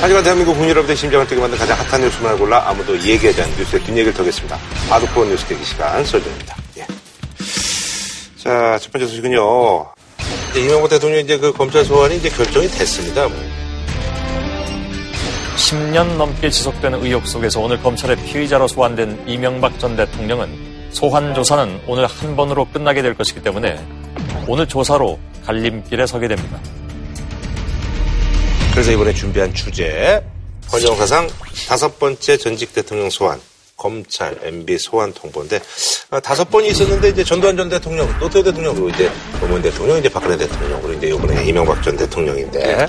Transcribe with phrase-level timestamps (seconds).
[0.00, 3.82] 하지만 대한민국 국민 여러분의 심장을 뛰게 만든 가장 핫한 뉴스만을 골라 아무도 얘기하지 않는 뉴스의
[3.82, 4.56] 뒷얘기를 털겠습니다.
[4.88, 6.56] 바둑폰 뉴스 대기 시간 설정입니다.
[6.78, 6.86] 예.
[8.36, 9.92] 자, 첫 번째 소식은요.
[10.56, 13.28] 이명박 대통령 이제 그 검찰 소환이 이제 결정이 됐습니다.
[15.56, 22.06] 10년 넘게 지속되는 의혹 속에서 오늘 검찰의 피의자로 소환된 이명박 전 대통령은 소환 조사는 오늘
[22.06, 23.84] 한 번으로 끝나게 될 것이기 때문에
[24.46, 26.58] 오늘 조사로 갈림길에 서게 됩니다.
[28.78, 30.22] 그래서 이번에 준비한 주제
[30.70, 31.26] 헌정사상
[31.68, 33.40] 다섯 번째 전직 대통령 소환
[33.76, 35.60] 검찰 MB 소환 통보인데
[36.10, 39.10] 아, 다섯 번이 있었는데 이제 전두환 전 대통령, 노태우 대통령 그리고 이제
[39.40, 42.86] 노무현 대통령, 이제 박근혜 대통령 그리고 이제 이번에 이명박 전 대통령인데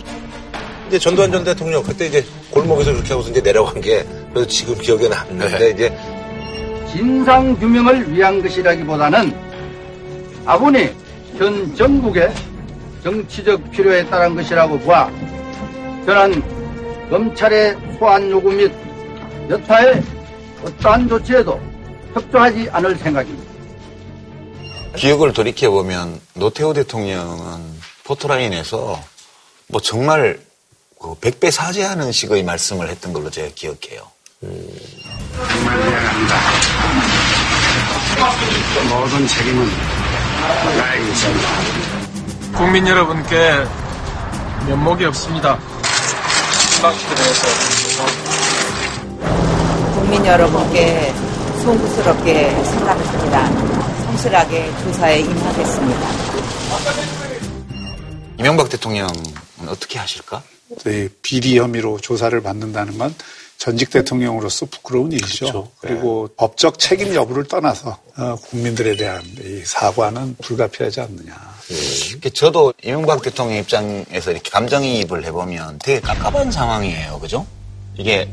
[0.89, 5.07] 이제 전두환 전 대통령 그때 이제 골목에서 그렇게 하고서 이제 내려간 게 그래서 지금 기억에
[5.07, 5.97] 남는데 이제
[6.91, 9.35] 진상 규명을 위한 것이라기보다는
[10.45, 10.95] 아버님
[11.39, 12.31] 현 정국의
[13.03, 15.09] 정치적 필요에 따른 것이라고 봐.
[16.09, 16.41] 저는
[17.11, 18.71] 검찰의 소환 요구 및
[19.47, 20.01] 여타의
[20.63, 21.61] 어떠한 조치에도
[22.15, 23.53] 협조하지 않을 생각입니다.
[24.95, 28.99] 기억을 돌이켜보면 노태우 대통령은 포토라인에서
[29.67, 30.39] 뭐 정말
[30.99, 34.01] 그 백배 사죄하는 식의 말씀을 했던 걸로 제가 기억해요.
[38.89, 39.69] 모든 책임은
[40.75, 41.49] 나에게 있습니다.
[42.57, 43.63] 국민 여러분께
[44.67, 45.59] 면목이 없습니다.
[46.81, 47.45] 대해서
[49.95, 51.13] 국민 여러분께
[51.63, 54.05] 송구스럽게 생각합니다.
[54.05, 56.09] 성실하게 조사에 임하겠습니다.
[58.39, 59.11] 이명박 대통령은
[59.67, 60.41] 어떻게 하실까?
[60.85, 63.13] 네, 비리 혐의로 조사를 받는다는 건
[63.57, 65.47] 전직 대통령으로서 부끄러운 일이죠.
[65.47, 65.71] 그렇죠.
[65.81, 71.58] 그리고 법적 책임 여부를 떠나서 어, 국민들에 대한 이 사과는 불가피하지 않느냐.
[72.09, 77.19] 이렇게 저도 이명박 대통령 입장에서 이렇게 감정이입을 해보면 되게 깝깝한 상황이에요.
[77.19, 77.45] 그죠?
[77.97, 78.29] 이게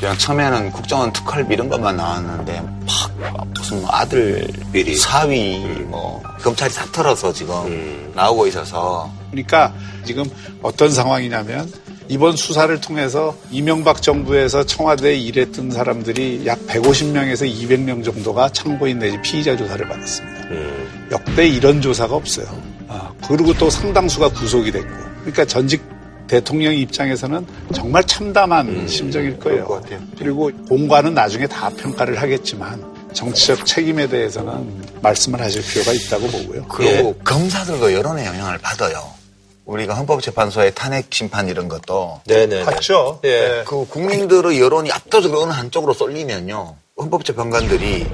[0.00, 4.94] 그냥 처음에는 국정원 특활비 이런 것만 나왔는데 막 무슨 뭐 아들 비리.
[4.94, 10.24] 사위 뭐 검찰이 다 털어서 지금 나오고 있어서 그러니까 지금
[10.62, 11.70] 어떤 상황이냐면
[12.08, 19.56] 이번 수사를 통해서 이명박 정부에서 청와대에 일했던 사람들이 약 150명에서 200명 정도가 참고인 내지 피의자
[19.56, 20.48] 조사를 받았습니다.
[20.48, 22.46] 음, 역대 이런 조사가 없어요.
[22.88, 24.88] 아, 그리고 또 상당수가 구속이 됐고.
[25.20, 25.82] 그러니까 전직
[26.26, 29.62] 대통령 입장에서는 정말 참담한 심정일 거예요.
[29.62, 30.00] 음, 것 같아요.
[30.18, 32.84] 그리고 공관은 나중에 다 평가를 하겠지만
[33.14, 36.66] 정치적 책임에 대해서는 말씀을 하실 필요가 있다고 보고요.
[36.68, 39.18] 그리고 검사들과 여론의 영향을 받아요.
[39.64, 42.64] 우리가 헌법재판소의 탄핵 심판 이런 것도 네네.
[42.64, 43.20] 맞죠?
[43.24, 43.64] 예.
[43.66, 46.74] 그 국민들의 여론이 압도적으로 어느 한쪽으로 쏠리면요.
[46.98, 48.06] 헌법재판관들이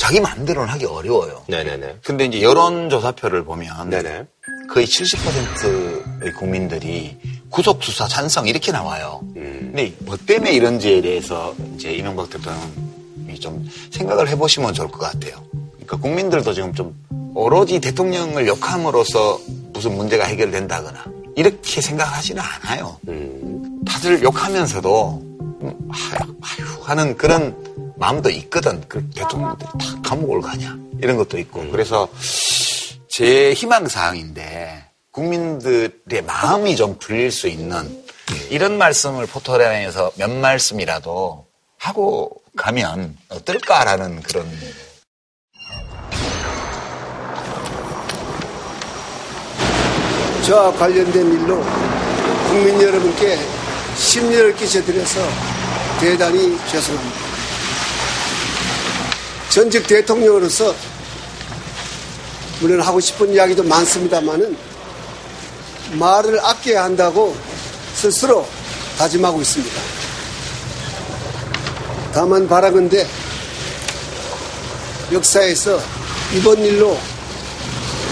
[0.00, 1.42] 자기 마음대로는 하기 어려워요.
[1.46, 1.98] 네네네.
[2.02, 4.24] 근데 이제 여론조사표를 보면 네네.
[4.72, 7.18] 거의 70%의 국민들이
[7.50, 9.20] 구속수사 찬성 이렇게 나와요.
[9.36, 9.72] 음.
[9.74, 15.34] 근데 뭐 때문에 이런지에 대해서 이제 이명박 대통령이 좀 생각을 해보시면 좋을 것 같아요.
[15.74, 16.94] 그러니까 국민들도 지금 좀
[17.34, 19.38] 오로지 대통령을 욕함으로써
[19.74, 21.04] 무슨 문제가 해결된다거나
[21.36, 22.96] 이렇게 생각하지는 않아요.
[23.08, 25.22] 음, 다들 욕하면서도
[25.60, 27.54] 음, 아휴, 아휴 하는 그런
[28.00, 28.82] 마음도 있거든.
[28.88, 32.08] 그 대통령들이 다 감옥을 가냐 이런 것도 있고 그래서
[33.08, 38.02] 제 희망 사항인데 국민들의 마음이 좀 풀릴 수 있는
[38.48, 41.44] 이런 말씀을 포토라인에서 몇 말씀이라도
[41.76, 44.50] 하고 가면 어떨까라는 그런
[50.46, 51.62] 저와 관련된 일로
[52.48, 53.38] 국민 여러분께
[53.94, 55.20] 심려를 끼쳐드려서
[56.00, 57.29] 대단히 죄송합니다.
[59.50, 60.74] 전직 대통령으로서
[62.60, 64.56] 물론 하고 싶은 이야기도 많습니다만은
[65.98, 67.36] 말을 아껴야 한다고
[67.94, 68.46] 스스로
[68.96, 69.80] 다짐하고 있습니다.
[72.14, 73.06] 다만 바라건대
[75.12, 75.80] 역사에서
[76.36, 76.96] 이번 일로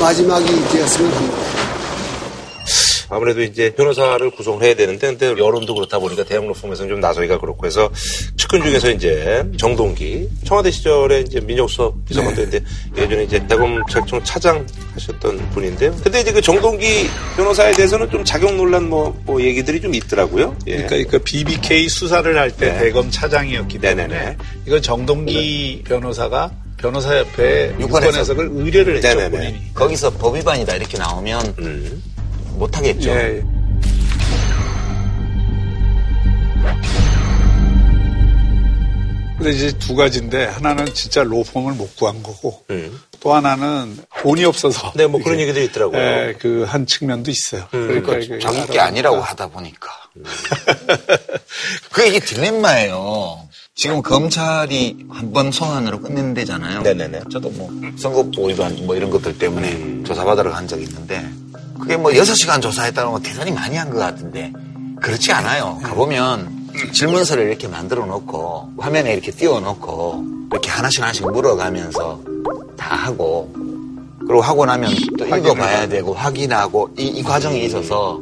[0.01, 1.39] 마지막이 되었으면 합니다.
[3.11, 7.67] 아무래도 이제 변호사를 구성을 해야 되는데, 근데 여론도 그렇다 보니까 대형 로펌에서는 좀 나서기가 그렇고
[7.67, 7.91] 해서
[8.37, 12.65] 측근 중에서 이제 정동기 청와대 시절에 이제 민정수석 비서관도 했는데
[12.97, 15.95] 예전에 이제 대검찰청 차장 하셨던 분인데요.
[16.03, 20.57] 근데 이제 그 정동기 변호사에 대해서는 좀 자격 논란 뭐, 뭐 얘기들이 좀 있더라고요.
[20.67, 20.77] 예.
[20.83, 22.79] 그러니까 그 BBK 수사를 할때 네.
[22.79, 24.37] 대검 차장이었기 때문에 네네네.
[24.67, 28.21] 이건 정동기 변호사가 변호사협회에 유권 유권 해석.
[28.21, 29.31] 해석을 의뢰를 했죠 네네네.
[29.31, 29.75] 본인이.
[29.75, 32.03] 거기서 법 위반이다 이렇게 나오면 음.
[32.59, 33.11] 못하겠죠.
[33.11, 33.43] 예.
[39.37, 43.01] 근데 이제 두 가지인데 하나는 진짜 로펌을 못 구한 거고 음.
[43.21, 46.01] 또 하나는 돈이 없어서 네, 뭐 그런 얘기들이 있더라고요.
[46.01, 46.35] 음.
[46.41, 47.67] 그한 측면도 있어요.
[47.71, 49.89] 그러니까 이게 자기 게 아니라고 하다 보니까
[52.07, 53.47] 이게 딜레마예요.
[53.77, 56.83] 지금 검찰이 한 번 소환으로 끝낸 데잖아요.
[56.83, 57.21] 네네네.
[57.31, 61.25] 저도 뭐 선거 보위반 뭐 이런 것들 때문에 조사받으러 간 적이 있는데
[61.81, 64.53] 그게 뭐 6시간 조사했다는 건 대단히 많이 한 것 같은데
[65.01, 65.79] 그렇지 않아요.
[65.83, 72.21] 가보면 질문서를 이렇게 만들어 놓고 화면에 이렇게 띄워 놓고 이렇게 하나씩 하나씩 물어가면서
[72.77, 73.53] 다 하고
[74.21, 78.21] 그리고 하고 나면 또 읽어봐야 되고 확인하고 이, 이 과정이 있어서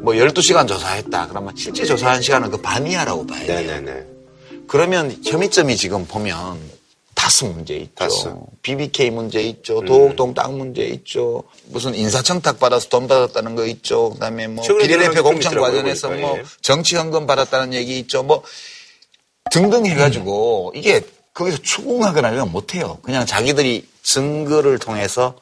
[0.00, 1.28] 뭐 12시간 조사했다.
[1.28, 3.60] 그러면 실제 조사한 시간은 그 반 이하라고 봐야 돼요.
[3.80, 4.06] 네네네.
[4.68, 6.58] 그러면 혐의점이 지금 보면
[7.18, 7.94] 다스 문제 있죠.
[7.96, 8.32] 다스.
[8.62, 9.84] BBK 문제 있죠.
[9.84, 11.42] 도곡동 땅 문제 있죠.
[11.64, 14.10] 무슨 인사청탁 받아서 돈 받았다는 거 있죠.
[14.10, 16.08] 그다음에 뭐 비례대표 공천 보니까.
[16.10, 16.44] 뭐 예.
[16.62, 18.22] 정치 헌금 받았다는 얘기 있죠.
[18.22, 18.44] 뭐
[19.50, 21.00] 등등 해가지고 이게
[21.34, 22.98] 거기서 추궁하거나 이런 거 못해요.
[23.02, 25.34] 그냥 자기들이 증거를 통해서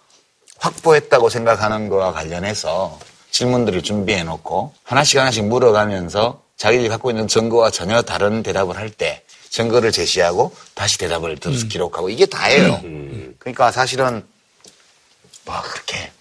[0.59, 2.99] 확보했다고 생각하는 거와 관련해서
[3.33, 9.23] 질문들을 준비해 놓고 하나씩 하나씩 물어가면서 자기들이 갖고 있는 증거와 전혀 다른 대답을 할 때
[9.57, 12.83] 증거를 제시하고 다시 대답을 또 기록하고 이게 다예요.
[13.39, 14.23] 그러니까 사실은
[15.47, 16.13] 뭐 그렇게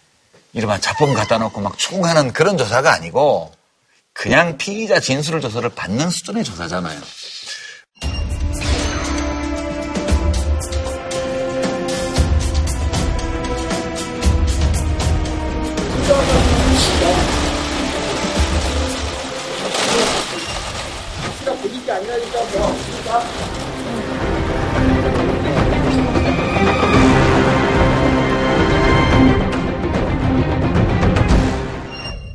[0.53, 3.53] 이름한 자품 갖다 놓고 막 추궁하는 그런 조사가 아니고
[4.13, 7.01] 그냥 피의자 진술 조사를 받는 수준의 조사잖아요.
[21.85, 22.65] 感起来就交给我
[23.11, 23.64] 啊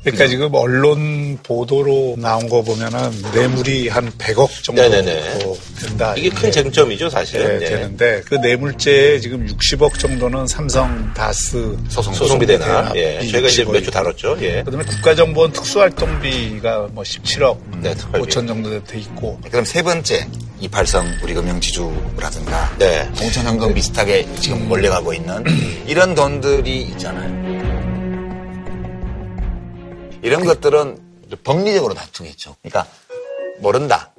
[0.02, 5.38] 그러니까 지금 언론 보도로 나온 거 보면은 뇌물이 한 100억 정도 네네네.
[5.80, 6.14] 된다.
[6.16, 7.40] 이게 큰 쟁점이죠, 사실.
[7.40, 7.66] 네, 네.
[7.66, 12.46] 되는데 그 뇌물죄에 지금 60억 정도는 삼성 다스 소송 소송비.
[12.46, 13.20] 대납 예.
[13.22, 14.38] 이 저희가 이제 60억 몇주 다뤘죠.
[14.40, 14.62] 예.
[14.62, 18.26] 그다음에 국가정보원 특수활동비가 뭐 17억 네, 특활비.
[18.26, 20.26] 5천 정도 돼 있고 그럼 세 번째
[20.60, 23.08] 이팔성 우리 금융지주라든가 네.
[23.18, 25.44] 공천 현금 비슷하게 지금 몰려가고 있는
[25.86, 27.69] 이런 돈들이 있잖아요.
[30.22, 30.98] 이런 것들은
[31.44, 32.56] 법리적으로 다투겠죠.
[32.62, 32.86] 그러니까
[33.58, 34.12] 모른다.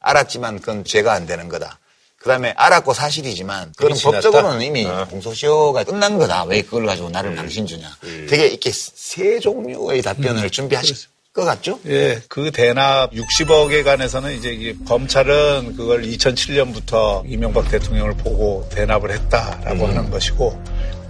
[0.00, 1.78] 알았지만 그건 죄가 안 되는 거다.
[2.16, 3.98] 그 다음에 알았고 사실이지만 그건?
[3.98, 5.04] 법적으로는 이미 아.
[5.06, 6.44] 공소시효가 끝난 거다.
[6.44, 7.86] 왜 그걸 가지고 나를 망신 주냐.
[8.28, 10.96] 되게 이렇게 세 종류의 답변을 준비하실
[11.34, 11.80] 것 같죠?
[11.86, 20.10] 예, 그 대납 60억에 관해서는 이제 검찰은 그걸 2007년부터 이명박 대통령을 보고 대납을 했다라고 하는
[20.10, 20.62] 것이고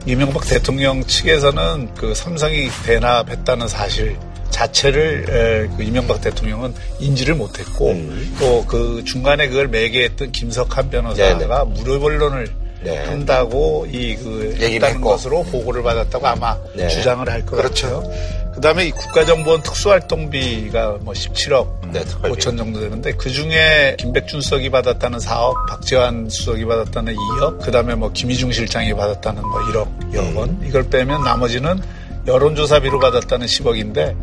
[0.07, 4.17] 이명박 대통령 측에서는 그 삼성이 대납했다는 사실
[4.51, 7.95] 자체를 에, 그 이명박 대통령은 인지를 못했고
[8.39, 12.99] 또그 중간에 그걸 매개했던 김석한 변호사가 무료 변론을 네.
[13.05, 15.11] 한다고 이그 얘기를 했다는 했고.
[15.11, 16.87] 것으로 보고를 받았다고 아마 네.
[16.89, 18.03] 주장을 할것 그렇죠.
[18.03, 18.53] 같아요.
[18.55, 22.37] 그다음에 이 국가정보원 특수활동비가 뭐 17억 네, 특활비.
[22.37, 28.13] 5천 정도 되는데 그 중에 김백준 수석이 받았다는 4억, 박재환 수석이 받았다는 2억, 그다음에 뭐
[28.13, 31.81] 김희중 실장이 받았다는 뭐 1억, 2억 원 이걸 빼면 나머지는
[32.27, 34.15] 여론조사비로 받았다는 10억인데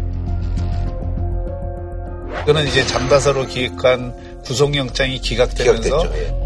[2.40, 6.06] 그거는 이제 장다서로 기획한 구속영장이 기각되면서.
[6.16, 6.41] 예.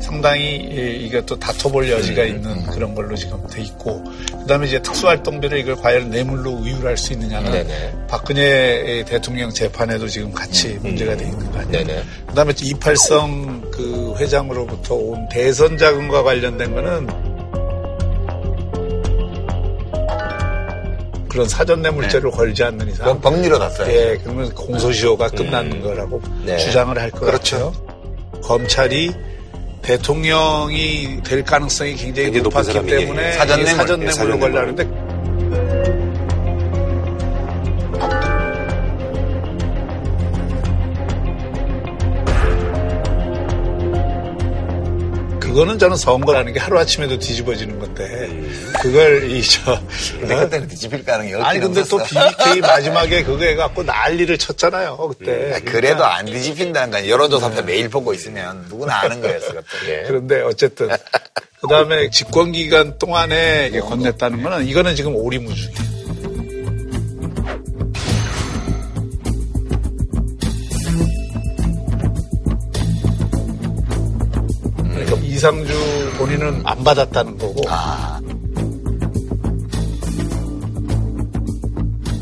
[0.00, 5.58] 상당히 이- 이것도 다퉈볼 여지가 음, 있는 그런 걸로 지금 돼 있고 그다음에 이제 특수활동비를
[5.58, 7.94] 이걸 과연 뇌물로 의율할 수 있느냐는 네네.
[8.08, 11.86] 박근혜 대통령 재판에도 지금 같이 문제가 돼 있는 거 아니에요.
[11.86, 12.02] 네네.
[12.28, 17.06] 그다음에 이팔성 그 회장으로부터 온 대선 자금과 관련된 거는
[21.28, 23.86] 그런 사전 뇌물죄를 걸지 않는 이상 법리로 다퉈요.
[23.94, 26.56] 예, 그러면 공소시효가 끝나는 거라고 네.
[26.56, 27.72] 주장을 할것 그렇죠.
[28.42, 29.12] 검찰이
[29.88, 34.38] 대통령이 될 가능성이 굉장히 높았기 때문에 사전 이 뇌물, 사전 예, 사전.
[34.38, 35.07] 걸려는데
[45.48, 48.28] 그거는 저는 선거라는 게 하루아침에도 뒤집어지는 건데
[48.82, 49.80] 그걸 이 저
[50.20, 52.28] 근데 그때는 뒤집힐 가능성이 없긴 아니 근데 또 없었어.
[52.36, 55.54] BBK 마지막에 그거 해갖고 난리를 쳤잖아요 그때.
[55.54, 59.48] 아, 그래도 안 뒤집힌다는 건 여론조사부터 매일 보고 있으면 누구나 아는 거였어.
[59.48, 59.64] 그것도.
[59.88, 60.04] 예.
[60.08, 60.88] 그런데 어쨌든
[61.60, 65.97] 그 다음에 집권 기간 동안에 건넸다는 거는 이거는 지금 오리무중이에요.
[75.38, 77.62] 이상주 본인은 안 받았다는 거고.
[77.68, 78.20] 아,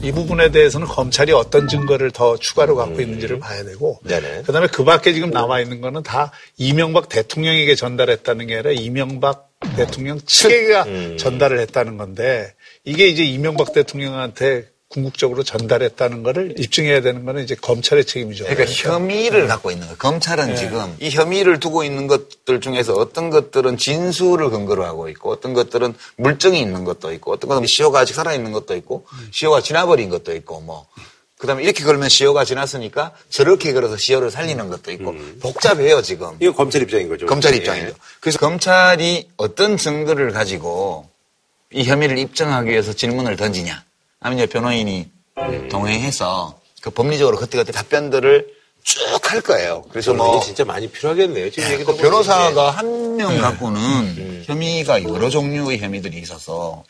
[0.02, 3.98] 이 부분에 대해서는 검찰이 어떤 증거를 더 추가로 갖고 있는지를 봐야 되고.
[4.04, 4.42] 네네.
[4.42, 10.20] 그다음에 그 밖에 지금 남아 있는 거는 다 이명박 대통령에게 전달했다는 게 아니라 이명박 대통령
[10.20, 10.84] 측에가
[11.16, 12.52] 전달을 했다는 건데
[12.84, 14.66] 이게 이제 이명박 대통령한테
[14.96, 18.44] 궁극적으로 전달했다는 거를 입증해야 되는 거는 이제 검찰의 책임이죠.
[18.44, 19.98] 그러니까 혐의를 갖고 있는 거예요.
[19.98, 25.52] 검찰은 지금 이 혐의를 두고 있는 것들 중에서 어떤 것들은 진술을 근거로 하고 있고 어떤
[25.52, 30.34] 것들은 물증이 있는 것도 있고 어떤 것은 시효가 아직 살아있는 것도 있고 시효가 지나버린 것도
[30.34, 30.86] 있고 뭐
[31.36, 36.36] 그다음에 이렇게 걸면 시효가 지났으니까 저렇게 걸어서 시효를 살리는 것도 있고 복잡해요 지금.
[36.40, 37.26] 이건 검찰 입장인 거죠.
[37.26, 37.58] 검찰 예.
[37.58, 37.94] 입장이죠.
[38.20, 41.10] 그래서 검찰이 어떤 증거를 가지고
[41.70, 43.85] 이 혐의를 입증하기 위해서 질문을 던지냐.
[44.20, 45.10] 아니면 변호인이
[45.70, 48.46] 동행해서 그 법리적으로 그때그때 답변들을
[48.82, 49.82] 쭉 할 거예요.
[49.90, 51.50] 그래서 뭐 이게 진짜 많이 필요하겠네요.
[51.50, 51.96] 지금 얘기 그.
[51.96, 56.84] 변호사가 한 명 갖고는 혐의가 여러 종류의 혐의들이 있어서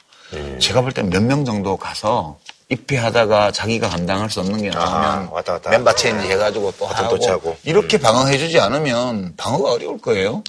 [0.58, 5.94] 제가 볼땐몇명 정도 가서 입회하다가 자기가 감당할 수 없는 게 나오면 아, 왔다 갔다 멤버
[5.94, 7.56] 체인지 해가지고 또 하고 또 차고.
[7.64, 10.42] 이렇게 방어해주지 않으면 방어가 어려울 거예요.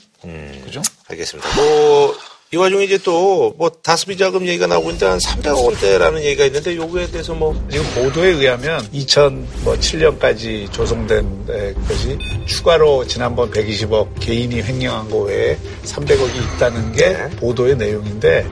[0.65, 0.81] 그죠?
[1.09, 1.55] 알겠습니다.
[1.55, 2.15] 뭐,
[2.53, 6.77] 이 와중에 이제 또, 뭐, 다스비 자금 얘기가 나오고 있는데 한 300억 원대라는 얘기가 있는데,
[6.77, 15.09] 요거에 대해서 뭐, 지금 보도에 의하면 2007년까지 조성된 에, 것이 추가로 지난번 120억 개인이 횡령한
[15.09, 17.29] 거 외에 300억이 있다는 게 네.
[17.31, 18.49] 보도의 내용인데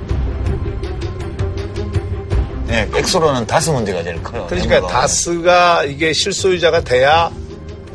[2.67, 4.45] 네, 액수로는 다스 문제가 제일 커요.
[4.49, 4.91] 그러니까 내부가.
[4.91, 7.31] 다스가 이게 실소유자가 돼야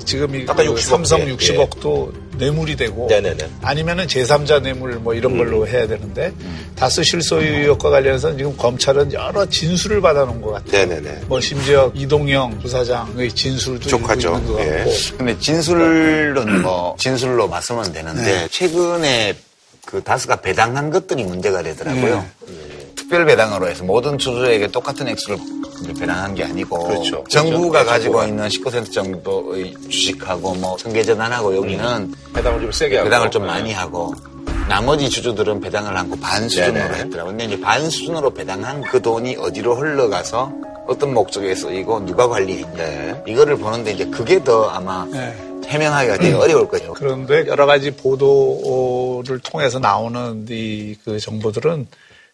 [0.05, 3.49] 지금 이 아까 그 60억, 삼성 예, 60억도 뇌물이 되고 네네네.
[3.63, 6.33] 아니면은 제3자 뇌물 뭐 이런 걸로 해야 되는데
[6.75, 10.87] 다스 실소유역과 관련해서 지금 검찰은 여러 진술을 받아놓은 것 같아요.
[10.87, 11.21] 네네네.
[11.27, 14.31] 뭐 심지어 이동영 부사장의 진술도 족하죠.
[14.37, 14.79] 있는 것 예.
[14.79, 18.49] 같고 근데 진술은 뭐 진술로 말씀은 되는데 네.
[18.51, 19.37] 최근에
[19.85, 22.25] 그 다스가 배당한 것들이 문제가 되더라고요.
[23.11, 25.37] 특별 배당으로 해서 모든 주주에게 똑같은 액수를
[25.99, 27.25] 배당한 게 아니고 그렇죠.
[27.29, 27.91] 정부가 그렇죠.
[27.91, 28.23] 가지고.
[28.23, 33.07] 있는 19% 정도의 주식하고 뭐 승계전환하고 여기는 배당을 좀 세게 하고.
[33.11, 33.49] 배당을 좀 네.
[33.49, 34.15] 많이 하고
[34.69, 36.99] 나머지 주주들은 배당을 않고 반 수준으로 네네.
[37.01, 37.33] 했더라고요.
[37.37, 40.53] 근데 이제 반 수준으로 배당한 그 돈이 어디로 흘러가서
[40.87, 43.23] 어떤 목적에 쓰이고 누가 관리했냐 네.
[43.27, 45.35] 이거를 보는데 이제 그게 더 아마 네.
[45.67, 46.93] 해명하기가 되게 어려울 거예요.
[46.93, 51.89] 그런데 여러 가지 보도를 통해서 나오는 이 그 정보들은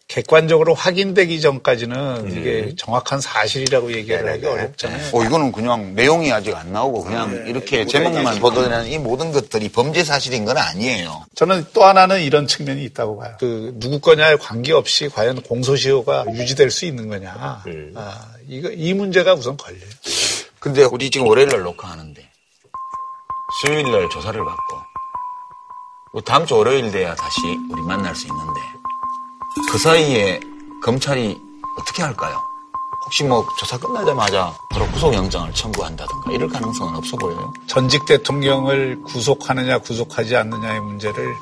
[0.08, 5.10] 객관적으로 확인되기 전까지는 이게 정확한 사실이라고 얘기를 하기 어렵잖아요.
[5.12, 10.04] 어, 이거는 그냥 내용이 아직 안 나오고 그냥 이렇게 제목만 보도되는 이 모든 것들이 범죄
[10.04, 11.26] 사실인 건 아니에요.
[11.34, 13.34] 저는 또 하나는 이런 측면이 있다고 봐요.
[13.40, 17.62] 그 누구 거냐에 관계없이 과연 공소시효가 유지될 수 있는 거냐.
[17.96, 19.80] 아, 이거 이 문제가 우선 걸려요.
[20.60, 22.30] 근데 우리 지금 월요일 날 녹화하는데
[23.60, 24.76] 수요일 날 조사를 받고
[26.12, 28.60] 뭐 다음 주 월요일 돼야 다시 우리 만날 수 있는데
[29.70, 30.38] 그 사이에
[30.82, 31.36] 검찰이
[31.80, 32.40] 어떻게 할까요?
[33.04, 37.52] 혹시 뭐 조사 끝나자마자 바로 구속영장을 청구한다든가 이럴 가능성은 없어 보여요.
[37.66, 41.32] 전직 대통령을 구속하느냐 구속하지 않느냐의 문제를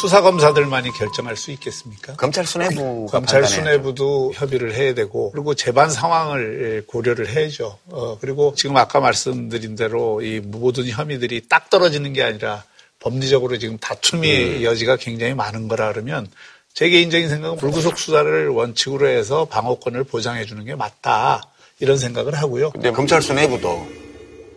[0.00, 2.14] 수사 검사들만이 결정할 수 있겠습니까?
[2.14, 3.44] 검찰 수뇌부가 검찰.
[3.44, 7.76] 수뇌부도 협의를 해야 되고 그리고 재반 상황을 고려를 해야죠.
[7.90, 12.62] 어, 그리고 지금 아까 말씀드린 대로 이 모든 혐의들이 딱 떨어지는 게 아니라
[13.00, 16.28] 법리적으로 지금 다툼의 여지가 굉장히 많은 거라 그러면
[16.74, 21.42] 제 개인적인 생각은 불구속 수사를 원칙으로 해서 방어권을 보장해 주는 게 맞다
[21.78, 22.70] 이런 생각을 하고요.
[22.70, 23.88] 근데 검찰 수뇌부도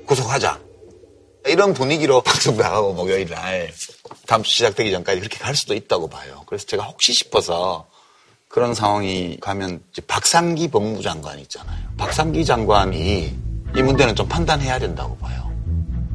[0.05, 0.59] 구속하자.
[1.47, 3.73] 이런 분위기로 방송 나가고 목요일 날
[4.27, 6.43] 다음 주 시작되기 전까지 그렇게 갈 수도 있다고 봐요.
[6.45, 7.85] 그래서 제가 혹시 싶어서
[8.47, 11.79] 그런 상황이 가면 박상기 법무부 장관 있잖아요.
[11.97, 13.35] 박상기 장관이
[13.75, 15.51] 이 문제는 좀 판단해야 된다고 봐요.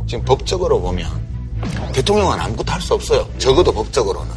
[0.09, 1.11] 지금 법적으로 보면
[1.93, 3.28] 대통령은 아무것도 할 수 없어요.
[3.38, 4.33] 적어도 법적으로는.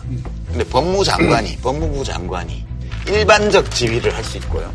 [0.51, 2.65] 근데 법무장관이, 법무부 장관이
[3.07, 4.71] 일반적 지휘를 할 수 있고요.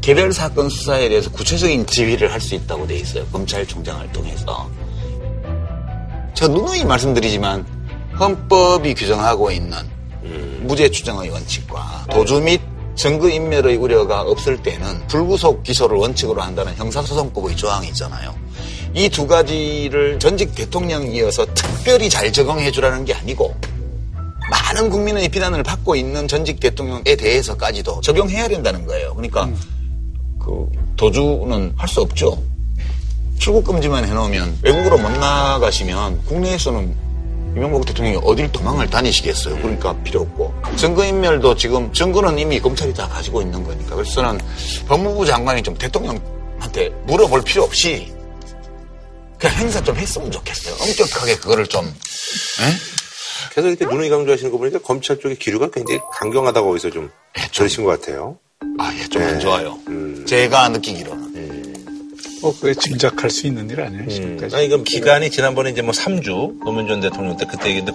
[0.00, 3.24] 개별 사건 수사에 대해서 구체적인 지휘를 할 수 있다고 돼 있어요.
[3.32, 4.68] 검찰총장을 통해서.
[6.34, 7.64] 저 누누이 말씀드리지만
[8.18, 9.78] 헌법이 규정하고 있는
[10.60, 12.60] 무죄 추정의 원칙과 도주 및
[12.96, 18.34] 증거 인멸의 우려가 없을 때는 불구속 기소를 원칙으로 한다는 형사소송법의 조항이 있잖아요.
[18.94, 23.54] 이 두 가지를 전직 대통령이어서 특별히 잘 적용해 주라는 게 아니고
[24.50, 29.14] 많은 국민의 비난을 받고 있는 전직 대통령에 대해서까지도 적용해야 된다는 거예요.
[29.14, 29.48] 그러니까
[30.40, 32.42] 그 도주는 할 수 없죠.
[33.38, 36.94] 출국 금지만 해놓으면 외국으로 못 나가시면 국내에서는
[37.56, 39.56] 이명박 대통령이 어딜 도망을 다니시겠어요.
[39.56, 44.40] 그러니까 필요 없고 증거인멸도 지금 증거는 이미 검찰이 다 가지고 있는 거니까 그래서 저는
[44.88, 48.12] 법무부 장관이 좀 대통령한테 물어볼 필요 없이
[49.38, 50.74] 그냥 행사 좀 했으면 좋겠어요.
[50.80, 52.93] 엄격하게 그거를 좀 에?
[53.50, 57.10] 그래서 이렇게 누누이 강조하시는 거 보니까 검찰 쪽의 기류가 굉장히 강경하다고 거기서 좀
[57.52, 58.38] 들으신 것 같아요.
[58.78, 59.38] 아, 예, 좀안 네.
[59.38, 59.78] 좋아요.
[59.88, 60.24] 음.
[60.26, 61.24] 제가 느끼기로는.
[62.44, 64.08] 뭐 그게 짐작할 수 있는 일 아니에요 음.
[64.08, 64.54] 지금까지.
[64.54, 67.92] 아니, 이건 기간이 지난번에 이제 뭐 3주, 노무현 전 대통령 때 그때 얘기인데,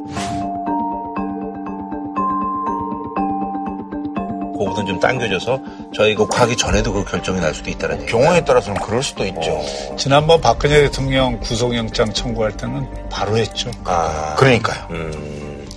[4.69, 5.59] 뭐든 좀 당겨져서
[5.95, 8.11] 저희가 가기 전에도 그 결정이 날 수도 있다는 얘기.
[8.11, 9.59] 경우에 따라서는 그럴 수도 있죠.
[9.97, 13.71] 지난번 박근혜 대통령 구속영장 청구할 때는 바로 했죠.
[13.85, 14.87] 아, 그러니까요.
[14.91, 15.67] 음,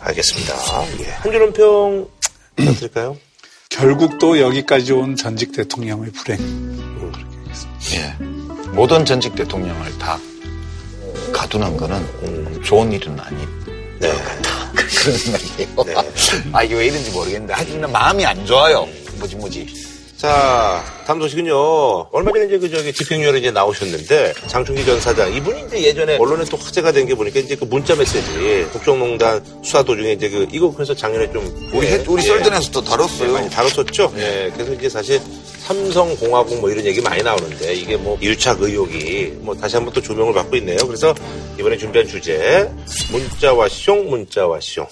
[0.00, 0.54] 알겠습니다.
[1.00, 1.10] 예.
[1.10, 2.06] 한 줄은 평
[2.56, 3.16] 부탁드릴까요?
[3.70, 6.38] 결국 또 여기까지 온 전직 대통령의 불행.
[7.94, 8.24] 예.
[8.72, 10.18] 모든 전직 대통령을 다
[11.32, 13.36] 가두는 거는 좋은 일은 아니.
[14.00, 14.12] 네.
[14.94, 16.04] 그런 생각이에요.
[16.52, 17.52] 아, 이게 왜 이런지 모르겠는데.
[17.54, 18.88] 하여튼 마음이 안 좋아요.
[19.18, 19.83] 뭐지, 뭐지.
[20.24, 21.54] 자, 다음 소식은요.
[22.10, 26.46] 얼마 전에 이제 그 저기 집행유예로 이제 나오셨는데 장충기 전 사장 이분이 이제 예전에 언론에
[26.50, 30.72] 또 화제가 된 게 보니까 이제 그 문자 메시지 국정농단 수사 도중에 이제 그 이거
[30.72, 33.32] 그래서 작년에 좀 우리, 예, 해- 우리 예, 썰전에서도 예, 다뤘어요.
[33.34, 34.14] 많이 다뤘었죠.
[34.16, 35.20] 예, 그래서 이제 사실
[35.58, 40.32] 삼성공화국 뭐 이런 얘기 많이 나오는데 이게 뭐 일착 의혹이 뭐 다시 한번 또 조명을
[40.32, 40.78] 받고 있네요.
[40.86, 41.14] 그래서
[41.58, 42.66] 이번에 준비한 주제
[43.12, 44.86] 문자와 숑 문자와 숑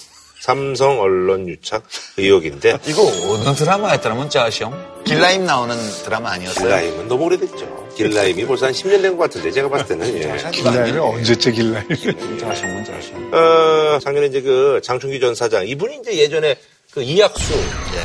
[0.52, 1.84] 삼성 언론 유착
[2.16, 4.72] 의혹인데 이거 어느 드라마였더라, 문자 아시오?
[5.04, 6.64] 길라임 나오는 드라마 아니었어요?
[6.64, 7.90] 길라임은 너무 오래됐죠.
[7.96, 10.50] 길라임이 벌써 한 10년 된 것 같은데 제가 봤을 때는 예.
[10.50, 11.87] 길라임이 언제째 길라임?
[12.18, 13.14] 문자 아시오, 문자 아시오.
[13.32, 16.56] 어, 작년에 이제 그 장충기 전 사장 이분이 이제 예전에
[16.92, 17.54] 그 이학수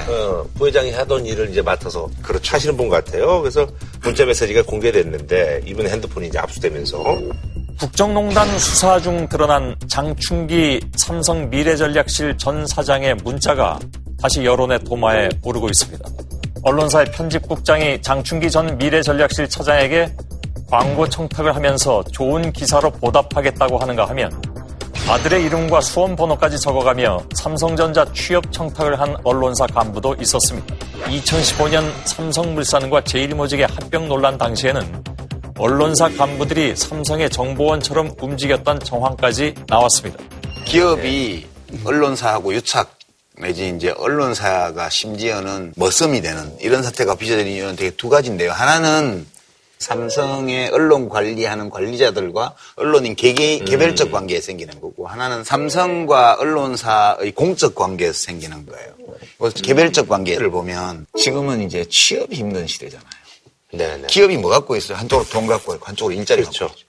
[0.07, 2.53] 어, 부회장이 하던 일을 이제 맡아서 그렇죠.
[2.55, 3.41] 하시는 분 같아요.
[3.41, 3.67] 그래서
[4.03, 7.17] 문자 메시지가 공개됐는데 이분 핸드폰이 이제 압수되면서
[7.79, 13.77] 국정농단 수사 중 드러난 장충기 삼성 미래전략실 전 사장의 문자가
[14.19, 16.03] 다시 여론의 도마에 오르고 있습니다.
[16.63, 20.11] 언론사의 편집국장이 장충기 전 미래전략실 차장에게
[20.71, 24.41] 광고 청탁을 하면서 좋은 기사로 보답하겠다고 하는가 하면
[25.07, 30.75] 아들의 이름과 수험 번호까지 적어가며 삼성전자 취업 청탁을 한 언론사 간부도 있었습니다.
[31.05, 35.17] 2015년 삼성물산과 제일모직의 합병 논란 당시에는
[35.57, 40.23] 언론사 간부들이 삼성의 정보원처럼 움직였던 정황까지 나왔습니다.
[40.65, 41.47] 기업이
[41.83, 42.97] 언론사하고 유착
[43.39, 48.51] 내지 이제 언론사가 심지어는 머슴이 되는 이런 사태가 빚어지는 이유는 되게 두 가지인데요.
[48.51, 49.25] 하나는
[49.79, 58.13] 삼성의 언론 관리하는 관리자들과 언론인 개개, 개별적 관계에 생기는 거고 하나는 삼성과 언론사의 공적 관계에서
[58.13, 59.51] 생기는 거예요.
[59.63, 63.07] 개별적 관계를 보면 지금은 이제 취업이 힘든 시대잖아요.
[63.71, 64.07] 네네.
[64.07, 64.97] 기업이 뭐 갖고 있어요?
[64.97, 66.67] 한쪽으로 돈 갖고 있고 한쪽으로 일자리 그렇죠.
[66.67, 66.87] 갖고 있죠.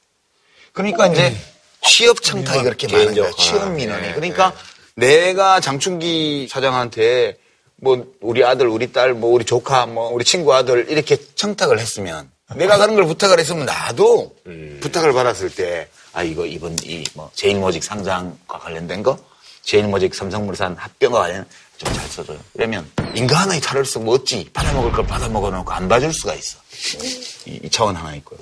[0.72, 1.36] 그러니까 이제
[1.82, 3.30] 취업 청탁이 그렇게 많은 거예요.
[3.36, 4.02] 취업 아, 민원이.
[4.08, 4.52] 네, 그러니까
[4.94, 7.36] 내가 장충기 사장한테
[7.76, 12.30] 뭐 우리 아들, 우리 딸, 뭐 우리 조카, 뭐 우리 친구 아들 이렇게 청탁을 했으면
[12.54, 14.78] 내가 그런 걸 부탁을 했으면 나도 음.
[14.80, 19.18] 부탁을 받았을 때 아 이거 이번 이 뭐 제일모직 상장과 관련된 거,
[19.62, 21.46] 제일모직 삼성물산 합병과 관련
[21.78, 22.38] 좀 잘 써줘요.
[23.34, 26.58] 하나의 차를 쓰고 어찌 받아먹을 걸 받아먹어 놓고 안 봐줄 수가 있어.
[27.46, 28.38] 이, 이 차원 하나 있고요.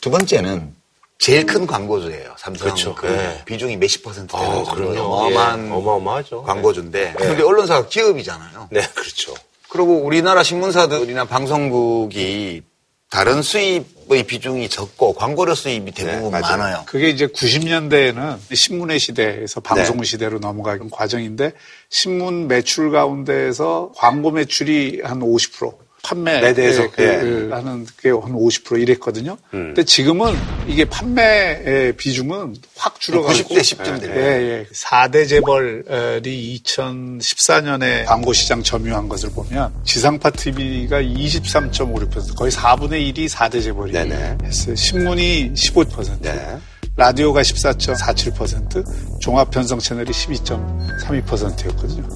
[0.00, 0.74] 두 번째는
[1.18, 2.34] 제일 큰 광고주예요.
[2.38, 2.94] 삼성 그렇죠.
[2.94, 3.42] 그 네.
[3.46, 5.00] 비중이 몇십 퍼센트 되는 아, 정도로 그럼요.
[5.14, 6.42] 어마어마한 예, 어마어마하죠.
[6.42, 8.68] 광고주인데 근데 언론사가 기업이잖아요.
[8.70, 9.34] 네, 그렇죠.
[9.68, 12.62] 그리고 우리나라 신문사들이나 방송국이
[13.10, 16.40] 다른 수입의 비중이 적고 광고료 수입이 대부분 네.
[16.40, 16.82] 많아요.
[16.86, 20.04] 그게 이제 90년대에는 신문의 시대에서 방송 네.
[20.04, 21.52] 시대로 넘어가는 과정인데
[21.88, 27.18] 신문 매출 가운데에서 광고 매출이 한 50% 판매 매대에서, 그, 예.
[27.18, 29.36] 그 하는 게 한 50% 이랬거든요.
[29.54, 29.74] 음.
[29.74, 30.36] 근데 지금은
[30.68, 34.12] 이게 판매의 비중은 확 줄어가고 90대 10쯤 돼요.
[34.14, 34.66] 예, 예.
[34.72, 43.60] 4대 재벌이 2014년에 광고 시장 점유한 것을 보면 지상파 TV가 23.56% 거의 4분의 1이 4대
[43.62, 44.38] 재벌이 네네.
[44.44, 44.76] 했어요.
[44.76, 46.22] 신문이 15%.
[46.22, 46.58] 네.
[46.98, 52.08] 라디오가 14.47%, 종합 편성 채널이 12.32%였거든요.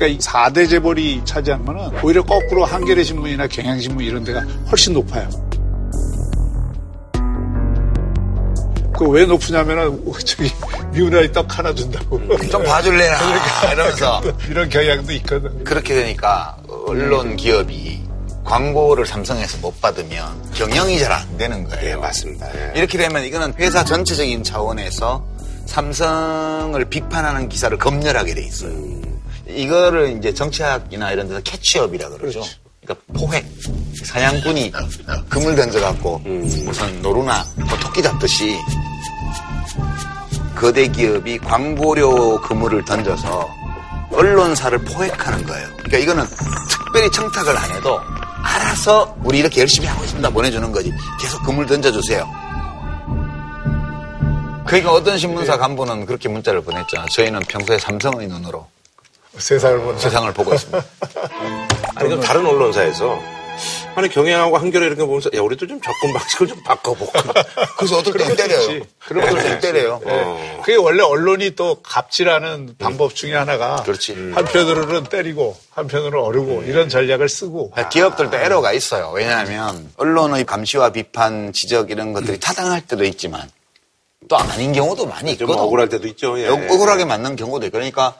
[0.00, 5.28] 그러니까 이 4대 재벌이 차지한 거는 오히려 거꾸로 한겨레 신문이나 경향신문 이런 데가 훨씬 높아요.
[8.96, 10.50] 그왜 높으냐면은 저기
[10.92, 12.18] 미우나리 떡 하나 준다고
[12.50, 13.16] 좀 봐줄래나
[13.72, 15.64] 이러면서 이런 경향도 있거든.
[15.64, 18.02] 그렇게 되니까 언론 기업이
[18.44, 21.90] 광고를 삼성에서 못 받으면 경영이 잘 안 되는 거예요.
[21.90, 22.48] 예, 맞습니다.
[22.54, 22.72] 예.
[22.78, 25.24] 이렇게 되면 이거는 회사 전체적인 차원에서
[25.66, 29.09] 삼성을 비판하는 기사를 검열하게 돼 있어요.
[29.56, 32.42] 이거를 이제 정치학이나 이런 데서 캐치업이라 그러죠.
[32.82, 33.46] 그러니까 포획.
[34.04, 34.72] 사냥꾼이
[35.28, 38.56] 금을 던져갖고 무슨 노루나 뭐 토끼 잡듯이
[40.56, 43.48] 거대 기업이 광고료 그물을 던져서
[44.12, 45.68] 언론사를 포획하는 거예요.
[45.76, 46.24] 그러니까 이거는
[46.68, 48.00] 특별히 청탁을 안 해도
[48.42, 50.92] 알아서 우리 이렇게 열심히 하고 있습니다 보내주는 거지.
[51.20, 52.26] 계속 그물 던져주세요.
[54.66, 57.06] 그러니까 어떤 신문사 간부는 그렇게 문자를 보냈잖아.
[57.10, 58.66] 저희는 평소에 삼성의 눈으로
[59.38, 60.84] 세상을 보는 세상을 보고 있습니다.
[61.96, 63.18] 아니, 그럼 다른 언론사에서
[63.94, 67.22] 아니 경향하고 한겨레 이런 거 보면서 야 우리도 좀 접근 방식을 좀 바꿔볼까.
[67.76, 68.82] 그래서 어떨 땐 때려요.
[69.06, 70.00] 그런 땐 때려요.
[70.06, 70.58] 예.
[70.62, 74.12] 그게 원래 언론이 또 갑질하는 방법 중에 하나가 그렇지.
[74.12, 74.32] 음.
[74.34, 79.10] 한편으로는 때리고 한편으로는 어르고 이런 전략을 쓰고 기업들도 에러가 있어요.
[79.14, 83.50] 왜냐하면 언론의 감시와 비판, 지적 이런 것들이 타당할 때도 있지만
[84.28, 85.62] 또 아닌 경우도 많이 좀 있거든.
[85.64, 86.38] 억울할 때도 있죠.
[86.38, 86.46] 예.
[86.46, 88.14] 역- 억울하게 맞는 경우도 있고 그러니까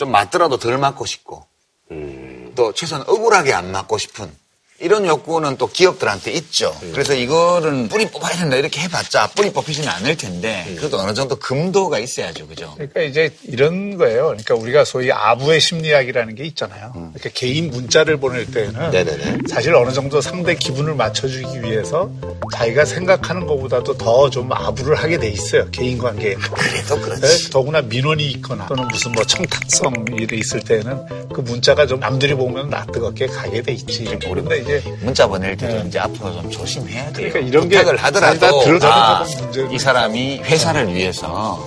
[0.00, 1.44] 좀 맞더라도 덜 맞고 싶고
[1.90, 2.52] 음.
[2.56, 4.34] 또 최소한 억울하게 안 맞고 싶은
[4.80, 6.74] 이런 욕구는 또 기업들한테 있죠.
[6.82, 6.90] 음.
[6.92, 10.76] 그래서 이거는 뿌리 뽑아야 된다 이렇게 해봤자 뿌리 뽑히지는 않을 텐데 음.
[10.78, 12.46] 그래도 어느 정도 금도가 있어야죠.
[12.48, 12.72] 그죠?
[12.76, 14.28] 그러니까 이제 이런 거예요.
[14.28, 16.92] 그러니까 우리가 소위 아부의 심리학이라는 게 있잖아요.
[16.94, 19.38] 그러니까 개인 문자를 보낼 때는 네네네.
[19.50, 22.10] 사실 어느 정도 상대 기분을 맞춰주기 위해서
[22.52, 25.68] 자기가 생각하는 것보다도 더 좀 아부를 하게 돼 있어요.
[25.72, 26.34] 개인 관계에.
[26.34, 27.20] 그래도 그렇지.
[27.20, 32.34] 네, 더구나 민원이 있거나 또는 무슨 뭐 청탁성 일이 있을 때는 그 문자가 좀 남들이
[32.34, 34.04] 보면 낯뜨겁게 가게 돼 있지.
[34.20, 37.28] 그런데 이제 문자 보낼 때도 이제 앞으로 좀 조심해야 돼요.
[37.32, 39.24] 그러니까 이런 게 부탁을 하더라도 아,
[39.70, 41.58] 이 사람이 회사를 위해서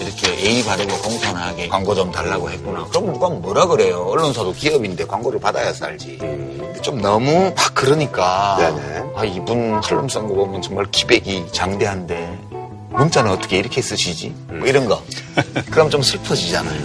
[0.00, 2.84] 이렇게 예의 바르고 공손하게 광고 좀 달라고 했구나.
[2.86, 4.06] 그럼 누가 뭐라 그래요?
[4.10, 6.18] 언론사도 기업인데 광고를 받아야 살지.
[6.18, 9.02] 근데 좀 너무 막 그러니까 네네.
[9.16, 12.38] 아 이분 칼럼 쓴 거 보면 정말 기백이 장대한데
[12.90, 14.34] 문자는 어떻게 이렇게 쓰시지?
[14.48, 15.02] 뭐 이런 거.
[15.70, 16.80] 그럼 좀 슬퍼지잖아요.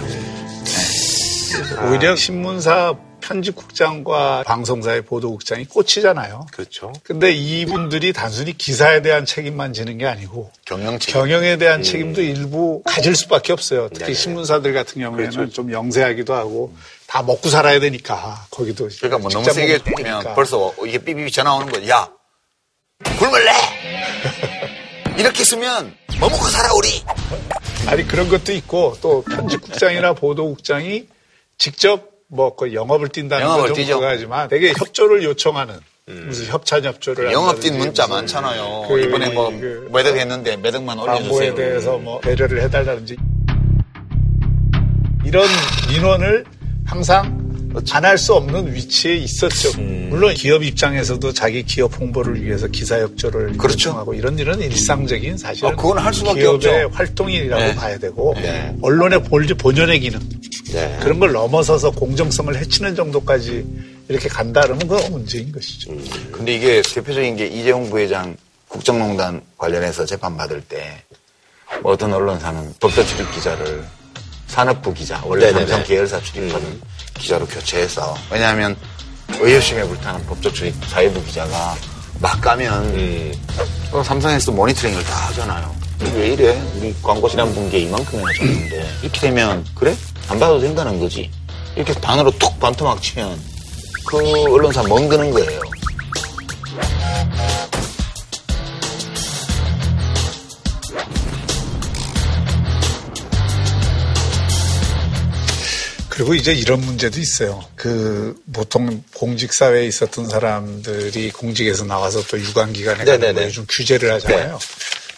[1.88, 2.94] 오히려 신문사
[3.28, 6.46] 편집국장과 방송사의 보도국장이 꽂히잖아요.
[6.50, 6.92] 그렇죠.
[7.02, 11.20] 근데 이분들이 단순히 기사에 대한 책임만 지는 게 아니고 경영 책임.
[11.20, 13.88] 경영에 대한 책임도 일부 가질 수밖에 없어요.
[13.90, 14.14] 특히 네네.
[14.14, 15.52] 신문사들 같은 경우에는 그렇죠.
[15.52, 16.74] 좀 영세하기도 하고
[17.06, 20.34] 다 먹고 살아야 되니까 거기도 그러니까 뭐 너무 세게 살니까.
[20.34, 21.88] 벌써 이게 삐삐 전화 오는 거야.
[21.88, 22.08] 야,
[23.18, 23.52] 굶을래?
[25.18, 27.02] 이렇게 쓰면 뭐 먹고 살아 우리?
[27.86, 31.06] 아니 그런 것도 있고 또 편집국장이나 보도국장이
[31.58, 33.94] 직접 뭐그 영업을 뛴다는 영업을 뛰죠.
[33.96, 35.74] 그거하지만 되게 협조를 요청하는
[36.06, 38.84] 무슨 협찬 협조를 영업 뛴 문자 많잖아요.
[38.88, 41.54] 그- 이번에 뭐 그- 매덕 했는데 매덕만 올려주세요.
[41.54, 43.16] 대해서 뭐 배려를 해달라든지
[45.24, 45.46] 이런
[45.90, 46.44] 민원을
[46.86, 47.47] 항상
[47.90, 49.70] 안할수 없는 위치에 있었죠.
[49.78, 50.08] 음.
[50.10, 53.90] 물론 기업 입장에서도 자기 기업 홍보를 위해서 기사 협조를 그렇죠.
[53.90, 56.96] 요청하고 이런 일은 일상적인 사실은 아, 그건 할 수밖에 기업의 없죠.
[56.96, 57.74] 활동이라고 네.
[57.74, 58.74] 봐야 되고 네.
[58.82, 60.18] 언론의 본- 본연의 기능
[60.72, 60.98] 네.
[61.00, 63.64] 그런 걸 넘어서서 공정성을 해치는 정도까지
[64.08, 65.92] 이렇게 간다 그러면 그건 문제인 것이죠.
[66.32, 68.36] 근데 이게 대표적인 게 이재용 부회장
[68.68, 73.84] 국정농단 관련해서 재판 받을 때뭐 어떤 언론사는 법조 출입 기자를
[74.46, 75.66] 산업부 기자, 원래 네네네.
[75.66, 76.80] 삼성 계열사 출입하는
[77.18, 78.76] 기자로 교체해서 왜냐하면
[79.40, 81.76] 의협심에 불타는 법조 출입 사회부 기자가
[82.20, 83.32] 막 가면 음.
[83.92, 85.74] 어, 삼성에서 모니터링을 다 하잖아요.
[86.14, 86.60] 왜 이래?
[86.76, 89.94] 우리 광고 지난 분기에 이만큼이나 줬는데 이렇게 되면 그래?
[90.28, 91.30] 안 받아도 된다는 거지.
[91.76, 93.38] 이렇게 반으로 툭 반토막 치면
[94.06, 94.18] 그
[94.52, 95.60] 언론사 멍드는 거예요.
[106.18, 107.64] 그리고 이제 이런 문제도 있어요.
[107.76, 113.34] 그 보통 공직 사회에 있었던 사람들이 공직에서 나와서 또 유관 기관에 가는.
[113.36, 114.58] 거에 좀 규제를 하잖아요.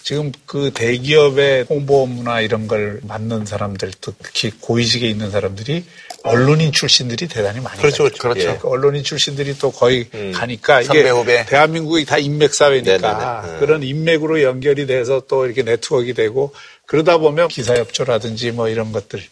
[0.03, 5.85] 지금 그 대기업의 홍보 업무나 이런 걸 맡는 사람들, 또 특히 고위직에 있는 사람들이
[6.23, 8.13] 언론인 출신들이 대단히 많이 그렇죠, 가요.
[8.19, 8.41] 그렇죠.
[8.41, 11.47] 예, 그 언론인 출신들이 또 거의 가니까 선배, 이게 후배.
[11.47, 13.43] 대한민국이 다 인맥 사회니까.
[13.47, 13.61] 음.
[13.61, 16.53] 그런 인맥으로 연결이 돼서 또 이렇게 네트워크가 되고
[16.91, 19.23] 그러다 보면 기사 협조라든지 뭐 이런 것들이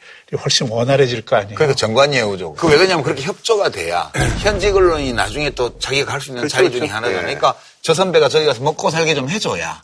[0.45, 1.57] 훨씬 원활해질 거 아니에요.
[1.57, 2.53] 그러니까 정관예우죠.
[2.53, 6.71] 그 왜 그러냐면 그렇게 협조가 돼야 현직 언론이 나중에 또 자기가 갈수 있는 그렇죠, 자리
[6.71, 7.01] 중에 그렇죠.
[7.09, 7.17] 네.
[7.21, 9.83] 그러니까 저 선배가 저기 가서 먹고 살게 좀 해줘야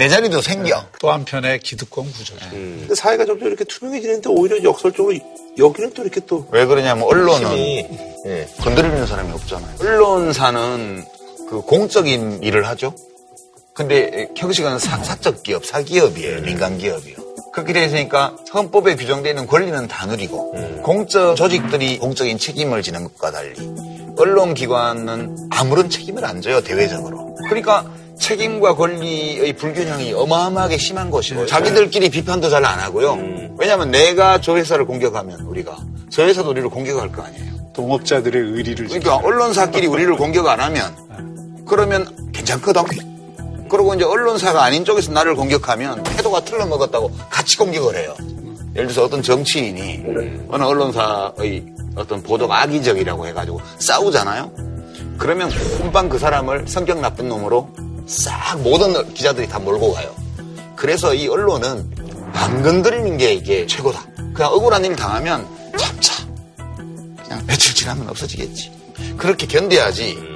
[0.00, 0.84] 내 자리도 생겨.
[0.98, 2.34] 또 한편의 기득권 구조죠.
[2.50, 5.16] 근데 사회가 점점 이렇게 투명해지는데 오히려 역설적으로
[5.56, 7.56] 여기는 또 이렇게 또 왜 그러냐면 언론은
[8.26, 8.48] 예.
[8.58, 9.76] 건드리는 사람이 없잖아요.
[9.78, 11.04] 언론사는
[11.48, 12.92] 그 공적인 일을 하죠.
[13.74, 16.42] 근데 형식은 사, 사적 기업, 사기업이에요.
[16.42, 17.16] 민간 기업이요.
[17.52, 23.54] 그렇게 되니까 헌법에 규정되어 있는 권리는 다 누리고 공적 조직들이 공적인 책임을 지는 것과 달리
[24.16, 26.62] 언론기관은 아무런 책임을 안 져요.
[26.62, 27.34] 대외적으로.
[27.48, 33.18] 그러니까 책임과 권리의 불균형이 어마어마하게 심한 것이고 자기들끼리 비판도 잘 안 하고요.
[33.58, 35.76] 왜냐하면 내가 저 회사를 공격하면 우리가
[36.10, 37.52] 저 회사도 우리를 공격할 거 아니에요.
[37.74, 40.94] 동업자들의 의리를 그러니까 언론사끼리 우리를 공격 안 하면
[41.66, 43.11] 그러면 괜찮거든.
[43.72, 48.14] 그리고 이제 언론사가 아닌 쪽에서 나를 공격하면 태도가 틀려먹었다고 같이 공격을 해요.
[48.76, 50.04] 예를 들어서 어떤 정치인이
[50.50, 51.64] 어느 언론사의
[51.96, 54.52] 어떤 보도가 악의적이라고 해가지고 싸우잖아요.
[55.16, 57.70] 그러면 금방 그 사람을 성격 나쁜 놈으로
[58.06, 60.14] 싹 모든 기자들이 다 몰고 가요.
[60.76, 64.04] 그래서 이 언론은 안 건드리는 게 이게 최고다.
[64.34, 66.12] 그냥 억울한 일 당하면 참자.
[67.24, 68.70] 그냥 며칠 지나면 없어지겠지.
[69.16, 70.31] 그렇게 견뎌야지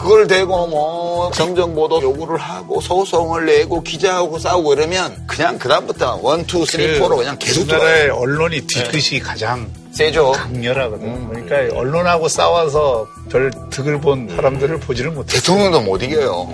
[0.00, 6.64] 그걸 대고 뭐 정정보도 요구를 하고 소송을 내고 기자하고 싸우고 이러면 그냥 그다음부터 one, two,
[6.64, 8.14] three, four로 그냥 계속 우리나라의 들어요.
[8.18, 10.32] 언론이 뒤끝이 가장 세죠.
[10.32, 11.06] 강렬하거든.
[11.06, 11.28] 음.
[11.32, 15.36] 그러니까 언론하고 싸워서 별 득을 본 사람들을 보지를 못해.
[15.36, 16.48] 대통령도 못 이겨요.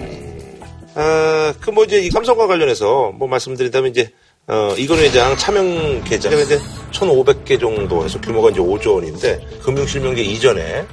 [0.95, 4.11] 아, 그 뭐 이제 이 삼성과 관련해서 뭐 말씀드린다면 이제
[4.49, 6.59] 어, 이건우 회장 차명 계좌가 이제
[6.93, 10.85] 1,500개 정도 해서 규모가 이제 5조 원인데 금융실명제 이전에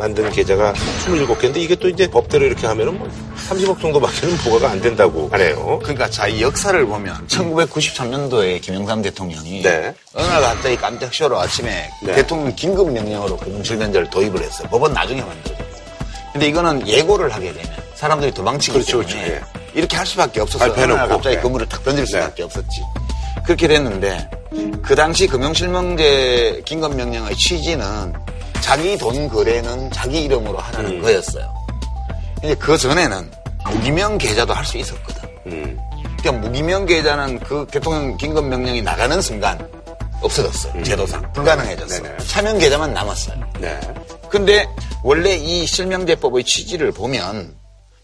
[0.00, 3.06] 만든 계좌가 27개인데 이게 또 이제 법대로 이렇게 하면은 뭐
[3.50, 5.78] 30억 정도밖에는 부과가 안 된다고 하네요.
[5.82, 9.94] 그러니까 자, 이 역사를 보면 1993년도에 김영삼 대통령이 네.
[10.14, 12.14] 어느 날 갑자기 깜짝 쇼로 아침에 네.
[12.14, 14.68] 대통령 긴급 명령으로 금융실면제를 도입을 했어요.
[14.70, 15.70] 법은 나중에 만들어졌고.
[16.32, 19.46] 근데 이거는 예고를 하게 되면 사람들이 도망치기 그렇죠, 때문에 그렇죠.
[19.74, 20.72] 이렇게 할 수밖에 없었어요.
[20.72, 21.42] 어느 날 갑자기 네.
[21.42, 22.82] 건물을 탁 던질 수밖에 없었지.
[23.44, 24.30] 그렇게 됐는데
[24.80, 28.14] 그 당시 금융실명제 긴급명령의 취지는
[28.60, 31.02] 자기 돈 거래는 자기 이름으로 하라는 음.
[31.02, 31.52] 거였어요.
[32.40, 33.30] 근데 그 전에는
[33.66, 35.28] 무기명 계좌도 할 수 있었거든.
[35.46, 35.78] 음.
[36.18, 39.58] 그러니까 무기명 계좌는 그 대통령 긴급 명령이 나가는 순간
[40.22, 40.82] 없어졌어요.
[40.82, 41.98] 제도상 불가능해졌어요.
[41.98, 42.02] 음.
[42.02, 42.18] 네네.
[42.26, 43.36] 차명 계좌만 남았어요.
[43.58, 43.80] 네.
[44.28, 44.68] 근데
[45.02, 47.54] 원래 이 실명제법의 취지를 보면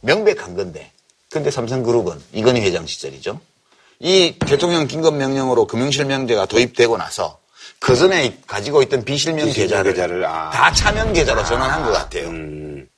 [0.01, 0.91] 명백한 건데,
[1.31, 3.39] 근데 삼성그룹은 이건희 회장 시절이죠.
[4.01, 7.39] 이 대통령 긴급 명령으로 금융실명제가 도입되고 나서
[7.81, 10.51] 그 전에 가지고 있던 비실명 비실명 계좌를, 계좌를, 아.
[10.51, 12.29] 다 차명 계좌로 전환한 것 같아요.
[12.29, 12.89] 음.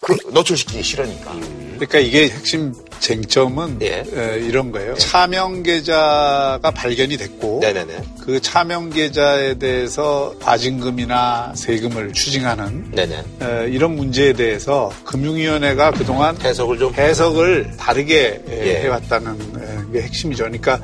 [0.00, 1.32] 그 노출시키기 싫으니까.
[1.76, 4.04] 그러니까 이게 핵심 쟁점은 예.
[4.14, 4.94] 에, 이런 거예요.
[4.96, 8.02] 차명 계좌가 발견이 됐고 네네네.
[8.20, 13.24] 그 차명 계좌에 대해서 과징금이나 세금을 추징하는 네네.
[13.40, 16.92] 에, 이런 문제에 대해서 금융위원회가 그동안 해석을 좀.
[16.92, 18.80] 해석을 다르게 에, 예.
[18.82, 20.44] 해왔다는 에, 게 핵심이죠.
[20.44, 20.80] 그러니까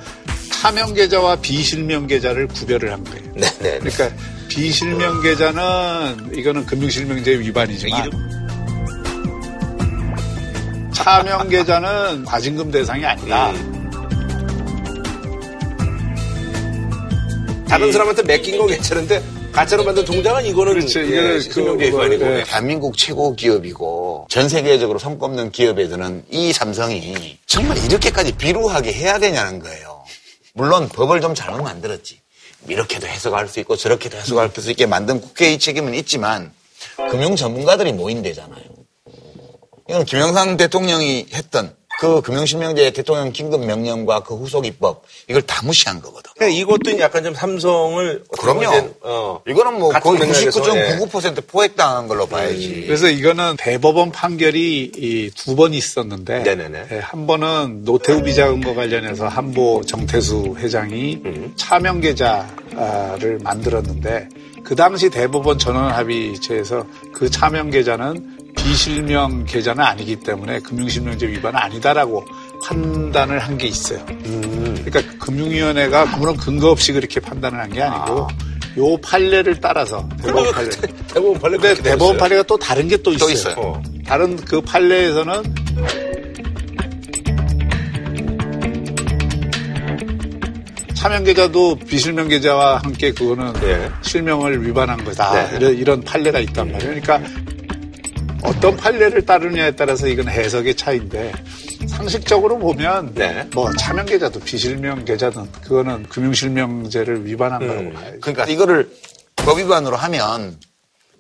[0.61, 3.23] 차명 계좌와 비실명 계좌를 구별을 한 거예요.
[3.33, 3.79] 네네.
[3.79, 4.11] 그러니까
[4.47, 8.11] 비실명 계좌는 이거는 금융실명제 위반이지만
[10.93, 13.53] 차명 계좌는 과징금 대상이 아니다.
[13.53, 13.81] 음.
[17.67, 21.01] 다른 사람한테 맡긴 건 괜찮은데 가짜로 만든 통장은 이거는 그렇죠.
[21.01, 22.39] 예, 이거는 실명제 그, 위반이고.
[22.39, 22.45] 예.
[22.45, 29.59] 대한민국 최고 기업이고 전 세계적으로 손꼽는 기업에 드는 이 삼성이 정말 이렇게까지 비루하게 해야 되냐는
[29.59, 29.90] 거예요.
[30.55, 32.21] 물론 법을 좀 잘못 만들었지.
[32.69, 36.53] 이렇게도 해석할 수 있고 저렇게도 해석할 수 있게 만든 국회의 책임은 있지만
[37.11, 38.65] 금융 전문가들이 모인 데잖아요.
[39.89, 46.01] 이건 김영삼 대통령이 했던 그 금융실명제 대통령 긴급 명령과 그 후속 입법 이걸 다 무시한
[46.01, 46.33] 거거든.
[46.35, 48.91] 그러니까 이것도 약간 좀 삼성을 그럼요.
[49.03, 50.97] 어, 이거는 뭐 거의 맥락에서, 예.
[50.97, 52.85] 99.99% 포획당한 걸로 봐야지.
[52.87, 56.87] 그래서 이거는 대법원 판결이 두 번 있었는데 네네네.
[56.91, 61.53] 예, 한 번은 노태우 비자금과 관련해서 한보 정태수 회장이 음.
[61.57, 64.27] 차명 계좌를 만들었는데
[64.65, 72.25] 그 당시 대법원 전원 합의체에서 그 차명 계좌는 비실명 계좌는 아니기 때문에 금융실명제 위반은 아니다라고
[72.65, 73.99] 판단을 한 게 있어요.
[74.09, 74.83] 음.
[74.85, 78.29] 그러니까 금융위원회가 아무런 근거 없이 그렇게 판단을 한 게 아니고
[78.79, 80.71] 요 판례를 따라서 대법원 판례.
[81.09, 82.19] 대법원 판례 근데 대법원 되었어요.
[82.19, 83.31] 판례가 또 다른 게 또 있어요.
[83.33, 83.55] 있어요.
[83.59, 83.83] 어.
[84.07, 85.43] 다른 그 판례에서는
[90.95, 93.91] 차명 계좌도 비실명 계좌와 함께 그거는 예.
[94.03, 95.59] 실명을 위반한 거다.
[95.59, 95.71] 네.
[95.73, 97.01] 이런 판례가 있단 말이에요.
[97.01, 97.29] 그러니까
[98.43, 101.33] 어떤 판례를 따르냐에 따라서 이건 해석의 차이인데
[101.89, 103.47] 상식적으로 보면 네.
[103.55, 107.93] 뭐 차명 계좌도 비실명 계좌든 그거는 금융실명제를 위반한 거라고 음.
[107.93, 108.21] 봐야죠.
[108.21, 108.91] 그러니까 이거를
[109.37, 110.59] 법 위반으로 하면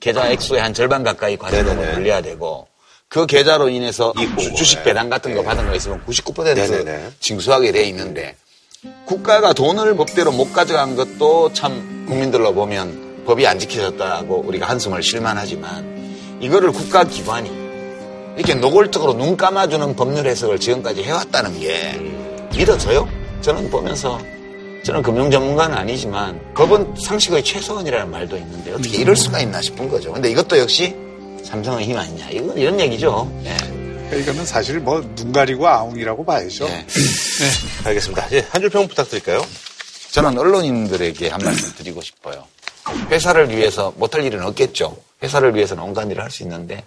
[0.00, 1.92] 계좌 액수의 한 절반 가까이 과징금을 네네네.
[1.98, 2.66] 물려야 되고
[3.08, 4.84] 그 계좌로 인해서 주- 주식 네.
[4.84, 7.10] 배당 같은 거 받은 거 있으면 99% 네네네.
[7.20, 8.36] 징수하게 돼 있는데
[9.04, 15.99] 국가가 돈을 법대로 못 가져간 것도 참 국민들로 보면 법이 안 지켜졌다고 우리가 한숨을 쉴만하지만
[16.40, 17.50] 이거를 국가기관이
[18.36, 22.00] 이렇게 노골적으로 눈 감아주는 법률 해석을 지금까지 해왔다는 게
[22.56, 23.08] 믿어져요?
[23.42, 24.20] 저는 보면서
[24.84, 30.12] 저는 금융 전문가는 아니지만 법은 상식의 최소한이라는 말도 있는데 어떻게 이럴 수가 있나 싶은 거죠.
[30.12, 30.94] 근데 이것도 역시
[31.44, 32.30] 삼성의 힘 아니냐.
[32.30, 33.30] 이건 이런 얘기죠.
[33.44, 33.56] 예.
[33.56, 36.64] 그러니까 이거는 사실 뭐 눈 가리고 아웅이라고 봐야죠.
[36.66, 36.86] 예.
[37.84, 38.26] 알겠습니다.
[38.28, 39.44] 이제 한줄 평 부탁드릴까요?
[40.12, 42.44] 저는 언론인들에게 한 말씀 드리고 싶어요.
[43.10, 44.96] 회사를 위해서 못할 일은 없겠죠.
[45.22, 46.84] 회사를 위해서는 온갖 일을 할 수 있는데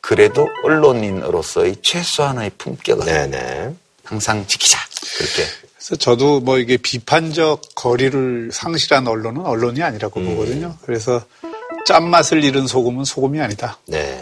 [0.00, 3.74] 그래도 언론인으로서의 최소한의 품격은 네네.
[4.04, 4.78] 항상 지키자.
[5.18, 5.42] 그렇게.
[5.74, 10.76] 그래서 저도 뭐 이게 비판적 거리를 상실한 언론은 언론이 아니라고 보거든요.
[10.84, 11.22] 그래서
[11.86, 13.78] 짠맛을 잃은 소금은 소금이 아니다.
[13.86, 14.20] 네.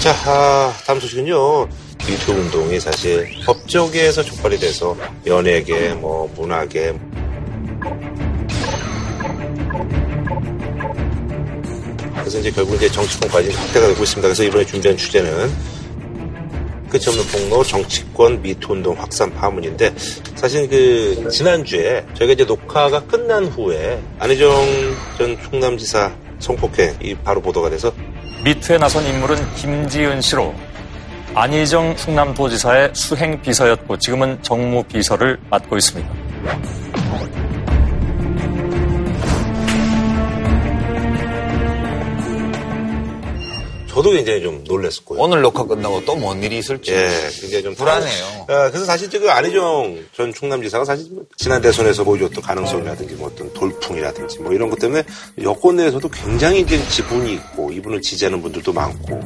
[0.00, 1.68] 자, 아, 다음 소식은요.
[2.06, 6.94] 미투 운동이 사실 법조계에서 촉발이 돼서 연예계, 뭐 문화계,
[12.32, 14.22] 그래서 이제 결국 이제 정치권까지 확대가 되고 있습니다.
[14.22, 15.50] 그래서 이번에 준비한 주제는
[16.88, 19.94] 끝이 없는 폭로 정치권 미투 운동 확산 파문인데
[20.34, 24.50] 사실 그 지난주에 저희가 이제 녹화가 끝난 후에 안희정
[25.18, 27.92] 전 충남지사 성폭행 이 바로 보도가 돼서
[28.42, 30.54] 미투에 나선 인물은 김지은 씨로
[31.34, 37.41] 안희정 충남도지사의 수행 비서였고 지금은 정무 비서를 맡고 있습니다.
[43.92, 45.20] 저도 굉장히 좀 놀랐었고요.
[45.20, 47.08] 오늘 녹화 끝나고 또 뭔 일이 있을지 예,
[47.40, 48.46] 굉장히 좀 불안해요.
[48.48, 53.52] 아, 그래서 사실 지금 안희정 전 충남지사가 사실 뭐 지난 대선에서 보여줬던 가능성이라든지 뭐 어떤
[53.52, 55.02] 돌풍이라든지 뭐 이런 것 때문에
[55.42, 59.20] 여권 내에서도 굉장히 이제 지분이 있고 이분을 지지하는 분들도 많고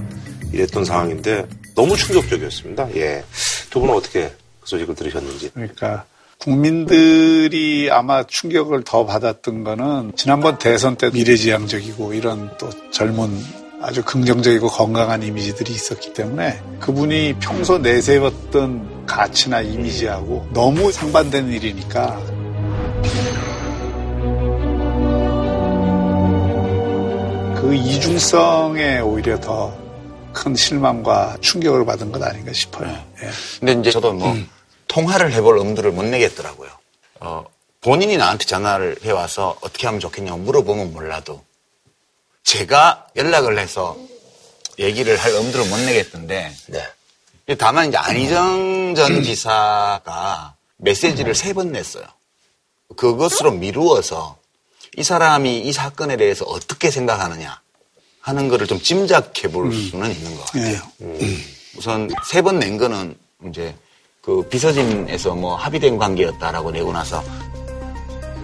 [0.53, 2.97] 이랬던 상황인데 너무 충격적이었습니다.
[2.97, 3.25] 예.
[3.71, 5.51] 두 분은 어떻게 그 소식을 들으셨는지.
[5.55, 6.05] 그러니까
[6.39, 13.31] 국민들이 아마 충격을 더 받았던 거는 지난번 대선 때 미래지향적이고 이런 또 젊은
[13.81, 22.19] 아주 긍정적이고 건강한 이미지들이 있었기 때문에 그분이 평소 내세웠던 가치나 이미지하고 너무 상반되는 일이니까
[27.61, 29.87] 그 이중성에 오히려 더
[30.37, 32.89] 큰 실망과 충격을 받은 것 아닌가 싶어요.
[33.23, 33.31] 예.
[33.59, 34.37] 근데 이제 저도 뭐
[34.87, 36.69] 통화를 해볼 엄두를 못 내겠더라고요.
[37.21, 37.45] 어,
[37.81, 41.41] 본인이 나한테 전화를 해와서 어떻게 하면 좋겠냐고 물어보면 몰라도
[42.47, 43.97] 제가 연락을 해서
[44.79, 47.55] 얘기를 할 엄두를 못 내겠던데 네.
[47.57, 52.05] 다만 이제 안희정 전 지사가 메시지를 세 번 냈어요.
[52.97, 54.37] 그것으로 미루어서
[54.97, 57.61] 이 사람이 이 사건에 대해서 어떻게 생각하느냐
[58.21, 60.81] 하는 거를 좀 짐작해 볼 수는 있는 것 같아요.
[61.03, 61.37] 예.
[61.77, 63.17] 우선 세 번 낸 거는
[63.49, 63.75] 이제
[64.23, 67.25] 그 비서진에서 뭐 합의된 관계였다라고 내고 나서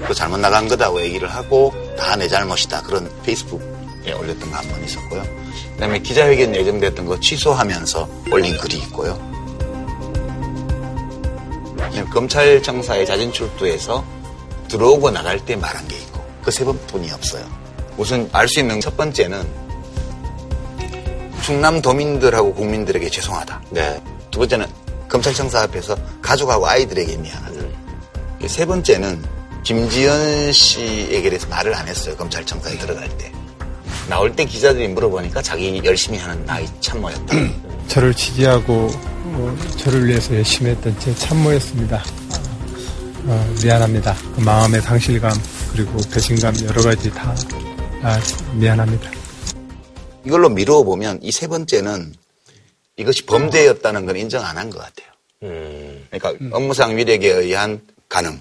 [0.06, 3.60] 그 잘못 나간 거다고 얘기를 하고 다 내 잘못이다 그런 페이스북
[4.06, 5.22] 에 올렸던 거 한 번 있었고요.
[5.74, 9.18] 그다음에 기자회견 예정됐던 거 취소하면서 올린 글이 있고요.
[12.12, 14.04] 검찰청사에 자진 출두해서
[14.68, 17.44] 들어오고 나갈 때 말한 게 있고 그 세 번뿐이 없어요.
[17.96, 19.46] 우선 알 수 있는 첫 번째는
[21.42, 23.62] 충남 도민들하고 국민들에게 죄송하다.
[23.70, 24.02] 네.
[24.30, 24.66] 두 번째는
[25.08, 27.60] 검찰청사 앞에서 가족하고 아이들에게 미안하다.
[28.46, 29.22] 세 번째는
[29.62, 32.16] 김지연 씨에게 대해서 말을 안 했어요.
[32.16, 33.30] 검찰청사에 들어갈 때.
[34.08, 37.36] 나올 때 기자들이 물어보니까 자기 열심히 하는 나이 참모였다.
[37.88, 38.90] 저를 지지하고
[39.24, 42.02] 어, 저를 위해서 열심히 했던 제 참모였습니다.
[43.24, 44.14] 어, 미안합니다.
[44.34, 45.32] 그 마음의 상실감
[45.72, 47.34] 그리고 배신감 여러 가지 다
[48.02, 48.20] 아,
[48.54, 49.10] 미안합니다.
[50.24, 52.14] 이걸로 미루어 보면 이 세 번째는
[52.96, 55.08] 이것이 범죄였다는 건 인정 안 한 것 같아요.
[55.44, 56.06] 음.
[56.10, 58.40] 그러니까 업무상 위력에 의한 가능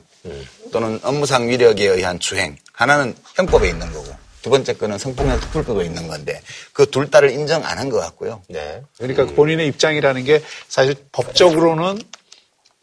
[0.72, 4.08] 또는 업무상 위력에 의한 추행 하나는 형법에 있는 거고
[4.42, 6.42] 두 번째 거는 성폭력 특별법에 있는 건데
[6.74, 8.42] 그 둘 다를 인정 안 한 것 같고요.
[8.50, 8.82] 네.
[8.98, 12.02] 그러니까 본인의 입장이라는 게 사실 법적으로는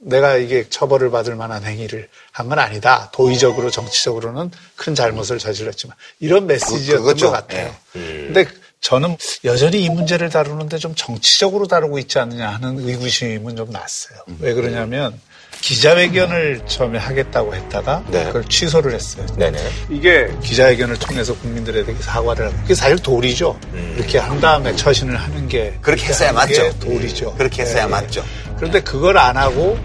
[0.01, 3.11] 내가 이게 처벌을 받을 만한 행위를 한 건 아니다.
[3.13, 7.27] 도의적으로 정치적으로는 큰 잘못을 저질렀지만 이런 메시지였던 그거죠.
[7.27, 7.75] 것 같아요.
[7.93, 8.47] 근데
[8.81, 14.21] 저는 여전히 이 문제를 다루는데 좀 정치적으로 다루고 있지 않느냐 하는 의구심은 좀 났어요.
[14.39, 15.21] 왜 그러냐면
[15.61, 18.25] 기자회견을 처음에 하겠다고 했다가 네.
[18.27, 19.27] 그걸 취소를 했어요.
[19.37, 19.59] 네네.
[19.91, 23.59] 이게 기자회견을 통해서 국민들에게 사과를 하는 게 사실 도리죠.
[23.97, 26.71] 이렇게 한 다음에 처신을 하는 게 그렇게 했어야 맞죠.
[26.79, 27.35] 도리죠.
[27.35, 27.91] 그렇게 했어야 네.
[27.91, 28.25] 맞죠.
[28.57, 29.79] 그런데 그걸 안 하고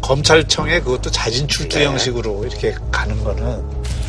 [0.00, 3.62] 검찰청에 그것도 자진 출두 형식으로 이렇게 가는 거는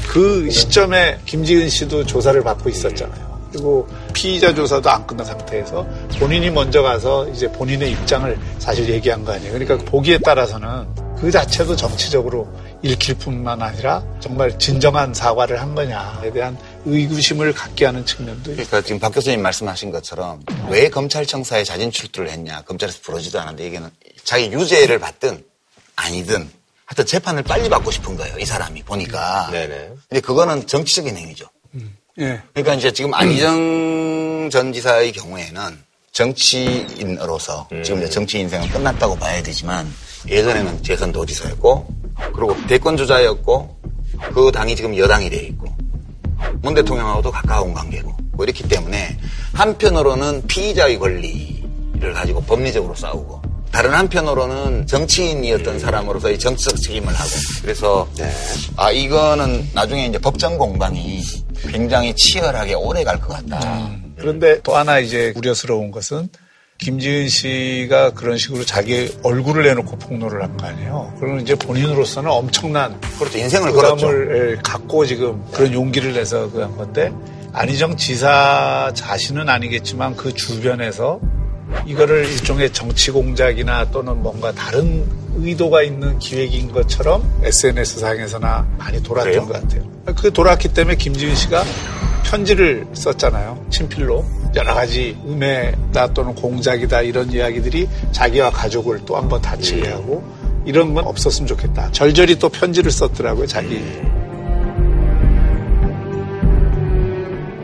[0.07, 3.30] 그 시점에 김지은 씨도 조사를 받고 있었잖아요.
[3.51, 5.85] 그리고 피의자 조사도 안 끝난 상태에서
[6.19, 9.53] 본인이 먼저 가서 이제 본인의 입장을 사실 얘기한 거 아니에요.
[9.53, 10.87] 그러니까 보기에 따라서는
[11.19, 12.47] 그 자체도 정치적으로
[12.81, 18.65] 읽힐 뿐만 아니라 정말 진정한 사과를 한 거냐에 대한 의구심을 갖게 하는 측면도 있어요.
[18.65, 23.89] 그러니까 지금 박 교수님 말씀하신 것처럼 왜 검찰청사에 자진 출두를 했냐 검찰에서 부르지도 않았는데 이게는
[24.23, 25.43] 자기 유죄를 받든
[25.95, 26.49] 아니든
[26.85, 29.91] 하여튼 재판을 빨리 받고 싶은 거예요 이 사람이 보니까 네네.
[30.09, 31.45] 근데 그거는 정치적인 행위죠
[32.19, 32.41] 예.
[32.53, 35.77] 그러니까 이제 지금 안희정 전 지사의 경우에는
[36.11, 39.91] 정치인으로서 지금 이제 정치 인생은 끝났다고 봐야 되지만
[40.27, 41.87] 예전에는 재선 도지사였고
[42.35, 43.77] 그리고 대권 주자였고
[44.33, 45.67] 그 당이 지금 여당이 돼 있고
[46.61, 49.17] 문 대통령하고도 가까운 관계고 뭐 이렇기 때문에
[49.53, 53.41] 한편으로는 피의자의 권리를 가지고 법리적으로 싸우고
[53.71, 57.29] 다른 한편으로는 정치인이었던 사람으로서의 정치적 책임을 하고
[57.61, 58.07] 그래서
[58.75, 61.23] 아 이거는 나중에 이제 법정 공방이
[61.69, 63.89] 굉장히 치열하게 오래 갈 것 같다.
[64.17, 66.29] 그런데 또 하나 이제 우려스러운 것은
[66.79, 71.13] 김지은 씨가 그런 식으로 자기 얼굴을 내놓고 폭로를 한 거 아니에요.
[71.19, 73.95] 그러면 이제 본인으로서는 엄청난 그렇죠 인생을 걸었죠.
[74.07, 77.11] 부담을 예, 갖고 지금 그런 용기를 내서 그 한 건데
[77.53, 81.19] 안희정 지사 자신은 아니겠지만 그 주변에서
[81.85, 85.05] 이거를 일종의 정치 공작이나 또는 뭔가 다른
[85.35, 89.47] 의도가 있는 기획인 것처럼 SNS상에서나 많이 돌았던 그래요?
[89.47, 90.15] 것 같아요.
[90.15, 91.63] 그 돌았기 때문에 김지은 씨가
[92.23, 93.65] 편지를 썼잖아요.
[93.69, 94.25] 친필로.
[94.55, 100.23] 여러 가지 음해다 또는 공작이다 이런 이야기들이 자기와 가족을 또 한번 다치게 하고
[100.65, 101.91] 이런 건 없었으면 좋겠다.
[101.91, 103.47] 절절히 또 편지를 썼더라고요.
[103.47, 103.81] 자기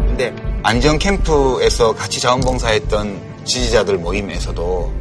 [0.05, 0.33] 근데
[0.63, 4.93] 안전 캠프에서 같이 자원봉사했던 지지자들 모임에서도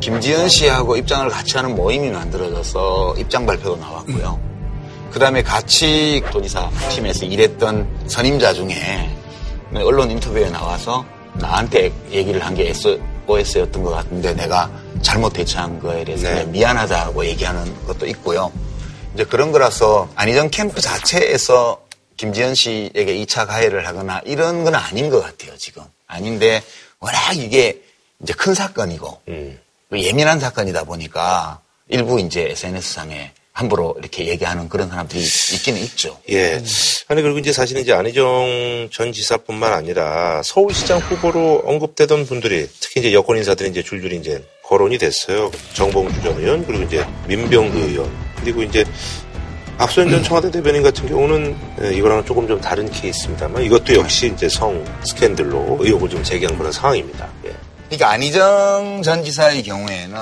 [0.00, 4.38] 김지은 씨하고 입장을 같이 하는 모임이 만들어져서 입장 발표도 나왔고요.
[5.10, 9.10] 그 다음에 같이 도지사 팀에서 일했던 선임자 중에
[9.74, 14.70] 언론 인터뷰에 나와서 나한테 얘기를 한 게 SOS였던 것 같은데 내가
[15.02, 16.44] 잘못 대처한 거에 대해서 네.
[16.46, 18.52] 미안하다고 얘기하는 것도 있고요.
[19.14, 21.80] 이제 그런 거라서 안희정 캠프 자체에서
[22.16, 25.82] 김지현 씨에게 2차 가해를 하거나 이런 건 아닌 것 같아요, 지금.
[26.06, 26.62] 아닌데,
[27.00, 27.82] 워낙 이게
[28.22, 29.58] 이제 큰 사건이고, 음.
[29.90, 36.18] 그 예민한 사건이다 보니까 일부 이제 SNS상에 함부로 이렇게 얘기하는 그런 사람들이 있기는 있죠.
[36.30, 36.60] 예.
[37.06, 43.12] 아니 그리고 이제 사실은 이제 안희정 전 지사뿐만 아니라 서울시장 후보로 언급되던 분들이 특히 이제
[43.12, 45.52] 여권 인사들이 이제 줄줄이 이제 거론이 됐어요.
[45.72, 48.10] 정봉주 전 의원 그리고 이제 민병구 의원
[48.40, 48.84] 그리고 이제
[49.78, 54.48] 박수현 전 청와대 대변인 같은 경우는 예, 이거랑은 조금 좀 다른 케이스입니다만 이것도 역시 이제
[54.48, 57.30] 성 스캔들로 의혹을 좀 제기한 그런 상황입니다.
[57.46, 57.54] 예.
[57.96, 60.18] 그러니까 안희정 전 지사의 경우에는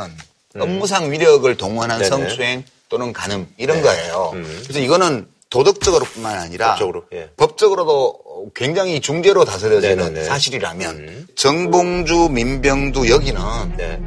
[0.59, 2.09] 업무상 위력을 동원한 네네.
[2.09, 4.31] 성추행 또는 간음 이런 거예요.
[4.35, 4.61] 음.
[4.65, 7.29] 그래서 이거는 도덕적으로뿐만 아니라 법적으로, 예.
[7.37, 10.25] 법적으로도 굉장히 중죄로 다스려지는 네네네.
[10.25, 11.27] 사실이라면 음.
[11.37, 13.41] 정봉주, 민병두 여기는
[13.77, 14.01] 네.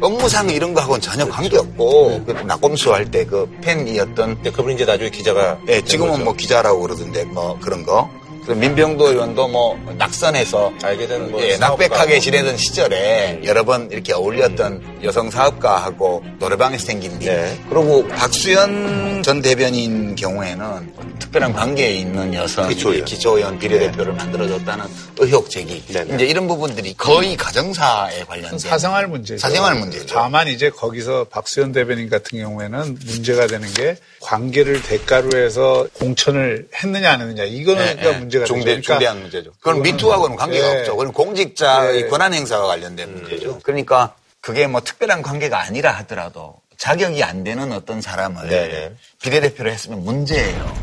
[0.00, 5.10] 업무상 이런 거하고는 전혀 관계없고 그 낙검수 할 때 그 팬이었던 근데 그분이 이제 나중에
[5.10, 6.24] 기자가 예, 된 지금은 거죠.
[6.24, 8.10] 뭐 기자라고 그러던데 뭐 그런 거.
[8.44, 11.56] 그리고 민병도 의원도 뭐 낙선해서 알게 된뭐 예.
[11.58, 17.28] 낙백하게 지내던 시절에 여러 번 이렇게 어울렸던 여성 사업가하고 노래방에서 생긴 일.
[17.28, 17.60] 네.
[17.68, 23.04] 그리고 박수현 전 대변인 경우에는 특별한 관계에 있는 여성 기초의원.
[23.04, 24.84] 기초의원 비례대표를 만들어줬다는
[25.18, 25.84] 의혹 제기.
[25.86, 26.14] 네네.
[26.14, 29.38] 이제 이런 부분들이 거의 가정사에 관련된 사생활 문제죠.
[29.38, 30.14] 사생활 문제죠.
[30.14, 37.12] 다만 이제 거기서 박수현 대변인 같은 경우에는 문제가 되는 게 관계를 대가로 해서 공천을 했느냐
[37.12, 38.18] 안 했느냐 이거는 예, 그러니까 예.
[38.18, 38.82] 문제가 중대, 되죠.
[38.82, 39.50] 그러니까 중대한 문제죠.
[39.60, 40.78] 그건 미투하고는 관계가 예.
[40.80, 40.96] 없죠.
[40.96, 42.06] 그건 공직자의 예.
[42.08, 43.60] 권한 행사와 관련된 문제죠.
[43.62, 48.92] 그러니까 그게 뭐 특별한 관계가 아니라 하더라도 자격이 안 되는 어떤 사람을 네네.
[49.22, 50.74] 비례대표로 했으면 문제예요.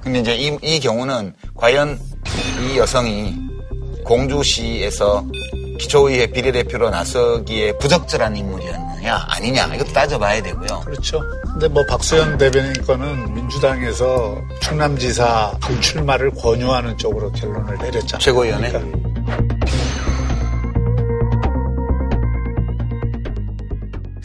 [0.00, 1.98] 근데 이제 이, 이 경우는 과연
[2.60, 3.36] 이 여성이
[4.04, 5.26] 공주시에서
[5.80, 10.82] 기초의회 비례대표로 나서기에 부적절한 인물이었느냐 아니냐 이것도 따져봐야 되고요.
[10.84, 11.20] 그렇죠.
[11.52, 18.18] 근데 뭐 박수현 대변인 거는 민주당에서 충남지사 불출마를 권유하는 쪽으로 결론을 내렸잖아요.
[18.18, 18.70] 최고위원회?
[18.70, 19.07] 그러니까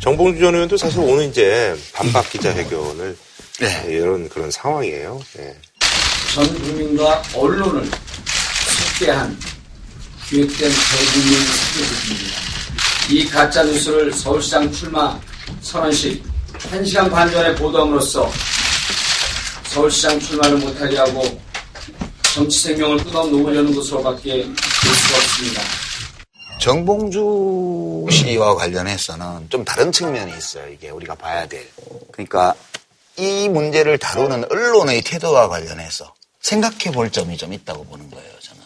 [0.03, 3.17] 정봉주 전 의원도 사실 오늘 이제 반박 기자회견을
[3.61, 3.85] 네.
[3.87, 5.21] 이런 그런 상황이에요.
[5.39, 5.55] 예.
[6.35, 7.89] 전 국민과 언론을
[8.97, 9.37] 삭제한
[10.27, 12.37] 기획된 대국민 삭제입니다.
[13.09, 15.17] 이 가짜 뉴스를 서울시장 출마
[15.61, 16.21] 선언식
[16.53, 18.29] 1시간 반 전에 보도함으로써
[19.67, 21.41] 서울시장 출마를 못하게 하고
[22.33, 24.55] 정치 생명을 끊어 놓으려는 것으로밖에 볼
[24.95, 25.82] 수가 없습니다.
[26.63, 30.71] 정봉주 씨와 관련해서는 좀 다른 측면이 있어요.
[30.71, 31.67] 이게 우리가 봐야 될.
[32.13, 32.55] 그러니까
[33.17, 38.61] 이 문제를 다루는 언론의 태도와 관련해서 생각해 볼 점이 좀 있다고 보는 거예요, 저는.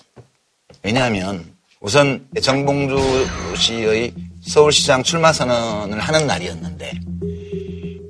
[0.83, 3.25] 왜냐하면 우선 정봉주
[3.57, 4.13] 씨의
[4.45, 6.99] 서울시장 출마 선언을 하는 날이었는데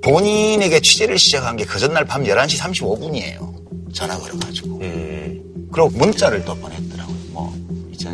[0.03, 3.93] 본인에게 취재를 시작한 게 그 전날 밤 11시 35분이에요.
[3.95, 4.79] 전화 걸어가지고.
[5.71, 6.55] 그리고 문자를 또.
[6.55, 6.69] 뭐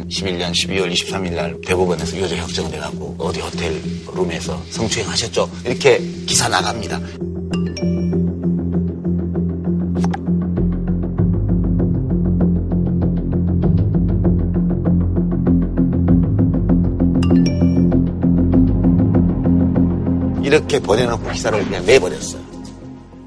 [0.09, 3.81] 2011년 12월 23일 날 대법원에서 유죄 확정돼갖고 어디 호텔
[4.13, 5.49] 룸에서 성추행하셨죠.
[5.65, 6.99] 이렇게 기사 나갑니다.
[20.43, 22.41] 이렇게 보내놓고 기사를 그냥 내버렸어요.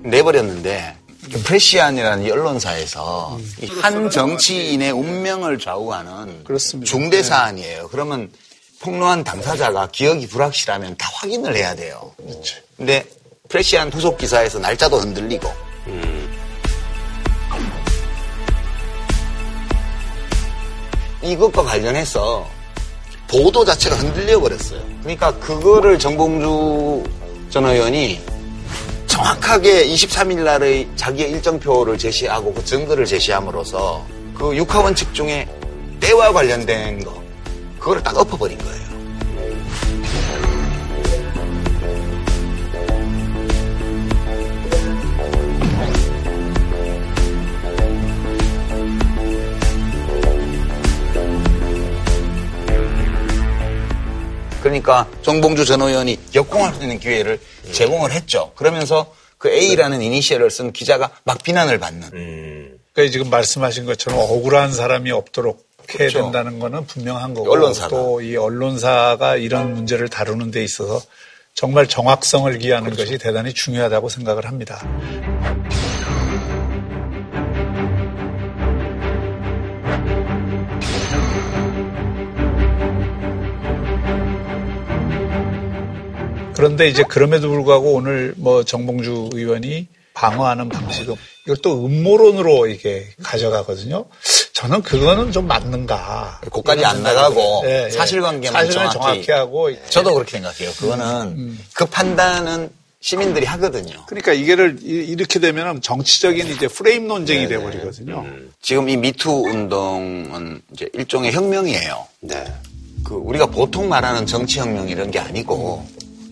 [0.04, 6.90] 내버렸는데 프레시안이라는 이 언론사에서 이한 정치인의 운명을 좌우하는 그렇습니다.
[6.90, 7.88] 중대 사안이에요.
[7.88, 8.30] 그러면
[8.80, 12.14] 폭로한 당사자가 기억이 불확실하면 다 확인을 해야 돼요.
[12.76, 13.04] 근데
[13.48, 15.48] 프레시안 후속 기사에서 날짜도 흔들리고
[21.22, 22.48] 이것과 관련해서
[23.28, 24.80] 보도 자체가 흔들려 버렸어요.
[25.00, 27.04] 그러니까 그거를 정봉주
[27.50, 28.35] 전 의원이
[29.16, 34.04] 정확하게 23일 날의 자기의 일정표를 제시하고 그 증거를 제시함으로써
[34.34, 35.48] 그 육하 원칙 중에
[36.00, 37.22] 때와 관련된 거
[37.78, 38.85] 그거를 딱 엎어버린 거예요.
[54.66, 57.38] 그러니까 정봉주 전 의원이 역공할 수 있는 기회를
[57.70, 58.50] 제공을 했죠.
[58.56, 62.10] 그러면서 그 A라는 이니셜을 쓴 기자가 막 비난을 받는.
[62.92, 66.22] 그러니까 지금 말씀하신 것처럼 억울한 사람이 없도록 해야 그렇죠.
[66.24, 67.88] 된다는 거는 분명한 거고 언론사가.
[67.88, 71.00] 또 이 언론사가 이런 문제를 다루는 데 있어서
[71.54, 73.04] 정말 정확성을 기하는 그렇죠.
[73.04, 74.82] 것이 대단히 중요하다고 생각을 합니다.
[86.56, 94.06] 그런데 이제 그럼에도 불구하고 오늘 뭐 정봉주 의원이 방어하는 방식은 이걸 또 음모론으로 이게 가져가거든요.
[94.54, 96.40] 저는 그거는 좀 맞는가.
[96.50, 97.62] 그까지 안 나가고.
[97.66, 97.90] 예, 예.
[97.90, 98.92] 사실관계만 정확히.
[98.94, 100.70] 정확히 하고 저도 그렇게 생각해요.
[100.78, 104.04] 그거는 그 판단은 시민들이 하거든요.
[104.06, 108.24] 그러니까 이게를 이- 이렇게 되면 정치적인 이제 프레임 논쟁이 돼 버리거든요.
[108.62, 112.06] 지금 이 미투 운동은 이제 일종의 혁명이에요.
[112.20, 112.44] 네.
[113.04, 115.86] 그 우리가 보통 말하는 정치 혁명 이런 게 아니고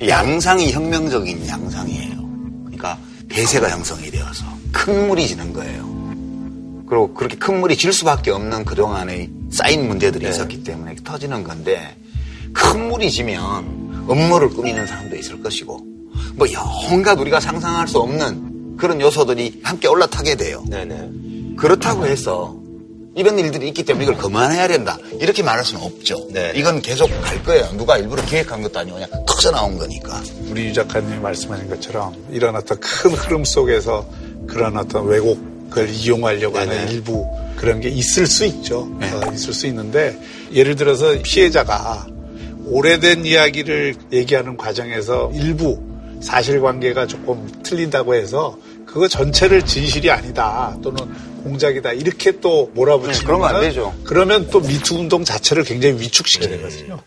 [0.06, 2.14] 양상이 혁명적인 양상이에요.
[2.64, 5.84] 그러니까 대세가 형성이 되어서 큰 물이 지는 거예요.
[6.86, 11.96] 그리고 그렇게 큰 물이 질 수밖에 없는 그동안의 쌓인 문제들이 있었기 때문에 터지는 건데
[12.52, 15.80] 큰 물이 지면 음모를 꾸미는 사람도 있을 것이고
[16.34, 16.46] 뭐
[16.90, 20.64] 온갖 우리가 상상할 수 없는 그런 요소들이 함께 올라타게 돼요.
[20.68, 21.56] 네네.
[21.56, 22.56] 그렇다고 해서
[23.16, 24.98] 이런 일들이 있기 때문에 이걸 그만해야 된다.
[25.20, 26.26] 이렇게 말할 수는 없죠.
[26.32, 26.52] 네.
[26.56, 27.68] 이건 계속 갈 거예요.
[27.76, 30.20] 누가 일부러 기획한 것도 아니고 그냥 터져 나온 거니까.
[30.50, 34.06] 우리 유 작가님이 말씀하신 것처럼 이런 어떤 큰 흐름 속에서
[34.48, 36.92] 그런 어떤 왜곡을 이용하려고 하는 네네.
[36.92, 37.24] 일부
[37.56, 38.88] 그런 게 있을 수 있죠.
[38.98, 39.10] 네.
[39.12, 40.18] 어, 있을 수 있는데
[40.52, 42.06] 예를 들어서 피해자가
[42.66, 45.80] 오래된 이야기를 얘기하는 과정에서 일부
[46.20, 48.58] 사실관계가 조금 틀린다고 해서
[48.94, 53.92] 그거 전체를 진실이 아니다 또는 공작이다 이렇게 또 몰아붙이면 네, 그러면 안 되죠.
[54.04, 57.00] 그러면 또 미투 운동 자체를 굉장히 위축시키게 되거든요.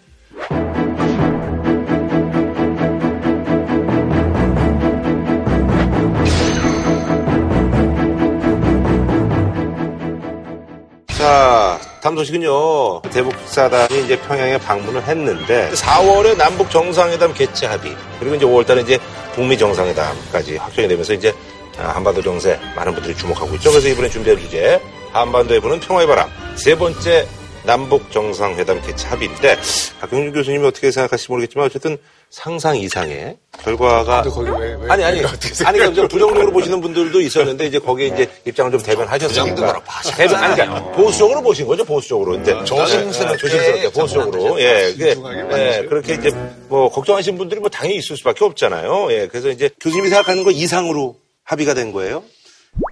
[11.17, 13.01] 자, 다음 소식은요.
[13.13, 18.99] 대북 사단이 이제 평양에 방문을 했는데 4월에 남북 정상회담 개최 합의 그리고 이제 5월달에 이제
[19.33, 21.46] 북미 정상회담까지 확정이 되면서 이제 아,
[21.77, 23.69] 한반도 정세 많은 분들이 주목하고 있죠.
[23.71, 24.79] 그래서 이번에 준비한 주제
[25.11, 26.29] 한반도에 부는 평화의 바람.
[26.55, 27.27] 세 번째
[27.63, 29.57] 남북 정상회담 개최 합의인데
[29.99, 31.97] 박경준 교수님이 어떻게 생각하실지 모르겠지만 어쨌든
[32.29, 34.23] 상상 이상의 결과가
[34.59, 35.19] 왜- 왜- 아니 아니.
[35.25, 39.81] 아니 그러니까 좀 부정적으로 보시는 분들도 있었는데 이제 거기에 이제 입장을 좀 대변하셨으니까.
[40.15, 42.35] 대변 아니 그러니까 보수적으로 보신 거죠 보수적으로.
[42.39, 44.61] 이제 조심스럽게 네, 조심스럽게 보수적으로.
[44.61, 45.89] 예, 예 봐야죠.
[45.89, 46.31] 그렇게 이제
[46.69, 49.07] 뭐 걱정하시는 분들이 뭐 당연히 있을 수밖에 없잖아요.
[49.11, 51.15] 예 그래서 이제 교수님이 생각하는 거 이상으로
[51.47, 52.23] 합의가 된 거예요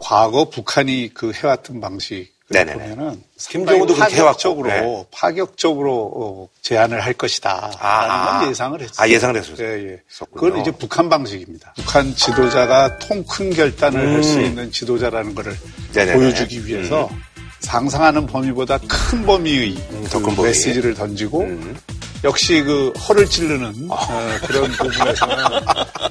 [0.02, 2.74] 과거 북한이 그 해왔던 방식 네네네.
[2.96, 4.16] 보면은 김정은도 그렇게.
[4.18, 5.06] 파격적으로 네.
[5.12, 8.94] 파격적으로 어, 제안을 할 것이다라는 아, 건 예상을 했어요.
[8.98, 9.68] 아, 예상을 했었어요.
[9.68, 10.02] 예, 예.
[10.08, 10.40] 했었군요.
[10.42, 11.74] 그건 이제 북한 방식입니다.
[11.76, 15.88] 북한 지도자가 통 큰 결단을 할수 있는 지도자라는 것을 음.
[15.94, 16.18] 네네네.
[16.20, 17.10] 보여주기 위해서
[17.62, 20.38] 상상하는 범위보다 큰 범위의 음, 그 범위.
[20.38, 20.44] 음.
[20.44, 21.42] 메시지를 던지고
[22.26, 23.94] 역시 그 허를 찌르는 아.
[23.94, 25.36] 어, 그런 부분에서는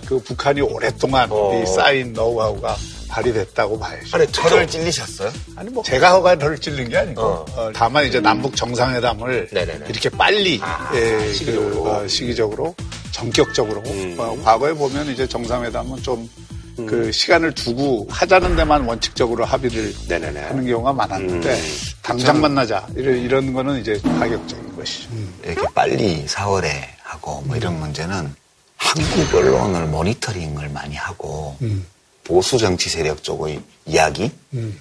[0.07, 1.61] 그 북한이 오랫동안 어.
[1.61, 2.77] 이 쌓인 노하우가
[3.09, 4.17] 발휘됐다고 봐야죠.
[4.17, 5.33] 아니 털을 찔리셨어요?
[5.57, 7.45] 아니 뭐 제가 허가 를 찔린 게 아니고 어.
[7.57, 9.87] 어, 다만 이제 남북 정상회담을 네네네.
[9.89, 11.83] 이렇게 빨리 아, 예, 시기적으로.
[11.83, 12.75] 그, 어, 시기적으로
[13.11, 14.15] 전격적으로 음.
[14.17, 16.29] 어, 과거에 보면 이제 정상회담은 좀
[16.77, 20.41] 그 시간을 두고 하자는 데만 원칙적으로 합의를 네네네.
[20.41, 21.77] 하는 경우가 많았는데 음.
[22.03, 25.09] 당장 만나자 이런, 이런 거는 이제 파격적인 것이죠.
[25.45, 26.69] 이렇게 빨리 4월에
[27.03, 28.35] 하고 뭐 이런 문제는
[28.77, 31.87] 한국 언론을 모니터링을 많이 하고 음.
[32.25, 34.81] 보수 정치 세력 쪽의 이야기 음.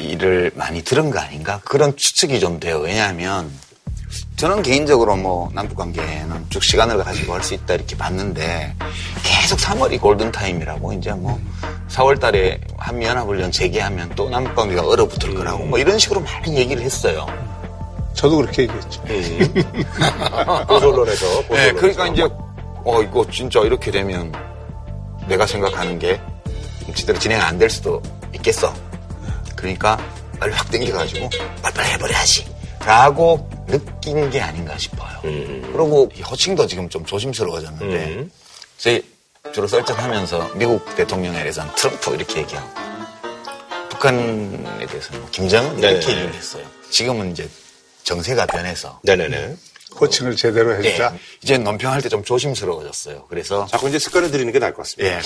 [0.00, 2.78] 이를 많이 들은 거 아닌가 그런 추측이 좀 돼요.
[2.78, 3.50] 왜냐하면
[4.36, 8.74] 저는 개인적으로 뭐 남북 관계는 쭉 시간을 가지고 할 수 있다 이렇게 봤는데
[9.22, 11.40] 계속 3월이 골든 타임이라고 이제 뭐
[11.88, 17.24] 4월 달에 한미연합훈련 재개하면 또 남북 관계가 얼어붙을 거라고 뭐 이런 식으로 많이 얘기를 했어요.
[18.14, 19.02] 저도 그렇게 얘기했죠.
[20.66, 21.72] 보수 언론에서 보수 네.
[21.72, 22.22] 그러니까 이제
[22.84, 24.32] 어 이거 진짜 이렇게 되면
[25.28, 26.20] 내가 생각하는 게
[26.94, 28.02] 제대로 진행 안 될 수도
[28.34, 28.72] 있겠어.
[29.54, 29.96] 그러니까
[30.38, 31.30] 빨리 확 땡겨가지고
[31.62, 32.46] 빨리빨리 해버려야지.
[32.84, 35.20] 라고 느낀 게 아닌가 싶어요.
[35.24, 35.60] 음.
[35.72, 38.30] 그리고 이 호칭도 지금 좀 조심스러워졌는데 음.
[38.78, 39.02] 저희
[39.52, 42.68] 주로 썰전하면서 미국 대통령에 대해서는 트럼프 이렇게 얘기하고
[43.90, 46.10] 북한에 대해서는 뭐 김정은 이렇게 네네.
[46.12, 46.64] 얘기를 했어요.
[46.90, 47.48] 지금은 이제
[48.04, 49.56] 정세가 변해서 네네네.
[49.98, 51.12] 호칭을 제대로 해주자.
[51.14, 53.26] 예, 이제 논평할 때 좀 조심스러워졌어요.
[53.30, 55.16] 그래서 자꾸 이제 습관을 들이는 게 나을 것 같습니다.
[55.16, 55.20] 예,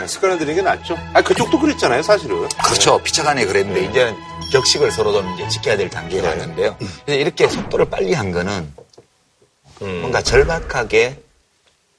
[0.00, 0.96] 네, 습관을 들이는 게 낫죠.
[1.12, 2.48] 아, 그쪽도 그랬잖아요, 사실은.
[2.64, 2.98] 그렇죠.
[3.02, 4.14] 피차간에 그랬는데 이제는
[4.52, 6.76] 격식을 서로 좀 이제 지켜야 될 단계가 왔는데요.
[7.04, 8.70] 그래서 이렇게 속도를 빨리 한 거는
[9.80, 11.18] 뭔가 절박하게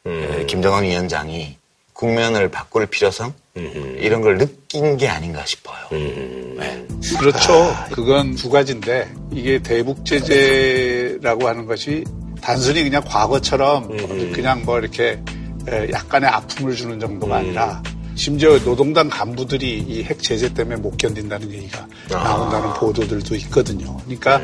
[0.05, 1.57] 에, 김정은 위원장이
[1.93, 5.77] 국면을 바꿀 필요성 이런 걸 느낀 게 아닌가 싶어요.
[5.91, 6.85] 네.
[7.19, 7.75] 그렇죠.
[7.91, 12.03] 그건 두 가지인데 이게 대북 제재라고 하는 것이
[12.41, 13.87] 단순히 그냥 과거처럼
[14.33, 15.19] 그냥 뭐 이렇게
[15.67, 17.81] 에, 약간의 아픔을 주는 정도가 아니라
[18.15, 23.97] 심지어 노동당 간부들이 이 핵 제재 때문에 못 견딘다는 얘기가 나온다는 보도들도 있거든요.
[24.05, 24.41] 그러니까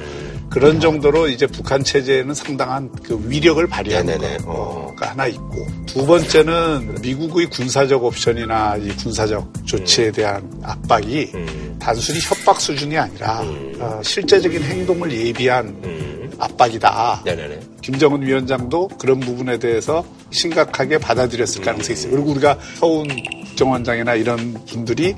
[0.49, 4.37] 그런 정도로 이제 북한 체제에는 상당한 그 위력을 발휘하는 네네네.
[4.39, 11.31] 거가 하나 있고 두 번째는 미국의 군사적 옵션이나 이 군사적 조치에 대한 압박이
[11.79, 13.41] 단순히 협박 수준이 아니라
[13.79, 17.21] 어, 실제적인 행동을 예비한 압박이다.
[17.25, 17.59] 네네네.
[17.89, 22.11] 김정은 위원장도 그런 부분에 대해서 심각하게 받아들였을 가능성이 있어요.
[22.11, 23.07] 그리고 우리가 서훈
[23.47, 25.15] 국정원장이나 이런 분들이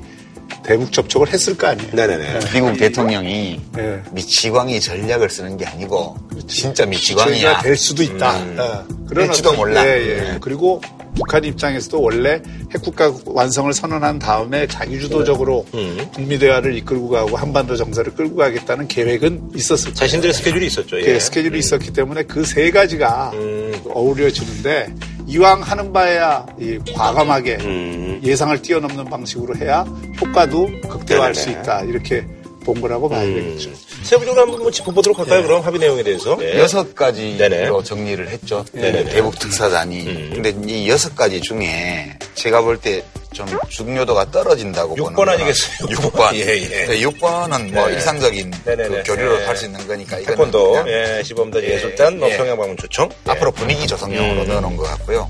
[0.62, 1.88] 대북 접촉을 했을 거 아니에요.
[1.92, 2.38] 네네네.
[2.54, 4.02] 미국 대통령이 네.
[4.12, 7.58] 미치광이 전략을 쓰는 게 아니고 진짜 저희가 미치광이야.
[7.60, 8.38] 될 수도 있다.
[8.38, 8.56] 음.
[8.58, 9.86] 어, 그런 될지도 몰라.
[9.86, 10.14] 예, 예.
[10.20, 10.38] 네.
[10.40, 10.80] 그리고
[11.14, 12.40] 북한 입장에서도 원래
[12.74, 16.08] 핵국가 완성을 선언한 다음에 자기주도적으로 음.
[16.14, 19.92] 북미 대화를 이끌고 가고 한반도 정세를 끌고 가겠다는 계획은 있었을.
[19.94, 20.98] 자신들의 스케줄이 있었죠.
[21.00, 21.04] 예.
[21.04, 23.74] 그 스케줄이 있었기 때문에 그 세 가지가 음.
[23.90, 24.94] 어우러지는데
[25.26, 28.20] 이왕 하는 바에야 이 과감하게 음.
[28.24, 29.80] 예상을 뛰어넘는 방식으로 해야
[30.20, 31.58] 효과도 극대화할 수 네네네.
[31.58, 31.62] 음.
[31.62, 32.26] 있다 이렇게
[32.64, 33.70] 본 거라고 봐야 되겠죠.
[34.04, 36.38] 세부적으로 한번 뭐 짚어보도록 할까요, 그럼 합의 내용에 대해서?
[36.42, 36.60] 예.
[36.60, 37.82] 여섯 가지로 네네.
[37.82, 38.64] 정리를 했죠.
[38.72, 39.10] 네네네.
[39.10, 40.06] 대북 특사단이.
[40.06, 40.30] 음.
[40.34, 43.02] 근데 이 여섯 가지 중에 제가 볼 때
[43.32, 45.88] 좀 중요도가 떨어진다고 육 보는 번 거는 아니겠어요?
[45.88, 46.34] 6번.
[46.36, 46.86] 예, 예.
[47.00, 47.94] 6번은 뭐 네.
[47.94, 48.50] 일상적인.
[48.64, 49.46] 그 교류로 예.
[49.46, 52.36] 할수 있는 거니까 이거는 태권도, 예, 시범단 예술단, 뭐 예.
[52.36, 53.08] 평양 방문 초청.
[53.26, 53.30] 예.
[53.30, 54.48] 앞으로 분위기 조성용으로 음.
[54.48, 55.28] 넣어놓은 것 같고요.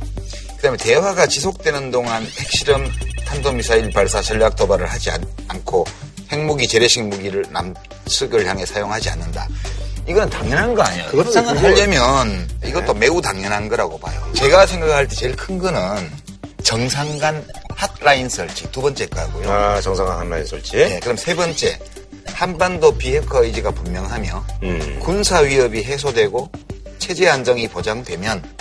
[0.57, 2.89] 그다음에 대화가 지속되는 동안 핵실험,
[3.27, 5.25] 탄도미사일 발사, 전략 도발을 하지 않,
[5.65, 5.85] 고
[6.31, 9.49] 핵무기, 재래식 무기를 남측을 향해 사용하지 않는다.
[10.09, 11.09] 이건 당연한 거 아니에요.
[11.13, 14.21] 협상을 하려면 이것도 매우 당연한 거라고 봐요.
[14.35, 16.11] 제가 생각할 때 제일 큰 거는
[16.77, 17.47] 정상 간
[17.77, 19.53] 핫라인 설치 두 번째 거고요.
[19.53, 20.79] 아, 정상화 한라인 설치.
[20.79, 21.79] 네, 그럼 세 번째
[22.29, 24.99] 한반도 비핵화 의지가 분명하며 음.
[25.03, 26.51] 군사 위협이 해소되고
[26.99, 28.57] 체제 안정이 보장되면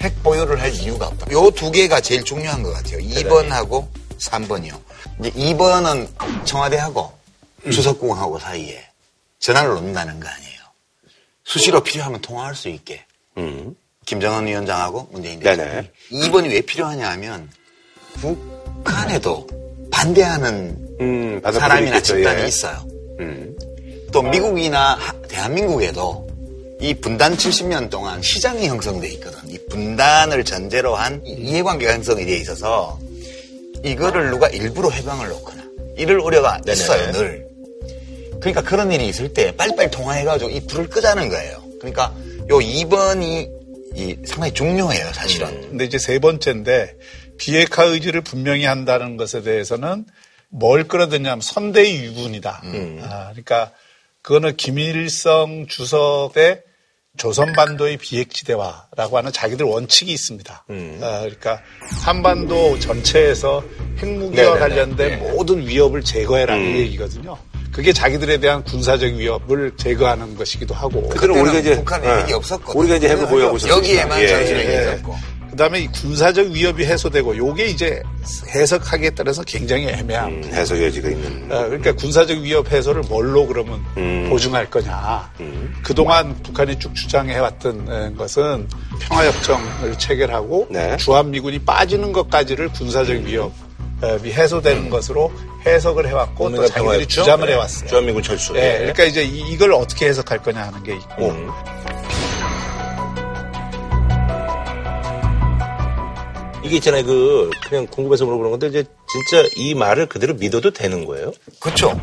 [0.00, 1.26] 핵 보유를 할 이유가 없다.
[1.32, 2.98] 요 두 개가 제일 중요한 것 같아요.
[2.98, 3.88] 2번하고
[4.20, 4.80] 3번이요.
[5.18, 7.12] 이제 2번은 청와대하고
[7.64, 8.86] 주석궁하고 사이에
[9.40, 10.60] 전화를 놓는다는 거 아니에요.
[11.42, 13.04] 수시로 필요하면 통화할 수 있게.
[13.38, 13.74] 음.
[14.10, 15.38] 김정은 위원장하고 문재인.
[15.38, 17.48] 대통령이 2번이 왜 필요하냐 하면
[18.14, 19.46] 북한에도
[19.92, 22.48] 반대하는 음, 사람이나 집단이 예.
[22.48, 22.84] 있어요.
[23.20, 23.56] 음.
[24.10, 26.28] 또 미국이나 하- 대한민국에도
[26.80, 29.38] 이 분단 70년 동안 시장이 형성돼 있거든.
[29.48, 32.98] 이 분단을 전제로 한 이해관계가 형성이 돼 있어서
[33.84, 35.62] 이거를 누가 일부러 해방을 놓거나
[35.96, 36.72] 이럴 우려가 네네.
[36.72, 37.46] 있어요, 늘.
[38.40, 41.62] 그러니까 그런 일이 있을 때 빨리빨리 통화해가지고 이 불을 끄자는 거예요.
[41.78, 42.12] 그러니까
[42.48, 43.59] 요 2번이
[43.94, 45.60] 이 상당히 중요해요, 사실은.
[45.70, 46.96] 근데 이제 세 번째인데
[47.38, 50.06] 비핵화 의지를 분명히 한다는 것에 대해서는
[50.48, 52.62] 뭘 끌어들냐면 선대의 유군이다.
[53.02, 53.72] 아, 그러니까
[54.22, 56.62] 그거는 김일성 주석의
[57.16, 60.64] 조선반도의 비핵지대화라고 하는 자기들 원칙이 있습니다.
[60.68, 61.60] 아, 그러니까
[62.04, 63.64] 한반도 전체에서
[63.98, 64.58] 핵무기와 네네네.
[64.58, 67.36] 관련된 모든 위협을 제거해라는 얘기거든요.
[67.80, 71.08] 그게 자기들에 대한 군사적 위협을 제거하는 것이기도 하고.
[71.08, 72.12] 그때는 우리가 이제 북한에 예.
[72.24, 72.78] 핵이 없었거든.
[72.78, 73.74] 우리가 이제 핵을 보유하고 있었죠.
[73.74, 74.82] 여기에만 예, 전술핵이 예.
[74.82, 75.16] 있었고.
[75.52, 78.02] 그다음에 이 군사적 위협이 해소되고 요게 이제
[78.54, 80.48] 해석하기에 따라서 굉장히 애매합니다.
[80.48, 81.50] 음, 해석 여지가 있는.
[81.50, 84.26] 어, 그러니까 군사적 위협 해소를 뭘로 그러면 음.
[84.28, 85.32] 보증할 거냐.
[85.82, 88.68] 그동안 북한이 쭉 주장해왔던 에, 것은
[89.00, 90.98] 평화협정을 체결하고 네.
[90.98, 93.69] 주한미군이 빠지는 것까지를 군사적 위협이
[94.02, 95.30] 해소되는 것으로
[95.66, 97.52] 해석을 해왔고 또 자기들이 평화협정, 주장을 네.
[97.52, 97.88] 해왔어요.
[97.88, 98.56] 주한미군 철수.
[98.56, 98.78] 예, 예.
[98.78, 101.50] 그러니까 이제 이- 이걸 어떻게 해석할 거냐 하는 게 있고 음.
[106.62, 107.04] 이게 있잖아요.
[107.04, 111.32] 그 그냥 궁금해서 물어보는 건데 이제 진짜 이 말을 그대로 믿어도 되는 거예요?
[111.58, 111.98] 그렇죠.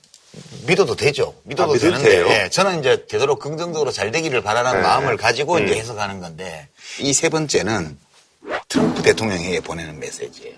[0.66, 1.34] 믿어도 되죠.
[1.44, 2.26] 믿어도 아, 되는데 돼요?
[2.30, 4.80] 예, 저는 이제 되도록 긍정적으로 잘 되기를 바라는 네.
[4.82, 5.78] 마음을 가지고 이제 음.
[5.78, 6.68] 해석하는 건데
[7.00, 7.96] 이 세 번째는
[8.68, 10.54] 트럼프 대통령에게 보내는 메시지예요.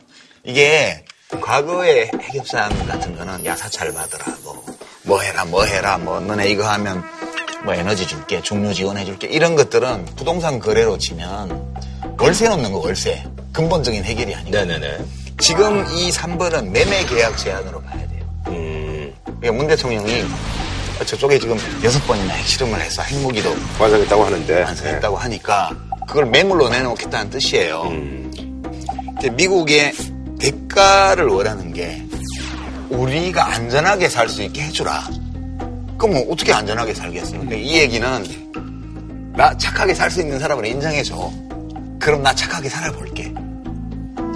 [0.46, 1.04] 이게
[1.40, 4.64] 과거의 핵협상 같은 거는 야사찰 받으라고
[5.02, 7.02] 뭐 해라 뭐 해라 뭐 너네 이거 하면
[7.64, 11.74] 뭐 에너지 줄게 중류 지원해 줄게 이런 것들은 부동산 거래로 치면
[12.20, 14.98] 월세 놓는 거 월세 근본적인 해결이 아니고 네네네.
[15.38, 18.42] 지금 이 3번은 매매 계약 제한으로 봐야 돼요.
[18.48, 19.14] 음.
[19.24, 20.24] 그러니까 문 대통령이
[21.04, 24.62] 저쪽에 지금 여섯 번이나 핵실험을 해서 핵무기도 완성했다고 하는데.
[24.62, 25.70] 완성했다고 하니까
[26.06, 27.82] 그걸 매물로 내놓겠다는 뜻이에요.
[27.82, 29.92] 근데 미국의
[30.38, 32.02] 대가를 원하는 게
[32.90, 35.08] 우리가 안전하게 살 수 있게 해주라.
[35.98, 37.54] 그럼 뭐 어떻게 안전하게 살겠습니까?
[37.56, 38.24] 이 얘기는
[39.34, 41.32] 나 착하게 살 수 있는 사람을 인정해줘.
[41.98, 43.32] 그럼 나 착하게 살아볼게.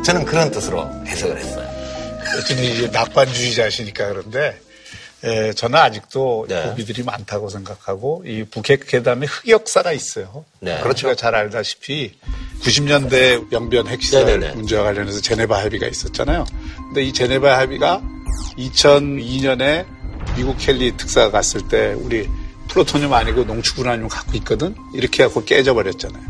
[0.04, 1.68] 저는 그런 뜻으로 해석을 했어요.
[2.36, 4.58] 여튼은 이제 낙관주의자시니까 그런데
[5.22, 6.62] 에, 저는 아직도 네.
[6.62, 10.44] 고비들이 많다고 생각하고 이 북핵 회담의 흑역사가 있어요.
[10.60, 10.80] 네.
[10.80, 11.08] 그렇죠.
[11.08, 12.14] 우리가 잘 알다시피
[12.62, 14.54] 90년대 영변 핵시설 네네네.
[14.54, 16.46] 문제와 관련해서 제네바 합의가 있었잖아요.
[16.88, 18.02] 근데 이 제네바 합의가
[18.56, 19.86] 2002년에
[20.36, 22.28] 미국 켈리 특사가 갔을 때 우리
[22.68, 24.74] 플루토늄 아니고 농축 우라늄 갖고 있거든.
[24.94, 26.22] 이렇게 해갖고 깨져버렸잖아요.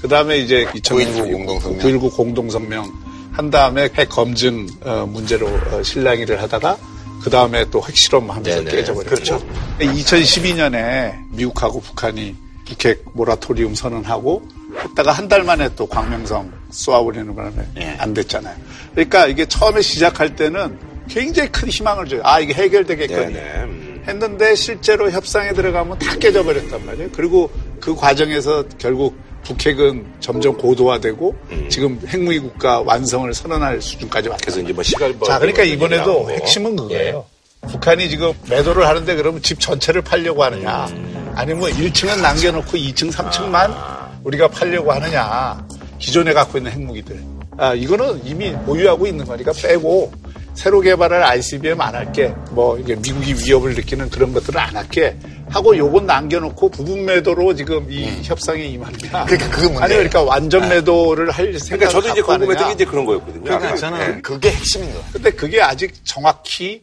[0.00, 1.78] 그 다음에 이제 9.19 공동성명.
[1.80, 6.78] 9.19 공동성명 한 다음에 핵 검증 어, 문제로 어, 실랑이를 하다가
[7.22, 8.64] 그 다음에 또 핵실험하면서.
[8.70, 9.10] 깨져버렸죠.
[9.10, 9.42] 그렇죠.
[9.80, 12.34] 2012년에 미국하고 북한이
[12.66, 14.46] 북핵 모라토리움 선언하고
[14.82, 17.96] 했다가 한 달 만에 또 광명성 쏘아버리는 바람에 예.
[17.98, 18.56] 안 됐잖아요.
[18.92, 22.20] 그러니까 이게 처음에 시작할 때는 굉장히 큰 희망을 줘요.
[22.24, 23.34] 아 이게 해결되겠거니.
[23.34, 24.04] 음.
[24.06, 27.08] 했는데 실제로 협상에 들어가면 다 깨져버렸단 말이에요.
[27.12, 27.50] 그리고
[27.80, 31.34] 그 과정에서 결국 북핵은 점점 고도화되고
[31.70, 34.42] 지금 핵무기 국가 완성을 선언할 수준까지 왔다.
[34.44, 36.30] 그래서 이제 뭐 시간 자, 그러니까 이번에도.
[36.30, 37.24] 핵심은 그거예요.
[37.62, 40.86] 북한이 지금 매도를 하는데 그러면 집 전체를 팔려고 하느냐,
[41.34, 43.74] 아니면 뭐 1층은 남겨놓고 2층, 3층만
[44.22, 45.66] 우리가 팔려고 하느냐,
[45.98, 47.20] 기존에 갖고 있는 핵무기들.
[47.56, 50.12] 아, 이거는 이미 보유하고 있는 거니까 빼고
[50.54, 55.16] 새로 개발할 ICBM 안 할게, 뭐 이게 미국이 위협을 느끼는 그런 것들은 안 할게
[55.50, 59.24] 하고 요건 남겨놓고 부분 매도로 지금 이 협상에 임하느냐.
[59.24, 59.80] 그러니까 그게 문제예요.
[59.80, 61.76] 아니 그러니까 완전 매도를 할 생각.
[61.76, 63.44] 그러니까 저도 이제 궁금했던 게 이제 그런 거였거든요.
[63.44, 63.76] 그러니까 네.
[63.76, 65.04] 저는 그게 핵심인 거예요.
[65.12, 66.82] 근데 그게 아직 정확히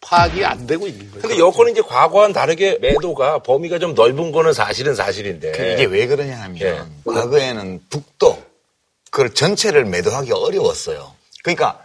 [0.00, 1.22] 파악이 안 되고 있는 거예요.
[1.22, 5.52] 근데 여건은 이제 과거와는 다르게 매도가 범위가 좀 넓은 거는 사실은 사실인데.
[5.52, 6.80] 그 이게 왜 그러냐 하면 예.
[7.04, 8.42] 과거에는 북도
[9.10, 11.12] 그걸 전체를 매도하기 어려웠어요.
[11.42, 11.80] 그러니까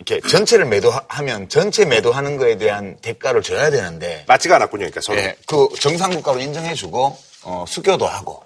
[0.00, 4.80] 이렇게 전체를 매도하면 전체 매도하는 거에 대한 대가를 줘야 되는데 맞지가 않았군요.
[4.80, 5.18] 그러니까 서로.
[5.18, 8.42] 예, 그 정상국가로 인정해주고 어, 수교도 하고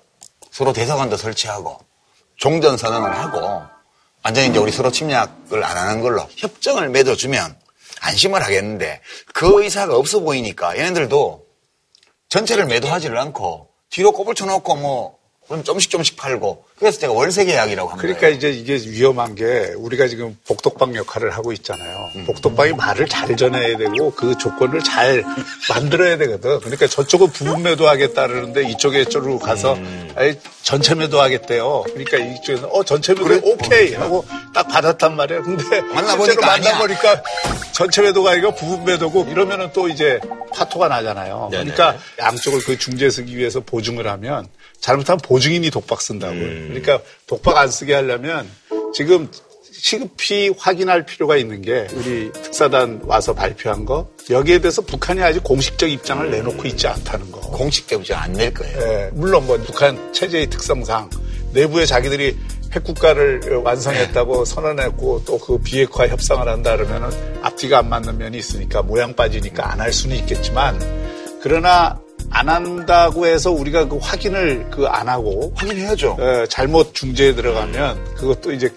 [0.50, 1.78] 서로 대사관도 설치하고
[2.36, 3.62] 종전 선언을 하고
[4.24, 7.57] 완전히 이제 우리 서로 침략을 안 하는 걸로 협정을 맺어주면
[8.00, 9.00] 안심을 하겠는데
[9.32, 11.44] 그 의사가 없어 보이니까 얘네들도
[12.30, 17.88] 전체를 매도하지를 않고 뒤로 꼽을 쳐놓고 뭐 그럼 좀씩 좀씩 팔고 그래서 제가 월세 계약이라고
[17.88, 18.34] 한 그러니까 거예요.
[18.34, 22.11] 이제 이게 위험한 게 우리가 지금 복덕방 역할을 하고 있잖아요.
[22.26, 25.22] 복덕방이 말을 잘 전해야 되고 그 조건을 잘
[25.70, 26.61] 만들어야 되거든.
[26.61, 29.76] 그러니까 저쪽은 부분 매도하겠다 그러는데 이쪽에 이쪽으로 가서
[30.16, 31.84] 아니, 전체 매도하겠대요.
[31.88, 34.24] 그러니까 이쪽에서 어 전체 매도 오케이 하고
[34.55, 35.42] 딱 받았단 말이에요.
[35.42, 36.47] 근데 만나보니까.
[36.47, 37.22] 만나보니까
[37.72, 40.18] 전체 매도가 아니고 부분 매도고 이러면은 또 이제
[40.55, 41.49] 파토가 나잖아요.
[41.51, 41.72] 네네.
[41.72, 44.49] 그러니까 양쪽을 그 중재 쓰기 위해서 보증을 하면
[44.85, 46.35] 잘못하면 보증인이 독박 쓴다고.
[46.35, 46.66] 음.
[46.68, 48.47] 그러니까 독박 안 쓰게 하려면
[48.93, 49.30] 지금
[49.72, 55.91] 시급히 확인할 필요가 있는 게 우리 특사단 와서 발표한 거 여기에 대해서 북한이 아직 공식적
[55.91, 57.41] 입장을 내놓고 있지 않다는 거.
[57.41, 58.78] 공식적으로 안낼 거예요.
[58.78, 61.09] 예, 물론 뭐 북한 체제의 특성상
[61.55, 62.37] 내부에 자기들이
[62.72, 67.09] 핵국가를 완성했다고 선언했고 또 그 비핵화 협상을 한다 그러면은
[67.43, 70.78] 앞뒤가 안 맞는 면이 있으니까 모양 빠지니까 안 할 수는 있겠지만
[71.43, 71.99] 그러나
[72.35, 76.16] 안 한다고 해서 우리가 그 확인을 그 안 하고 확인해야죠.
[76.20, 78.72] 예, 잘못 중재에 들어가면 그것도 이제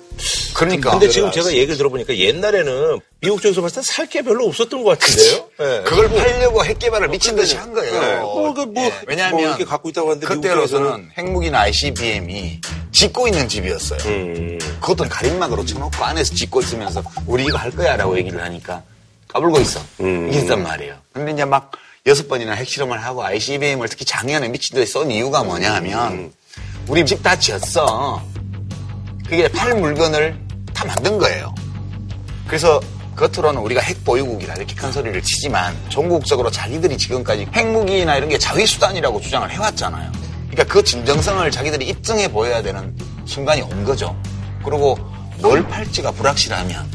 [0.54, 4.84] 그러니까 근데 지금 제가 얘기를 들어보니까 옛날에는 미국 쪽에서 봤을 때 살 게 별로 없었던
[4.84, 5.50] 것 같은데요.
[5.60, 5.84] 예.
[5.84, 8.00] 그걸 팔려고 핵 개발을 미친 듯이 한 거예요.
[8.00, 8.16] 네.
[8.20, 13.48] 뭐, 그, 뭐, 예, 왜냐하면 뭐 이렇게 갖고 있다고 하는데 그때로서는 핵무기나 ICBM이 짓고 있는
[13.48, 14.00] 집이었어요.
[14.06, 14.60] 음.
[14.82, 18.82] 그것도 가림막으로 쳐놓고 안에서 짓고 있으면서 우리 이거 할 거야라고 얘기를 하니까
[19.28, 19.80] 까불고 있어.
[20.00, 20.32] 음.
[20.32, 20.96] 이랬단 말이에요.
[21.12, 21.72] 근데 이제 막
[22.08, 26.32] 여섯 번이나 핵실험을 하고 ICBM을 특히 작년에 미친 듯이 쏜 이유가 뭐냐 하면
[26.88, 28.24] 우리 집 다 지었어.
[29.26, 30.40] 그게 팔 물건을
[30.74, 31.54] 다 만든 거예요.
[32.48, 32.80] 그래서
[33.18, 39.20] 겉으로는 우리가 핵 보유국이다 이렇게 큰 소리를 치지만 전국적으로 자기들이 지금까지 핵무기나 이런 게 자위수단이라고
[39.20, 40.10] 주장을 해왔잖아요.
[40.50, 42.96] 그러니까 그 진정성을 자기들이 입증해 보여야 되는
[43.26, 44.16] 순간이 온 거죠.
[44.64, 44.98] 그리고
[45.40, 46.90] 뭘 팔지가 불확실하면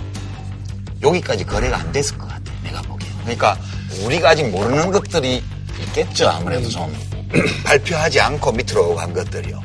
[1.03, 2.57] 여기까지 거래가 안 됐을 것 같아요.
[2.63, 3.09] 내가 보기에.
[3.23, 3.59] 그러니까
[4.01, 5.43] 우리가 아직 모르는 것들이
[5.81, 6.29] 있겠죠.
[6.29, 6.95] 아무래도 좀
[7.65, 9.63] 발표하지 않고 밑으로 간 것들이요.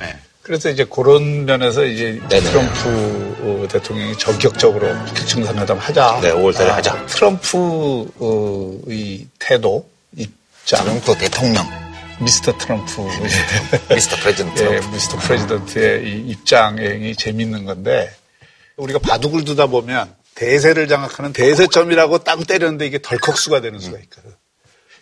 [0.00, 0.14] 네.
[0.42, 2.40] 그래서 이제 그런 면에서 이제 네네.
[2.40, 6.20] 트럼프 어, 대통령이 전격적으로 북핵 정상회담 하자.
[6.22, 7.06] 네, 5월 달에 아, 하자.
[7.06, 8.46] 트럼프의
[9.38, 11.66] 태도, 입장, 트럼프 대통령,
[12.20, 13.02] 미스터 트럼프,
[13.94, 14.16] Mr.
[14.16, 14.80] President 예.
[14.90, 15.18] Mr.
[15.18, 18.10] President의 이 입장이 재밌는 건데
[18.76, 24.30] 우리가 바둑을 두다 보면 대세를 장악하는 대세점이라고 땅 때렸는데 이게 덜컥수가 되는 수가 있거든.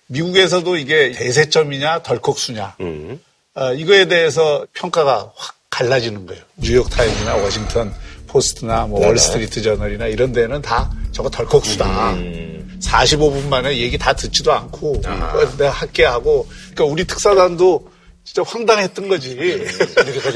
[0.06, 3.20] 미국에서도 이게 대세점이냐 덜컥수냐 음.
[3.54, 6.42] 어, 이거에 대해서 평가가 확 갈라지는 거예요.
[6.56, 7.92] 뉴욕 타임이나 워싱턴
[8.28, 9.04] 포스트나 뭐.
[9.06, 12.12] 월스트리트 저널이나 이런 데는 다 저거 덜컥수다.
[12.14, 12.78] 음.
[12.80, 15.32] 45분 만에 얘기 다 듣지도 않고 아.
[15.34, 17.88] 어, 내가 할게 하고 그러니까 우리 특사단도
[18.24, 19.36] 진짜 황당했던 거지.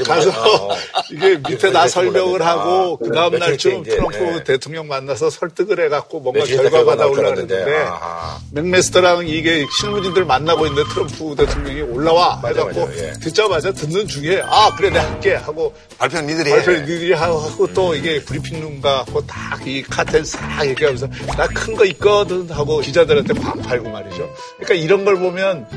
[0.05, 0.75] 가서 어.
[1.11, 2.45] 이게 밑에 다 이렇게까지 설명을 몰랐네.
[2.45, 4.43] 하고 아, 그 다음 며칠 날쯤 트럼프 네.
[4.43, 7.75] 대통령 만나서 설득을 해갖고 뭔가 결과 알았는데.
[7.87, 8.39] 아하.
[8.51, 13.11] 맥메스터랑 이게 실무진들 만나고 있는데 트럼프 대통령이 올라와 맞아, 해갖고 맞아, 예.
[13.13, 16.81] 듣자마자 듣는 중에 아 그래 내가 할게 하고 발표는 니들이 발표 해.
[16.81, 22.49] 니들이 하고 또 이게 브리핑룸 가고 딱 이 카텐 싹 얘기하면서 나 큰 거 있거든
[22.49, 24.29] 하고 기자들한테 팍 팔고 말이죠.
[24.57, 25.67] 그러니까 이런 걸 보면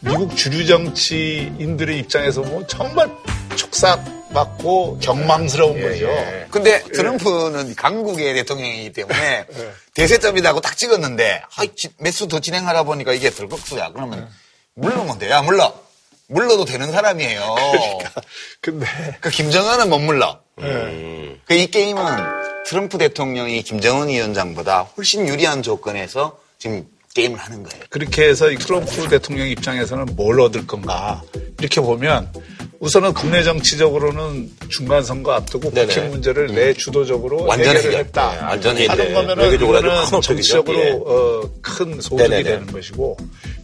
[0.00, 3.10] 미국 주류 정치인들의 입장에서 보면 정말
[3.56, 6.06] 촉삭 맞고 경망스러운 예, 거죠.
[6.08, 6.46] 예.
[6.50, 9.46] 근데 트럼프는 강국의 대통령이기 때문에
[9.94, 13.90] 대세점이라고 딱 찍었는데 아, 지- 매수 더 진행하다 보니까 이게 덜컥수야.
[13.92, 14.28] 그러면
[14.74, 15.30] 물르면 돼.
[15.30, 15.74] 야 물러.
[16.28, 17.56] 물러도 되는 사람이에요.
[18.60, 18.86] 근데
[19.20, 20.38] 그 김정은은 못 물러.
[20.60, 21.40] 음.
[21.44, 22.02] 그 이 게임은
[22.66, 27.84] 트럼프 대통령이 김정은 위원장보다 훨씬 유리한 조건에서 지금 게임을 하는 거예요.
[27.88, 31.22] 그렇게 해서 이 트럼프 대통령 입장에서는 뭘 얻을 건가
[31.58, 32.32] 이렇게 보면
[32.78, 35.86] 우선은 국내 정치적으로는 중간 선거 앞두고 네네.
[35.94, 38.00] 국회 문제를 내 주도적으로 완전 해결을 해결.
[38.06, 38.32] 했다.
[38.32, 40.20] 네, 완전히 하는 이제 거면은 이거는.
[40.22, 40.90] 정치적으로 예.
[40.92, 42.42] 어, 큰 소득이 네네네.
[42.44, 43.16] 되는 것이고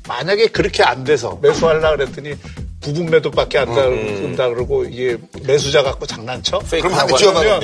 [0.07, 2.34] 만약에 그렇게 안 돼서 매수하려 그랬더니
[2.87, 6.61] 부분 매도밖에 안 된다 그러고 이게 매수자 갖고 장난쳐?
[6.70, 7.14] 그럼 한대.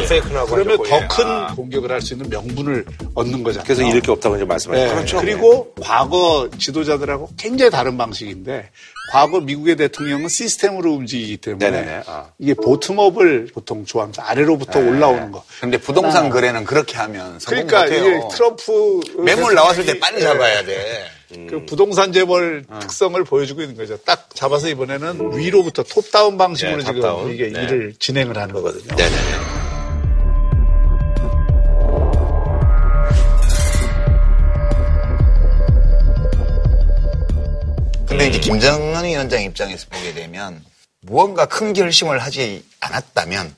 [0.08, 1.06] fake라고 그러면 더 예.
[1.08, 1.54] 큰 아.
[1.54, 3.64] 공격을 할 수 있는 명분을 얻는 거잖아요.
[3.64, 4.88] 그래서 잃을 게 없다고 이제 말씀하셨죠.
[4.88, 4.94] 네.
[4.94, 5.18] 그렇죠.
[5.20, 8.70] 그리고 과거 지도자들하고 굉장히 다른 방식인데
[9.12, 12.02] 과거 미국의 대통령은 시스템으로 움직이기 때문에.
[12.06, 12.26] 아.
[12.40, 14.28] 이게 bottom-up을 보통 좋아합니다.
[14.28, 15.44] 아래로부터 올라오는 거.
[15.60, 17.86] 근데 부동산 거래는 그렇게 하면 성공 그러니까.
[17.86, 21.04] 이게 트럼프 매물 나왔을 때 빨리 예, 잡아야 돼.
[21.48, 23.96] 그 부동산 재벌 특성을 보여주고 있는 거죠.
[23.98, 27.32] 딱 잡아서 이번에는 위로부터 top-down 방식으로 네, 지금 top-down.
[27.32, 27.62] 이게 네.
[27.62, 28.94] 일을 진행을 하는 거거든요.
[28.94, 29.62] 네네네.
[38.08, 40.62] 근데 이제 김정은 위원장 입장에서 보게 되면
[41.00, 43.54] 무언가 큰 결심을 하지 않았다면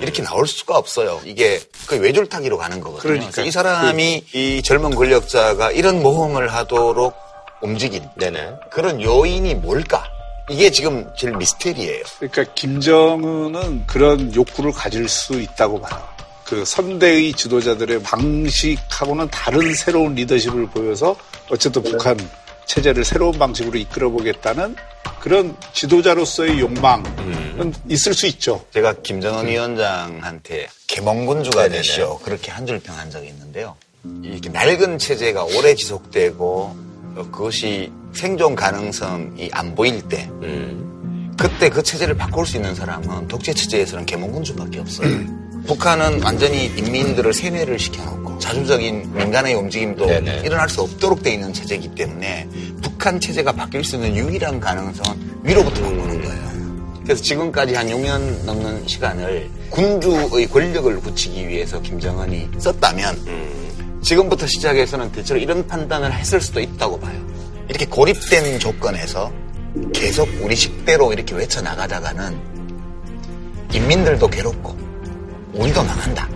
[0.00, 1.20] 이렇게 나올 수가 없어요.
[1.24, 3.14] 이게 그 외줄타기로 가는 거거든요.
[3.14, 3.42] 그러니까.
[3.42, 7.14] 이 사람이 이 젊은 권력자가 이런 모험을 하도록
[7.62, 8.54] 움직인 네네.
[8.70, 10.04] 그런 요인이 뭘까?
[10.48, 12.04] 이게 지금 제일 미스테리예요.
[12.18, 16.00] 그러니까 김정은은 그런 욕구를 가질 수 있다고 봐요.
[16.44, 21.16] 그 선대의 지도자들의 방식하고는 다른 새로운 리더십을 보여서
[21.50, 22.16] 어쨌든 북한
[22.66, 24.76] 체제를 새로운 방식으로 이끌어 보겠다는
[25.20, 28.64] 그런 지도자로서의 욕망은 있을 수 있죠.
[28.72, 33.76] 제가 김정은 위원장한테 개몽군주가 되시오 그렇게 한 줄 평한 적이 있는데요.
[34.22, 36.76] 이렇게 낡은 체제가 오래 지속되고
[37.16, 40.28] 어, 그것이 생존 가능성이 안 보일 때
[41.38, 45.08] 그때 그 체제를 바꿀 수 있는 사람은 독재 체제에서는 개몽군주밖에 없어요.
[45.66, 50.42] 북한은 완전히 인민들을 세뇌를 시켜놓고 자주적인 민간의 움직임도 네네.
[50.44, 52.48] 일어날 수 없도록 돼 있는 체제이기 때문에
[52.82, 56.46] 북한 체제가 바뀔 수 있는 유일한 가능성은 위로부터 바꾸는 거예요.
[57.02, 65.38] 그래서 지금까지 한 6년 넘는 시간을 군주의 권력을 굳히기 위해서 김정은이 썼다면 지금부터 시작해서는 대체로
[65.38, 67.16] 이런 판단을 했을 수도 있다고 봐요.
[67.68, 69.32] 이렇게 고립된 조건에서
[69.92, 72.36] 계속 우리 식대로 이렇게 외쳐나가다가는
[73.72, 74.85] 인민들도 괴롭고
[75.56, 76.28] 우리도 망한다.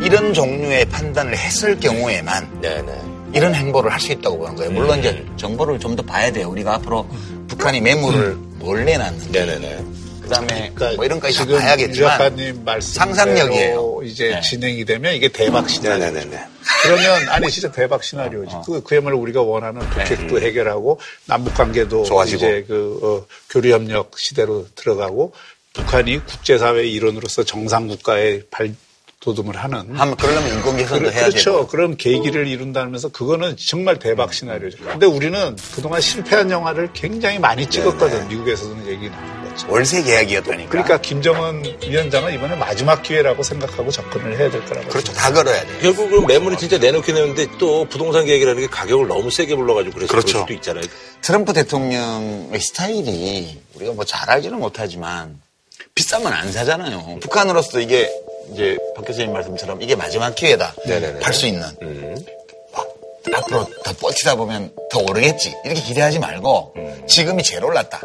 [0.00, 2.92] 이런 종류의 판단을 했을 경우에만 네네.
[3.34, 4.70] 이런 행보를 할 수 있다고 보는 거예요.
[4.72, 6.48] 물론 이제 정보를 좀 더 봐야 돼요.
[6.48, 7.06] 우리가 앞으로
[7.48, 9.84] 북한이 매물을 몰래 놨는지 네네네.
[10.22, 14.00] 그다음에 그러니까 뭐 이런 까지 다 지금 유 봐야겠지만 작가님 말씀 상상력이에요.
[14.04, 14.40] 이제 네.
[14.40, 15.98] 진행이 되면 이게 대박 시나리오.
[16.06, 16.38] 네네네.
[16.82, 18.54] 그러면 아니 진짜 대박 시나리오지.
[18.64, 22.36] 그 그야말로 우리가 원하는 북핵도 해결하고 남북 관계도 좋아지고.
[22.36, 25.32] 이제 그 어, 교류 협력 시대로 들어가고
[25.74, 31.52] 북한이 국제사회 일원으로서 정상 국가의 발돋움을 하는 하면 그러려면 인권 개선도 그래- 해야 그렇죠.
[31.52, 34.78] 되고 그런 계기를 이룬다면서 그거는 정말 대박 시나리오죠.
[34.84, 38.26] 근데 우리는 그동안 실패한 영화를 굉장히 많이 찍었거든.
[38.28, 39.70] 미국에서는 얘기 나온 거죠.
[39.70, 40.70] 월세 계약이었다니까.
[40.70, 44.88] 그러니까 김정은 위원장은 이번에 마지막 기회라고 생각하고 접근을 해야 될 거라고.
[44.88, 45.12] 그렇죠.
[45.12, 45.78] 다 걸어야 돼.
[45.82, 50.22] 결국은 매물이 진짜 내놓긴 했는데 또 부동산 계획이라는 게 가격을 너무 세게 불러가지고 그래서 그럴
[50.24, 50.40] 그렇죠.
[50.40, 50.82] 수도 있잖아요.
[51.22, 55.38] 트럼프 대통령의 스타일이 우리가 뭐 잘 알지는 못하지만
[55.94, 57.18] 비싸면 안 사잖아요.
[57.20, 58.10] 북한으로서 이게
[58.52, 60.74] 이제 박 교수님 말씀처럼 이게 마지막 기회다.
[61.20, 61.66] 팔 수 있는.
[61.82, 62.16] 음.
[62.74, 62.86] 막
[63.34, 65.54] 앞으로 더 뻗치다 보면 더 오르겠지.
[65.64, 66.74] 이렇게 기대하지 말고
[67.06, 68.00] 지금이 제일 올랐다.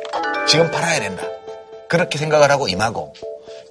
[0.47, 1.23] 지금 팔아야 된다.
[1.88, 3.13] 그렇게 생각을 하고 임하고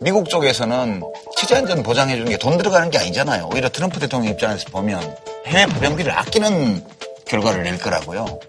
[0.00, 1.02] 미국 쪽에서는
[1.36, 3.50] 체제 안전 보장해 주는 게 돈 들어가는 게 아니잖아요.
[3.52, 6.84] 오히려 트럼프 대통령 입장에서 보면 해외 부병비를 아끼는
[7.26, 8.40] 결과를 낼 거라고요.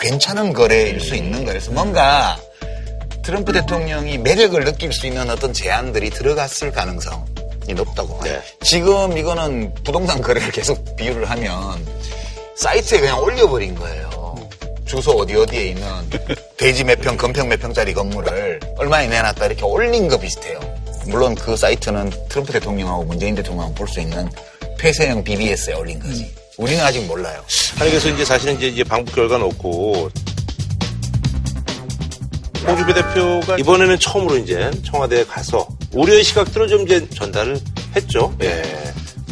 [0.00, 1.46] 괜찮은 거래일 수 있는 거예요.
[1.46, 2.38] 그래서 뭔가
[3.24, 8.38] 트럼프 대통령이 매력을 느낄 수 있는 어떤 제안들이 들어갔을 가능성이 높다고 봐요.
[8.62, 11.86] 지금 이거는 부동산 거래를 계속 비유를 하면
[12.56, 14.34] 사이트에 그냥 올려버린 거예요.
[14.84, 15.82] 주소 어디 어디에 있는
[16.58, 20.60] 대지 몇 평, 건평 몇 평짜리 건물을 얼마에 내놨다 이렇게 올린 거 비슷해요.
[21.06, 24.28] 물론 그 사이트는 트럼프 대통령하고 문재인 대통령하고 볼 수 있는
[24.78, 26.30] 폐쇄형 BBS에 올린 거지.
[26.58, 27.42] 우리는 아직 몰라요.
[27.80, 30.10] 아니 그래서 이제 사실은 이제, 이제 방북 결과 놓고
[32.66, 37.60] 홍준표 대표가 이번에는 처음으로 이제 청와대에 가서 우려의 시각들을 좀 이제 전달을
[37.94, 38.34] 했죠.
[38.42, 38.62] 예.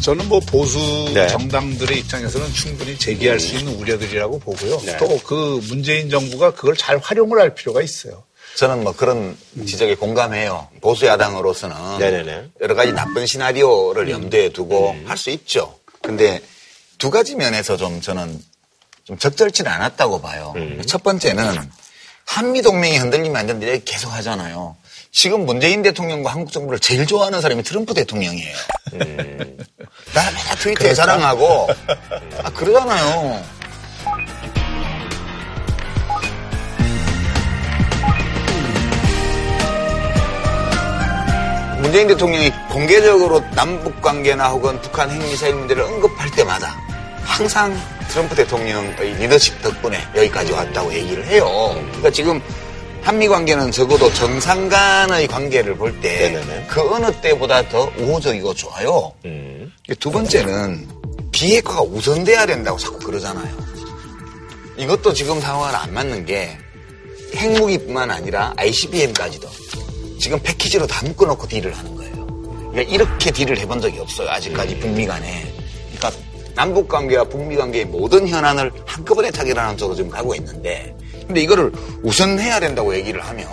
[0.01, 0.77] 저는 뭐 보수
[1.13, 1.27] 네.
[1.27, 4.81] 정당들의 입장에서는 충분히 제기할 수 있는 우려들이라고 보고요.
[4.81, 4.97] 네.
[4.97, 8.23] 또그 문재인 정부가 그걸 잘 활용을 할 필요가 있어요.
[8.55, 10.67] 저는 뭐 그런 지적에 공감해요.
[10.81, 12.49] 보수 야당으로서는 네네네.
[12.61, 15.79] 여러 가지 나쁜 시나리오를 염두에 두고 할수 있죠.
[16.01, 16.41] 근데
[16.97, 18.39] 두 가지 면에서 좀 저는
[19.05, 20.53] 좀 적절치 는 않았다고 봐요.
[20.85, 21.43] 첫 번째는
[22.25, 24.75] 한미 동맹이 흔들리면 안 된다 이렇게 계속 하잖아요.
[25.11, 28.55] 지금 문재인 대통령과 한국 정부를 제일 좋아하는 사람이 트럼프 대통령이에요.
[30.13, 31.67] 나 맨날 트위터에 자랑하고
[32.43, 33.43] 아 그러잖아요.
[41.81, 46.75] 문재인 대통령이 공개적으로 남북 관계나 혹은 북한 핵미사일 문제를 언급할 때마다
[47.23, 47.77] 항상
[48.13, 51.47] 트럼프 대통령의 리더십 덕분에 여기까지 왔다고 얘기를 해요.
[51.87, 52.39] 그러니까 지금
[53.01, 56.31] 한미 관계는 적어도 정상 간의 관계를 볼 때
[56.67, 59.11] 그 어느 때보다 더 우호적이고 좋아요.
[59.99, 60.87] 두 번째는
[61.31, 63.51] 비핵화가 우선돼야 된다고 자꾸 그러잖아요.
[64.77, 66.55] 이것도 지금 상황은 안 맞는 게
[67.35, 69.49] 핵무기뿐만 아니라 ICBM까지도
[70.19, 72.27] 지금 패키지로 다 묶어놓고 딜을 하는 거예요.
[72.71, 74.29] 그러니까 이렇게 딜을 해본 적이 없어요.
[74.29, 75.51] 아직까지 북미 간에.
[75.95, 76.11] 그러니까
[76.55, 80.95] 남북 관계와 북미 관계의 모든 현안을 한꺼번에 타결하는 쪽으로 지금 가고 있는데
[81.25, 81.71] 근데 이거를
[82.03, 83.47] 우선해야 된다고 얘기를 하면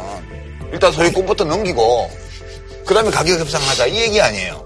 [0.72, 2.10] 일단 소유권부터 넘기고
[2.84, 4.64] 그 다음에 가격 협상하자 이 얘기 아니에요.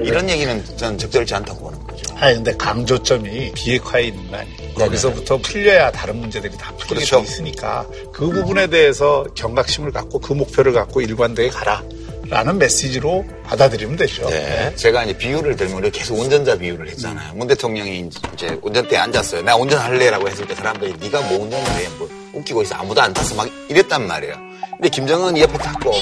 [0.00, 2.14] 이런 얘기는 저는 적절치 않다고 보는 거죠.
[2.16, 4.74] 아니 근데 강조점이 비핵화에 있는 거 아니에요.
[4.76, 7.16] 거기서부터 풀려야 다른 문제들이 다 풀리게 그렇죠.
[7.18, 11.82] 돼 있으니까 그 부분에 대해서 경각심을 갖고 그 목표를 갖고 일관되게 가라.
[12.30, 14.28] 라는 메시지로 받아들이면 되죠.
[14.28, 14.74] 네.
[14.76, 17.34] 제가 이제 비유를 들면 우리 계속 운전자 비유를 했잖아요.
[17.34, 19.42] 문 대통령이 이제 운전대에 앉았어요.
[19.42, 21.88] 나 운전할래라고 했을 때 사람들이 네가 뭐 운전을 해?
[21.98, 22.74] 뭐 웃기고 있어.
[22.74, 23.34] 아무도 안 탔어.
[23.34, 24.34] 막 이랬단 말이에요.
[24.72, 25.92] 근데 김정은이 옆에 탔고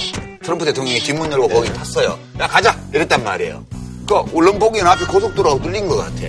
[0.42, 2.18] 트럼프 대통령이 뒷문 열고 거기 탔어요.
[2.40, 3.64] 야 가자 이랬단 말이에요.
[4.08, 6.26] 그 울릉복이는 앞에 고속도로가 뚫린 것 같아.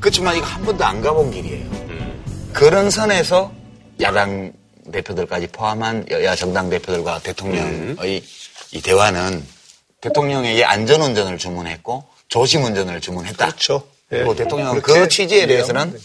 [0.00, 1.64] 그렇지만 이거 한 번도 안 가본 길이에요.
[2.52, 3.52] 그런 선에서
[4.00, 4.52] 야당
[4.90, 8.22] 대표들까지 포함한 여야 정당 대표들과 대통령의
[8.76, 9.42] 이 대화는
[10.00, 13.46] 대통령에게 안전운전을 주문했고 조심운전을 주문했다.
[13.46, 13.82] 그렇죠.
[14.08, 14.36] 그리고 예.
[14.36, 15.98] 대통령은 그 취지에 대해서는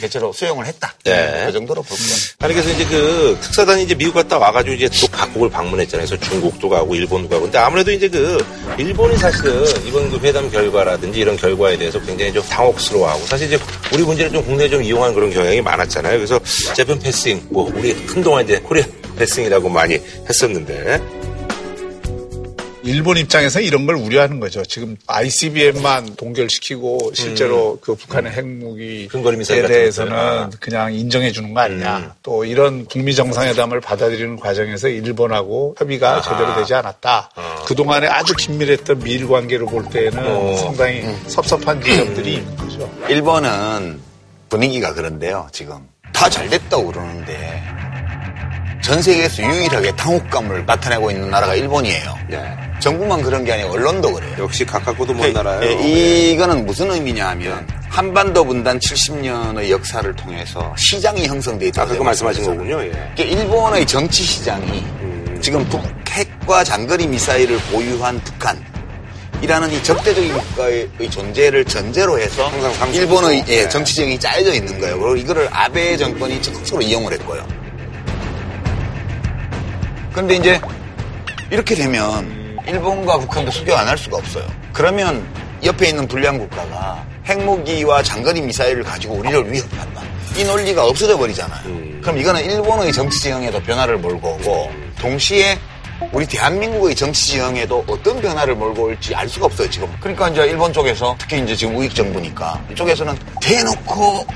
[0.00, 0.94] 대체로 수용을 했다.
[1.04, 1.44] 네.
[1.46, 2.14] 그 정도로 볼 거예요.
[2.40, 6.06] 아니 그래서 이제 그 특사단이 이제 미국 갔다 와가지고 이제 또 각국을 방문했잖아요.
[6.06, 7.42] 그래서 중국도 가고 일본도 가고.
[7.42, 8.44] 근데 아무래도 이제 그
[8.78, 13.58] 일본이 사실은 이번 그 회담 결과라든지 이런 결과에 대해서 굉장히 좀 당혹스러워하고 사실 이제
[13.92, 16.16] 우리 문제를 좀 국내에 좀 이용한 그런 경향이 많았잖아요.
[16.16, 16.38] 그래서
[16.74, 18.84] Japan passing 뭐 우리 한동안 이제 Korea
[19.16, 19.94] passing이라고 많이
[20.28, 21.00] 했었는데
[22.82, 24.64] 일본 입장에서 이런 걸 우려하는 거죠.
[24.64, 29.66] 지금 ICBM만 동결시키고 실제로 그 북한의 핵무기에 음.
[29.68, 30.50] 대해서는.
[30.60, 31.98] 그냥 인정해 주는 거 아니냐.
[31.98, 32.10] 음.
[32.22, 37.30] 또 이런 북미 정상회담을 받아들이는 과정에서 일본하고 협의가 제대로 되지 않았다.
[37.66, 40.56] 그동안에 아주 긴밀했던 미일 관계로 볼 때는 어.
[40.56, 42.90] 상당히 섭섭한 지점들이 있는 거죠.
[43.08, 44.00] 일본은
[44.48, 45.76] 분위기가 그런데요, 지금.
[46.12, 47.62] 다 잘 됐다고 그러는데,
[48.82, 52.18] 전 세계에서 유일하게 당혹감을 나타내고 있는 나라가 일본이에요.
[52.80, 54.36] 정부만 그런 게 아니고 언론도 그래요.
[54.38, 55.62] 역시 가깝고도 먼 나라예요.
[55.62, 61.82] 예, 이거는 무슨 의미냐 하면, 한반도 분단 70년의 역사를 통해서 시장이 형성돼 있다.
[61.82, 62.82] 아까 그 말씀하신 거군요.
[62.82, 62.90] 예.
[63.14, 64.84] 그러니까 일본의 정치 시장이
[65.40, 68.62] 지금 북핵과 장거리 미사일을 보유한 북한,
[69.42, 72.50] 이라는 이 적대적인 국가의 존재를 전제로 해서
[72.92, 73.44] 일본의.
[73.48, 73.68] 예, 네.
[73.70, 74.98] 정치 지형이 짜여져 있는 거예요.
[74.98, 77.46] 그리고 이거를 아베 정권이 적극적으로 이용을 했고요.
[80.12, 80.60] 그런데 이제
[81.50, 82.39] 이렇게 되면
[82.70, 84.44] 일본과 북한도 수교 안 할 수가 없어요.
[84.72, 85.26] 그러면
[85.64, 90.02] 옆에 있는 불량 국가가 핵무기와 장거리 미사일을 가지고 우리를 위협한다.
[90.36, 92.00] 이 논리가 없어져 버리잖아요.
[92.00, 95.58] 그럼 이거는 일본의 정치 지형에도 변화를 몰고 오고 동시에
[96.12, 99.92] 우리 대한민국의 정치 지형에도 어떤 변화를 몰고 올지 알 수가 없어요, 지금.
[100.00, 104.26] 그러니까 이제 일본 쪽에서 특히 이제 지금 우익 정부니까 이쪽에서는 대놓고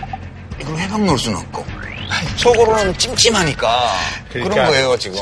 [0.61, 1.64] 이걸 회방 놓을 수는 없고
[2.37, 3.93] 속으로는 찜찜하니까
[4.32, 5.18] 그런 거예요, 지금.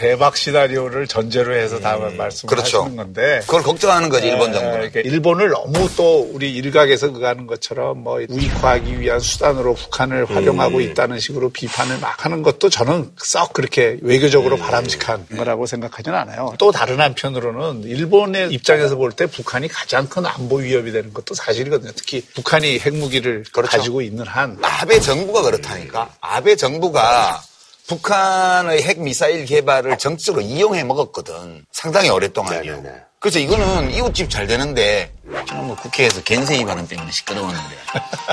[0.00, 2.78] 대박 시나리오를 전제로 해서 다 말씀을 그렇죠.
[2.80, 4.90] 하시는 건데 그걸 걱정하는 거지 일본 에, 정부는.
[5.04, 11.50] 일본을 너무 또 우리 일각에서 그가는 것처럼 뭐 우익화하기 위한 수단으로 북한을 활용하고 있다는 식으로
[11.50, 16.54] 비판을 막 하는 것도 저는 썩 그렇게 외교적으로 바람직한 거라고 생각하지는 않아요.
[16.58, 21.90] 또 다른 한편으로는 일본의 입장에서 볼 때 북한이 가장 큰 안보 위협이 되는 것도 사실이거든요.
[21.94, 26.08] 특히 북한이 핵무기를 가지고 있는 한 아베 정부가 그렇다니까.
[26.20, 27.42] 아베 정부가
[27.90, 31.66] 북한의 핵 미사일 개발을 정치적으로 이용해 먹었거든.
[31.72, 32.84] 상당히 오랫동안요.
[33.18, 35.12] 그래서 이거는 이웃집 잘 되는데
[35.46, 37.76] 저는 뭐 국회에서 겐세이 발언 때문에 시끄러웠는데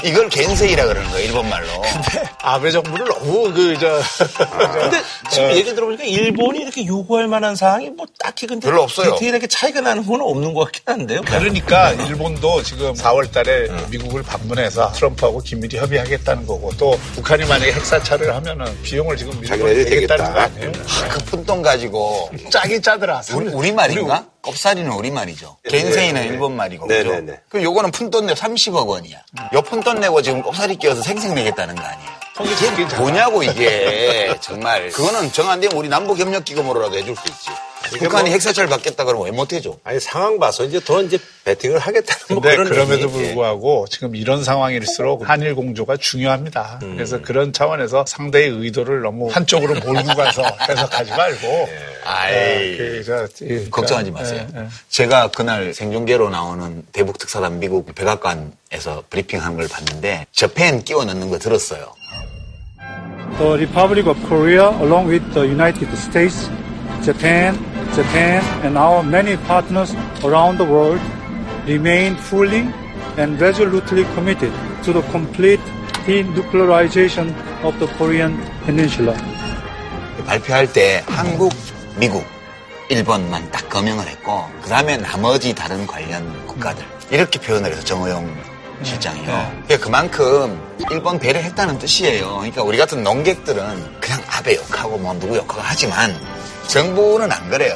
[0.03, 1.67] 이걸 겐세이라 그러는 거야 일본 말로.
[2.41, 4.01] 아베 정부를 너무 그저
[4.81, 9.13] 근데 지금 얘기 들어보니까 일본이 이렇게 요구할 만한 사항이 뭐 딱히 근데 별로 없어요.
[9.15, 11.21] 디테일하게 차이가 나는 건 없는 것 같긴 한데요.
[11.25, 18.33] 그러니까 일본도 지금 4월 달에 미국을 방문해서 트럼프하고 긴밀히 협의하겠다는 거고 또 북한이 만약에 핵사찰을
[18.35, 20.33] 하면은 비용을 지금 자기네들이 내겠다는.
[20.33, 20.71] 거 아니에요?
[20.71, 23.21] 아, 그 푼돈 가지고 짜긴 짜더라.
[23.33, 24.25] 우리, 우리 말인가?
[24.41, 25.57] 껍살이는 우리 말이죠.
[25.69, 26.86] 겐세이는 일본 말이고.
[26.87, 27.03] 네?
[27.03, 27.41] 네, 네.
[27.49, 29.17] 그 요거는 푼돈 내고 30억 원이야.
[29.53, 32.09] 요 푼돈 내고 지금 껍살이 끼워서 생생 내겠다는 거 아니에요.
[32.39, 37.49] 이게 뭐냐고 이게 정말 그거는 정안 되면 우리 남북협력기금으로라도 해줄 수 있지.
[37.91, 39.77] 북한이 핵사찰 받겠다 그러면 왜못 해 줘?
[39.83, 43.07] 아니 상황 봐서 이제 더 이제 배팅을 하겠다는 뭐 그런 그럼에도.
[43.07, 43.11] 예.
[43.11, 46.79] 불구하고 지금 이런 상황일수록 한일 공조가 중요합니다.
[46.83, 46.95] 음.
[46.95, 51.69] 그래서 그런 차원에서 상대의 의도를 너무 한쪽으로 몰고 가서 해석하지 말고
[52.05, 52.33] 아이.
[52.33, 54.47] 어, 그, 저, 이, 걱정하지 그, 마세요.
[54.55, 54.67] 예, 예.
[54.89, 61.37] 제가 그날 생중계로 나오는 대북 특사단 미국 백악관에서 브리핑한 걸 봤는데 저펜 끼워 넣는 거
[61.39, 61.95] 들었어요.
[63.37, 66.49] the Republic of Korea, along with the United States,
[67.03, 67.53] Japan,
[67.97, 69.89] Japan, and our many partners
[70.23, 71.01] around the world,
[71.65, 72.69] remain fully
[73.17, 75.59] and resolutely committed to the complete
[76.05, 77.33] denuclearization
[77.65, 79.17] of the Korean Peninsula.
[80.27, 81.51] 발표할 때 한국,
[81.97, 82.23] 미국,
[82.89, 88.29] 일본만 딱 거명을 했고 그 다음에 나머지 다른 관련 국가들 이렇게 표현을 해서 정호영
[88.83, 89.25] 실장이요.
[89.25, 92.35] 그러니까 그만큼 일본 배려했다는 뜻이에요.
[92.35, 96.15] 그러니까 우리 같은 농객들은 그냥 아베 욕하고 뭐 누구 욕하고 하지만
[96.67, 97.73] 정부는 안 그래요.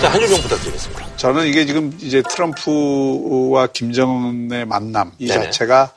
[0.00, 1.16] 자, 한줄좀 부탁드리겠습니다.
[1.16, 5.44] 저는 이게 지금 이제 트럼프와 김정은의 만남 이 네네.
[5.46, 5.92] 자체가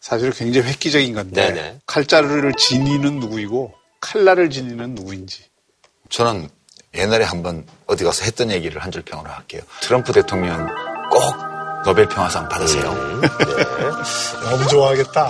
[0.00, 1.78] 사실 굉장히 획기적인 건데 네네.
[1.86, 5.44] 칼자루를 지니는 누구이고 칼날을 지니는 누구인지
[6.10, 6.48] 저는
[6.94, 9.62] 옛날에 한번 어디 가서 했던 얘기를 한 줄 평으로 할게요.
[9.80, 10.66] 트럼프 대통령
[11.10, 11.22] 꼭
[11.84, 12.82] 노벨 평화상 받으세요.
[14.50, 15.28] 너무 좋아하겠다.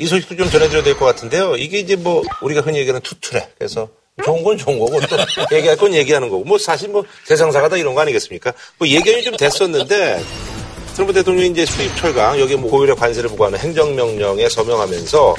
[0.00, 1.56] 이 소식도 좀 전해드려야 될 것 같은데요.
[1.56, 3.48] 이게 이제 뭐 우리가 흔히 얘기하는 투트레.
[3.58, 3.88] 그래서
[4.24, 5.16] 좋은 건 좋은 거고 또
[5.56, 8.52] 얘기할 건 얘기하는 거고 뭐 사실 뭐 세상사가 다 이런 거 아니겠습니까?
[8.78, 10.22] 뭐 예견이 좀 됐었는데
[10.94, 15.34] 트럼프 대통령이 이제 수입 철강 여기에 뭐 고율의 관세를 부과하는 행정명령에 서명하면서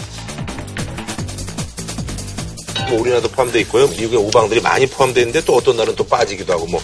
[2.90, 3.88] 뭐 우리나라도 포함되어 있고요.
[3.88, 6.82] 미국의 우방들이 많이 포함되어 있는데 또 어떤 날은 또 빠지기도 하고 뭐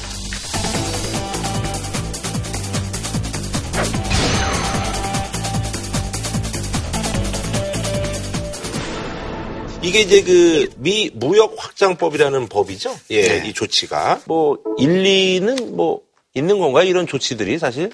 [9.81, 12.95] 이게 이제 그 미 무역 확장법이라는 법이죠.
[13.11, 16.01] 예, 이 조치가 뭐 일리는 뭐
[16.33, 16.85] 있는 건가요?
[16.87, 17.89] 이런 조치들이 사실?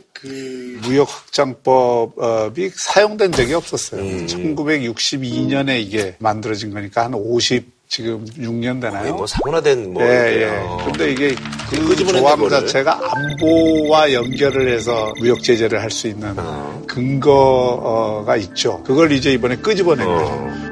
[0.83, 4.01] 무역 확장법이 사용된 적이 없었어요.
[4.03, 9.13] 1962년에 이게 만들어진 거니까 한 50 지금 6년 되나요?
[9.15, 10.45] 뭐 사문화된 뭐 예, 이렇게, 예.
[10.57, 10.77] 어.
[10.85, 11.35] 근데 이게
[11.69, 12.49] 그 끄집어낸 조항.
[12.49, 16.83] 자체가 안보와 연결을 해서 무역 제재를 할 수 있는 어.
[16.87, 18.81] 근거가 있죠.
[18.83, 20.15] 그걸 이제 이번에 끄집어낸 어.
[20.17, 20.64] 거죠.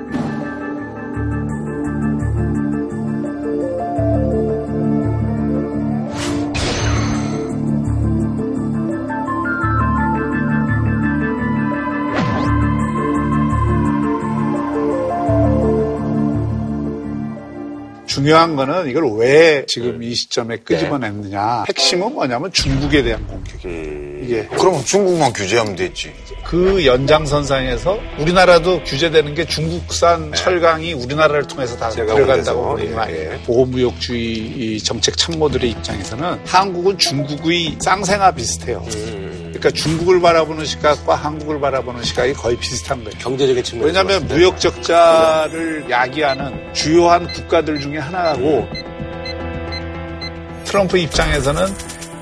[18.24, 21.66] 중요한 거는 이걸 왜 지금 이 시점에 끄집어냈느냐.
[21.68, 24.24] 핵심은 뭐냐면 중국에 대한 공격이에요.
[24.24, 26.14] 이게 그럼 중국만 규제하면 됐지.
[26.46, 33.34] 그 연장선상에서 우리나라도 규제되는 게 중국산 철강이 우리나라를 통해서 다 들어간다고 보는 예, 말이에요.
[33.34, 33.40] 예.
[33.46, 38.86] 보호무역주의 이 정책 참모들의 입장에서는 한국은 중국의 쌍생아 비슷해요.
[39.64, 43.18] 그러니까 중국을 바라보는 시각과 한국을 바라보는 시각이 거의 비슷한 거예요.
[43.18, 44.28] 경제적인 측면에서 왜냐하면.
[44.28, 48.68] 무역 적자를 야기하는 주요한 국가들 중에 하나고
[50.66, 51.66] 트럼프 입장에서는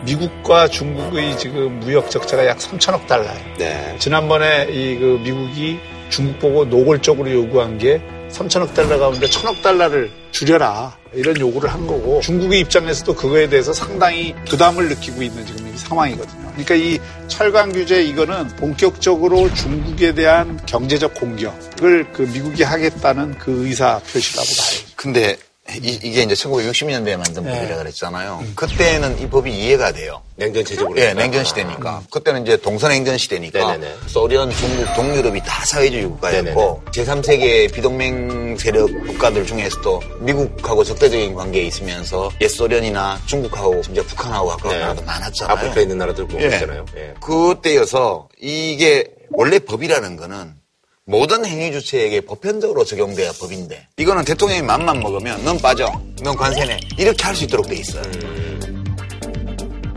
[0.05, 3.55] 미국과 중국의 지금 무역 적자가 약 3천억 달러예요.
[3.57, 3.95] 네.
[3.97, 10.97] 지난번에 이 그 미국이 중국 보고 노골적으로 요구한 게 3천억 달러 가운데 1천억 달러를 줄여라
[11.13, 16.51] 이런 요구를 한 거고 중국의 입장에서도 그거에 대해서 상당히 부담을 느끼고 있는 지금 이 상황이거든요.
[16.51, 23.99] 그러니까 이 철강 규제 이거는 본격적으로 중국에 대한 경제적 공격을 그 미국이 하겠다는 그 의사
[23.99, 24.91] 표시라고 봐요.
[24.95, 25.37] 근데
[25.75, 27.51] 이, 게 이제 1960년대에 만든 네.
[27.59, 28.43] 법이라 그랬잖아요.
[28.55, 30.21] 그때는 이 법이 이해가 돼요.
[30.35, 30.93] 냉전 체제로.
[30.97, 32.03] 예, 냉전 시대니까.
[32.11, 33.95] 그때는 이제 동서 냉전 시대니까 네네네.
[34.07, 42.31] 소련, 중국, 동유럽이 다 사회주의 국가였고 제3세계 비동맹 세력 국가들 중에서도 미국하고 적대적인 관계에 있으면서
[42.41, 44.79] 옛 소련이나 중국하고 심지어 북한하고 가까운 네.
[44.81, 45.57] 나라도 많았잖아요.
[45.57, 46.47] 아프리카에 있는 나라들 보고 예.
[46.47, 46.85] 있잖아요.
[46.97, 47.13] 예.
[47.21, 50.60] 그때여서 이게 원래 법이라는 거는
[51.11, 55.91] 모든 행위 주체에게 보편적으로 적용돼야 법인데 이거는 대통령이 맘만 먹으면 넌 빠져,
[56.23, 58.01] 넌 관세네 이렇게 할 수 있도록 돼 있어요.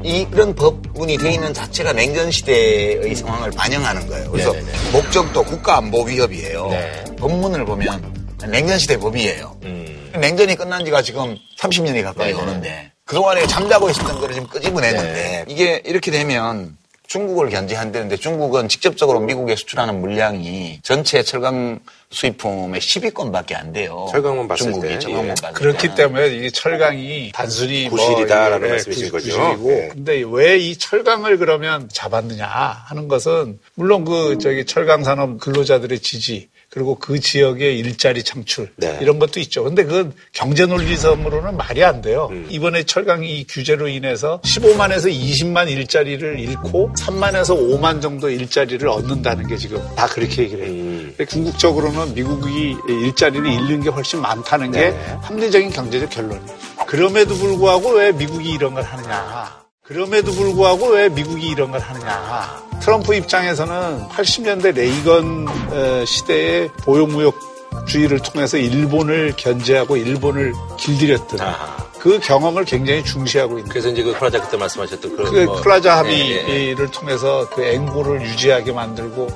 [0.02, 4.30] 이런 법문이 돼 있는 자체가 냉전 시대의 상황을 반영하는 거예요.
[4.30, 4.72] 그래서 네네네.
[4.92, 6.68] 목적도 국가 안보 위협이에요.
[6.68, 7.04] 네.
[7.16, 8.12] 법문을 보면
[8.50, 9.56] 냉전 시대 법이에요.
[9.62, 10.10] 음.
[10.20, 12.42] 냉전이 끝난 지가 지금 30년이 가까이 네네.
[12.42, 15.44] 오는데 그동안에 잠자고 있었던 거를 지금 끄집어내는데 네.
[15.48, 21.78] 이게 이렇게 되면 중국을 견제한다는데 중국은 직접적으로 미국에 수출하는 물량이 전체 철강
[22.10, 24.06] 수입품의 10위권밖에 안 돼요.
[24.10, 24.98] 철강만 봤을 중국이 때.
[24.98, 25.34] 철강만 예.
[25.40, 25.94] 봤을 그렇기 때.
[25.94, 29.48] 때문에 이게 철강이 단순히 구실이다라는 뭐, 예, 말씀이신 구실- 거죠?
[29.56, 29.88] 구실이고 예.
[29.92, 36.48] 근데 왜 이 철강을 그러면 잡았느냐 하는 것은 물론 그 저기 철강 산업 근로자들의 지지
[36.74, 38.98] 그리고 그 지역의 일자리 창출 네.
[39.00, 39.62] 이런 것도 있죠.
[39.62, 42.28] 근데 그건 경제 논리성으로는 말이 안 돼요.
[42.32, 42.48] 음.
[42.50, 49.56] 이번에 철강 이 규제로 인해서 15만에서 20만 일자리를 잃고 3만에서 5만 정도 일자리를 얻는다는 게
[49.56, 50.72] 지금 다 그렇게 얘기를 해요.
[50.72, 51.14] 음.
[51.16, 55.16] 근데 궁극적으로는 미국이 일자리를 잃는 게 훨씬 많다는 게 네.
[55.22, 56.58] 합리적인 경제적 결론이에요.
[56.88, 59.63] 그럼에도 불구하고 왜 미국이 이런 걸 하느냐.
[59.84, 62.62] 그럼에도 불구하고 왜 미국이 이런 걸 하느냐.
[62.80, 71.84] 트럼프 입장에서는 80년대 레이건 어, 시대의 보호무역주의를 통해서 일본을 견제하고 일본을 길들였던 아하.
[71.98, 76.02] 그 경험을 굉장히 중시하고 있는 그래서 이제 그 프라자 그때 말씀하셨던 그런 그 뭐- 플라자
[76.06, 76.40] 예, 예, 예.
[76.40, 79.26] 합의를 통해서 그 엔고를 유지하게 만들고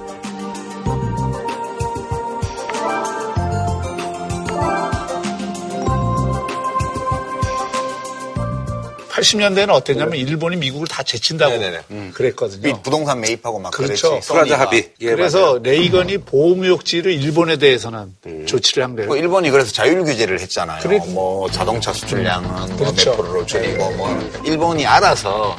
[9.20, 12.10] (80년대에는) 어땠냐면 일본이 미국을 다 제친다고 네네네.
[12.12, 12.68] 그랬거든요.
[12.68, 14.20] 이 부동산 매입하고 막 그렇죠.
[14.20, 14.58] 프라자.
[14.58, 14.92] 합의.
[15.00, 15.58] 예, 그래서 맞아요.
[15.62, 18.14] 레이건이 보호무역지를 일본에 대해서는
[18.46, 19.08] 조치를 한 거예요.
[19.08, 20.80] 뭐 일본이 그래서 자율 규제를 했잖아요.
[20.82, 23.10] 그래- 뭐 자동차 수출량은 뭐 그렇죠.
[23.12, 25.56] 몇 프로를 줄이고 뭐 일본이 알아서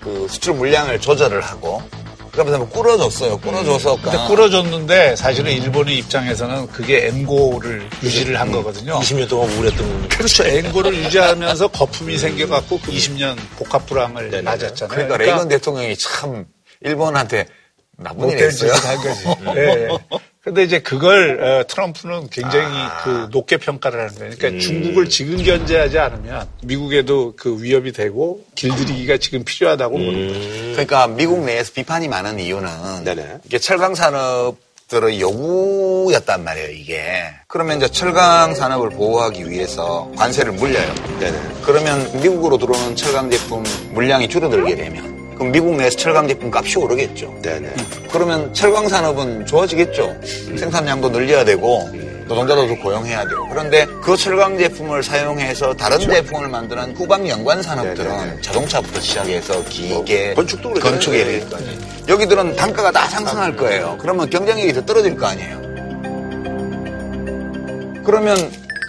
[0.00, 1.82] 그 수출 물량을 조절을 하고
[2.38, 3.38] 그러면서 뭐 꿇어줬어요.
[3.38, 9.00] 꿇어줘서 근데 꿇어줬는데 사실은 일본의 입장에서는 그게 앵고를 유지를 한 거거든요.
[9.00, 10.44] 20년 동안 우울했던 그렇죠.
[10.44, 14.42] 앵고를 유지하면서 거품이 생겨갖고 그 20년 복합 불황을 네네네.
[14.42, 14.88] 맞았잖아요.
[14.88, 16.46] 그러니까 레이건 대통령이 참
[16.80, 17.46] 일본한테
[17.96, 18.72] 나쁜 일 했어요.
[18.72, 19.24] 한 거지.
[19.58, 19.88] 예.
[20.48, 23.02] 근데 이제 그걸 어, 트럼프는 굉장히 아.
[23.04, 24.32] 그 높게 평가를 하는 거예요.
[24.32, 24.36] 음.
[24.38, 30.40] 그러니까 중국을 지금 견제하지 않으면 미국에도 그 위협이 되고 길들이기가 지금 필요하다고 보는 거죠.
[30.72, 33.38] 그러니까 미국 내에서 비판이 많은 이유는 네네.
[33.44, 34.56] 이게 철강 산업
[34.88, 37.28] 들의 요구였단 말이에요, 이게.
[37.46, 40.94] 그러면 이제 철강 산업을 보호하기 위해서 관세를 물려요.
[41.20, 41.38] 네네.
[41.62, 43.62] 그러면 미국으로 들어오는 철강 제품
[43.92, 47.32] 물량이 줄어들게 되면 그럼 미국 내에서 철강 제품 값이 오르겠죠.
[47.42, 47.72] 네네.
[48.10, 50.16] 그러면 철강 산업은 좋아지겠죠.
[50.56, 51.88] 생산량도 늘려야 되고
[52.26, 53.48] 노동자도 더 고용해야 되고.
[53.48, 58.40] 그런데 그 철강 제품을 사용해서 다른 제품을 만드는 후방 연관 산업들은 네네네.
[58.42, 60.92] 자동차부터 시작해서 기계, 건축도 그렇잖아요.
[60.92, 61.30] 건축에 네.
[61.30, 61.78] 이르기까지.
[62.08, 63.96] 여기들은 단가가 다 상승할 거예요.
[64.00, 65.58] 그러면 경쟁력이 더 떨어질 거 아니에요.
[68.04, 68.36] 그러면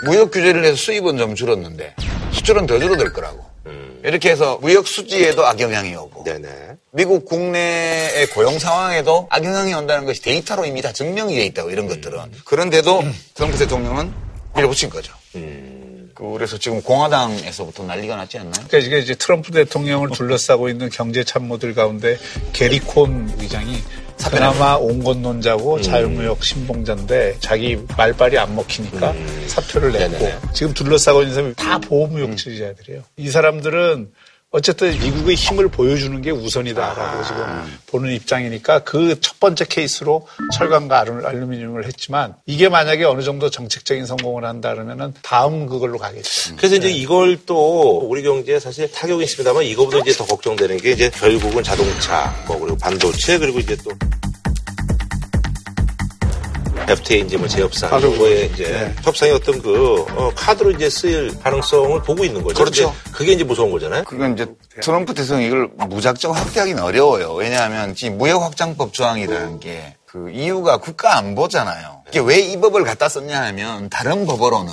[0.06, 1.94] 무역 규제를 해서 수입은 좀 줄었는데
[2.32, 3.49] 수출은 더 줄어들 거라고.
[4.10, 6.48] 이렇게 해서 무역 수지에도 악영향이 오고 네네.
[6.92, 12.20] 미국 국내의 고용 상황에도 악영향이 온다는 것이 데이터로 이미 다 증명이 돼 있다고 이런 것들은
[12.44, 13.04] 그런데도
[13.36, 14.12] 트럼프 대통령은
[14.56, 15.14] 밀어붙인 거죠.
[16.20, 18.52] 그래서 지금 공화당에서부터 난리가 났지 않나요?
[18.68, 22.18] 그러니까 이게 이제 트럼프 대통령을 둘러싸고 있는 경제 참모들 가운데
[22.52, 23.78] 게리 콘 의장이
[24.30, 29.14] 그나마 온건론자고 자유무역 신봉자인데 자기 말빨이 안 먹히니까
[29.48, 30.40] 사표를 냈고 네네네.
[30.54, 33.02] 지금 둘러싸고 있는 사람이 다 보호무역주의자들이에요.
[33.16, 34.12] 이 사람들은
[34.52, 41.24] 어쨌든 미국의 힘을 보여주는 게 우선이다라고 지금 보는 입장이니까 그 첫 번째 케이스로 철강과 알루-
[41.26, 46.56] 알루미늄을 했지만 이게 만약에 어느 정도 정책적인 성공을 한다 그러면은 다음 그걸로 가겠죠.
[46.58, 51.10] 그래서 이제 이걸 또 우리 경제에 사실 타격이 있습니다만 이거보다 이제 더 걱정되는 게 이제
[51.12, 53.92] 결국은 자동차, 뭐 그리고 반도체 그리고 이제 또
[56.90, 58.96] FTA 이제 뭐 재협상 바로 이거에 이제 네.
[59.04, 62.60] 협상의 어떤 그 어, 카드로 이제 쓰일 가능성을 보고 있는 거죠.
[62.64, 62.94] 그렇죠.
[63.12, 64.04] 그게 이제 무서운 거잖아요.
[64.06, 64.48] 그건 이제
[64.82, 67.34] 트럼프 대통령이 이걸 무작정 확대하기는 어려워요.
[67.34, 72.04] 왜냐하면 지금 무역 확장법 조항이라는 게그 이유가 국가 안보잖아요.
[72.10, 74.72] 이게 왜 이 법을 갖다 썼냐 하면 다른 법으로는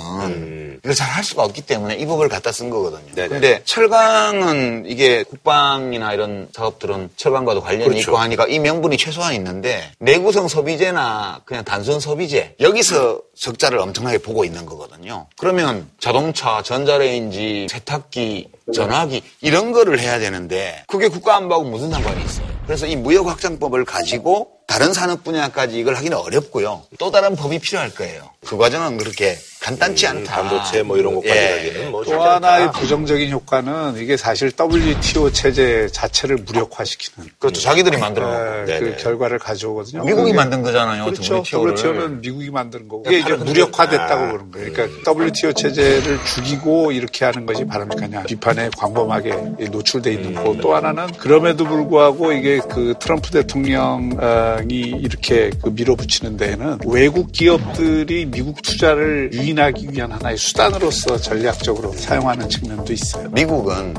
[0.83, 3.15] 이걸 잘 할 수가 없기 때문에 이 법을 갖다 쓴 거거든요.
[3.15, 3.27] 네네.
[3.27, 7.99] 근데 철강은 이게 국방이나 이런 작업들은 철강과도 관련이 그렇죠.
[8.11, 14.45] 있고 하니까 이 명분이 최소한 있는데 내구성 소비재나 그냥 단순 소비재 여기서 적자를 엄청나게 보고
[14.45, 15.27] 있는 거거든요.
[15.37, 22.47] 그러면 자동차, 전자레인지, 세탁기, 전화기 이런 거를 해야 되는데 그게 국가안보하고 무슨 상관이 있어요?
[22.65, 26.83] 그래서 이 무역 확장법을 가지고 다른 산업 분야까지 이걸 하기는 어렵고요.
[26.99, 28.29] 또 다른 법이 필요할 거예요.
[28.45, 29.37] 그 과정은 그렇게
[29.67, 30.41] 간단치 않다.
[30.41, 31.49] 음, 반도체 뭐 이런 것까지 예.
[31.57, 32.35] 가기는 뭐또 않다.
[32.35, 37.59] 하나의 부정적인 효과는 이게 사실 WTO 체제 자체를 무력화시키는 그렇죠.
[37.59, 38.95] 자기들이 만들어 예, 놓고.
[38.95, 39.03] 그.
[39.03, 40.05] 결과를 가져오거든요.
[40.05, 41.03] 미국이 만든 거잖아요.
[41.03, 41.39] 그렇죠.
[41.39, 41.71] WTO를.
[41.73, 44.31] WTO는 미국이 만든 거고 이게 이제 무력화됐다고 아.
[44.31, 44.71] 그런 거예요.
[44.71, 51.07] 그러니까 WTO 체제를 죽이고 이렇게 하는 것이 바람직하냐 비판에 광범하게 노출돼 있는 거고 또 하나는
[51.17, 59.56] 그럼에도 불구하고 이게 그 트럼프 대통령이 이렇게 그 밀어붙이는 데에는 외국 기업들이 미국 투자를 유인
[59.59, 63.29] 하기 위한 하나의 수단으로서 전략적으로 사용하는 측면도 있어요.
[63.29, 63.93] 미국은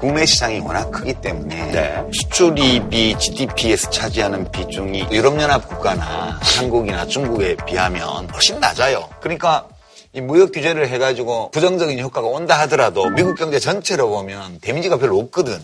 [0.00, 2.02] 국내 시장이 워낙 크기 때문에 네.
[2.12, 9.08] 수출입이 GDP에서 차지하는 비중이 유럽연합 국가나 한국이나 중국에 비하면 훨씬 낮아요.
[9.20, 9.68] 그러니까
[10.12, 15.58] 이 무역 규제를 해가지고 부정적인 효과가 온다 하더라도 미국 경제 전체로 보면 데미지가 별로 없거든.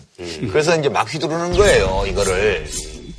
[0.51, 2.65] 그래서 이제 막 휘두르는 거예요, 이거를.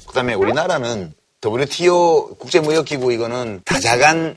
[0.07, 1.13] 그 다음에 우리나라는
[1.45, 4.37] WTO 국제무역기구 이거는 다자간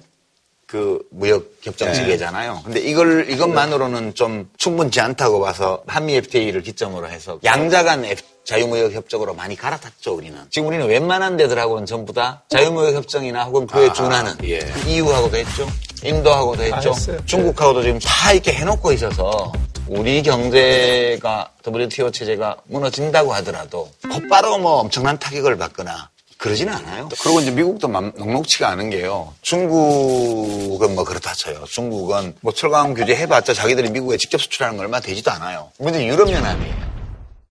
[0.71, 2.61] 그 무역 협정 체계잖아요.
[2.63, 9.33] 근데 이걸 이것만으로는 좀 충분치 않다고 봐서 한미 FTA를 기점으로 해서 양자간 F- 자유무역 협정으로
[9.33, 10.39] 많이 갈아탔죠 우리는.
[10.49, 14.61] 지금 우리는 웬만한 데들하고는 전부 다 자유무역 협정이나 혹은 그에 준하는 예.
[14.87, 15.67] EU하고도 했죠.
[16.05, 16.93] 인도하고도 했죠.
[17.25, 19.51] 중국하고도 지금 다 이렇게 해놓고 있어서
[19.87, 26.09] 우리 경제가 WTO 체제가 무너진다고 하더라도 곧바로 뭐 엄청난 타격을 받거나
[26.41, 27.07] 그러지는 않아요.
[27.21, 29.31] 그리고 이제 미국도 맘- 녹록치가 않은 게요.
[29.43, 31.63] 중국은 뭐 그렇다 쳐요.
[31.69, 35.69] 중국은 뭐 철강 규제 해봤자 자기들이 미국에 직접 수출하는 거 얼마 되지도 않아요.
[35.77, 36.73] 문제 유럽연합이에요.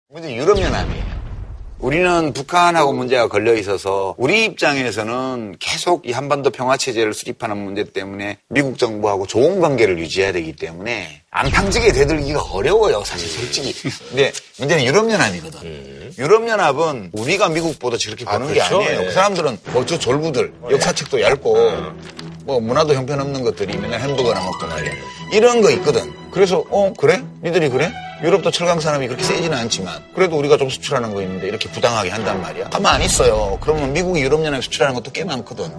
[0.08, 1.20] 문제 유럽연합이에요.
[1.78, 8.38] 우리는 북한하고 문제가 걸려 있어서 우리 입장에서는 계속 이 한반도 평화 체제를 수립하는 문제 때문에
[8.48, 13.72] 미국 정부하고 좋은 관계를 유지해야 되기 때문에 안탕지게 되들기가 어려워요, 사실 솔직히.
[14.08, 15.99] 근데 문제는 유럽연합이거든.
[16.18, 18.76] 유럽연합은 우리가 미국보다 저렇게 보는 게 그렇죠?
[18.80, 19.00] 아니에요.
[19.00, 19.04] 예.
[19.06, 21.54] 그 사람들은 뭐저 졸부들, 역사책도 얇고
[22.44, 24.92] 뭐 문화도 형편없는 것들이 맨날 햄버거나 먹고 말이야.
[25.32, 26.12] 이런 거 있거든.
[26.32, 27.22] 그래서 어 그래?
[27.42, 27.92] 니들이 그래?
[28.22, 32.40] 유럽도 철강 산업이 그렇게 세지는 않지만 그래도 우리가 좀 수출하는 거 있는데 이렇게 부당하게 한단
[32.42, 32.68] 말이야.
[32.70, 33.56] 가만 안 있어요.
[33.60, 35.70] 그러면 미국이 유럽연합에 수출하는 것도 꽤 많거든.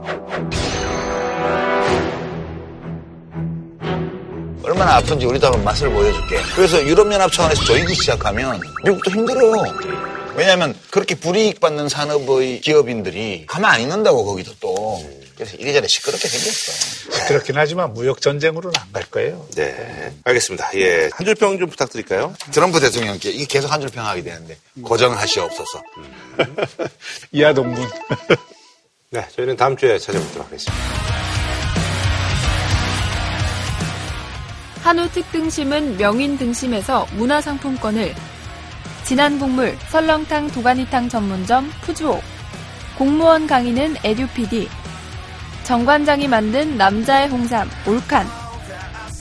[4.63, 6.37] 얼마나 아픈지 우리도 한번 맛을 보여줄게.
[6.55, 9.63] 그래서 유럽연합 차원에서 조이기 시작하면 미국도 힘들어.
[10.35, 15.03] 왜냐하면 그렇게 불이익 받는 산업의 기업인들이 가만 안 있는다고 거기도 또.
[15.35, 17.27] 그래서 이래저래 시끄럽게 생겼어.
[17.27, 19.47] 그렇긴 하지만 무역 전쟁으로는 안 갈 거예요.
[19.55, 20.13] 네.
[20.25, 20.69] 알겠습니다.
[20.75, 21.09] 예.
[21.13, 22.35] 한 줄평 좀 부탁드릴까요?
[22.51, 25.81] 트럼프 대통령께 이게 계속 한 줄 평 하게 되는데 고정하시옵소서.
[27.31, 27.87] 이하 동문.
[29.11, 29.25] 네.
[29.35, 30.83] 저희는 다음 주에 찾아뵙도록 하겠습니다.
[34.83, 38.13] 한우 특등심은 명인 등심에서 문화상품권을
[39.11, 42.21] 진한 국물 설렁탕 도가니탕 전문점 푸주오.
[42.97, 44.69] 공무원 강의는 에듀피디.
[45.63, 48.25] 정관장이 만든 남자의 홍삼 올칸.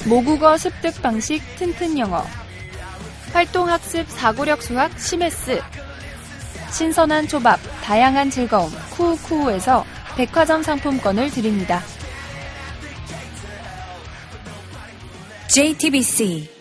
[0.06, 2.24] 모국어 습득 방식 튼튼 영어.
[3.32, 5.60] 활동학습 사고력 수학 시메스.
[6.70, 9.84] 신선한 초밥 다양한 즐거움 쿠우쿠우에서
[10.16, 11.82] 백화점 상품권을 드립니다.
[15.48, 16.59] JTBC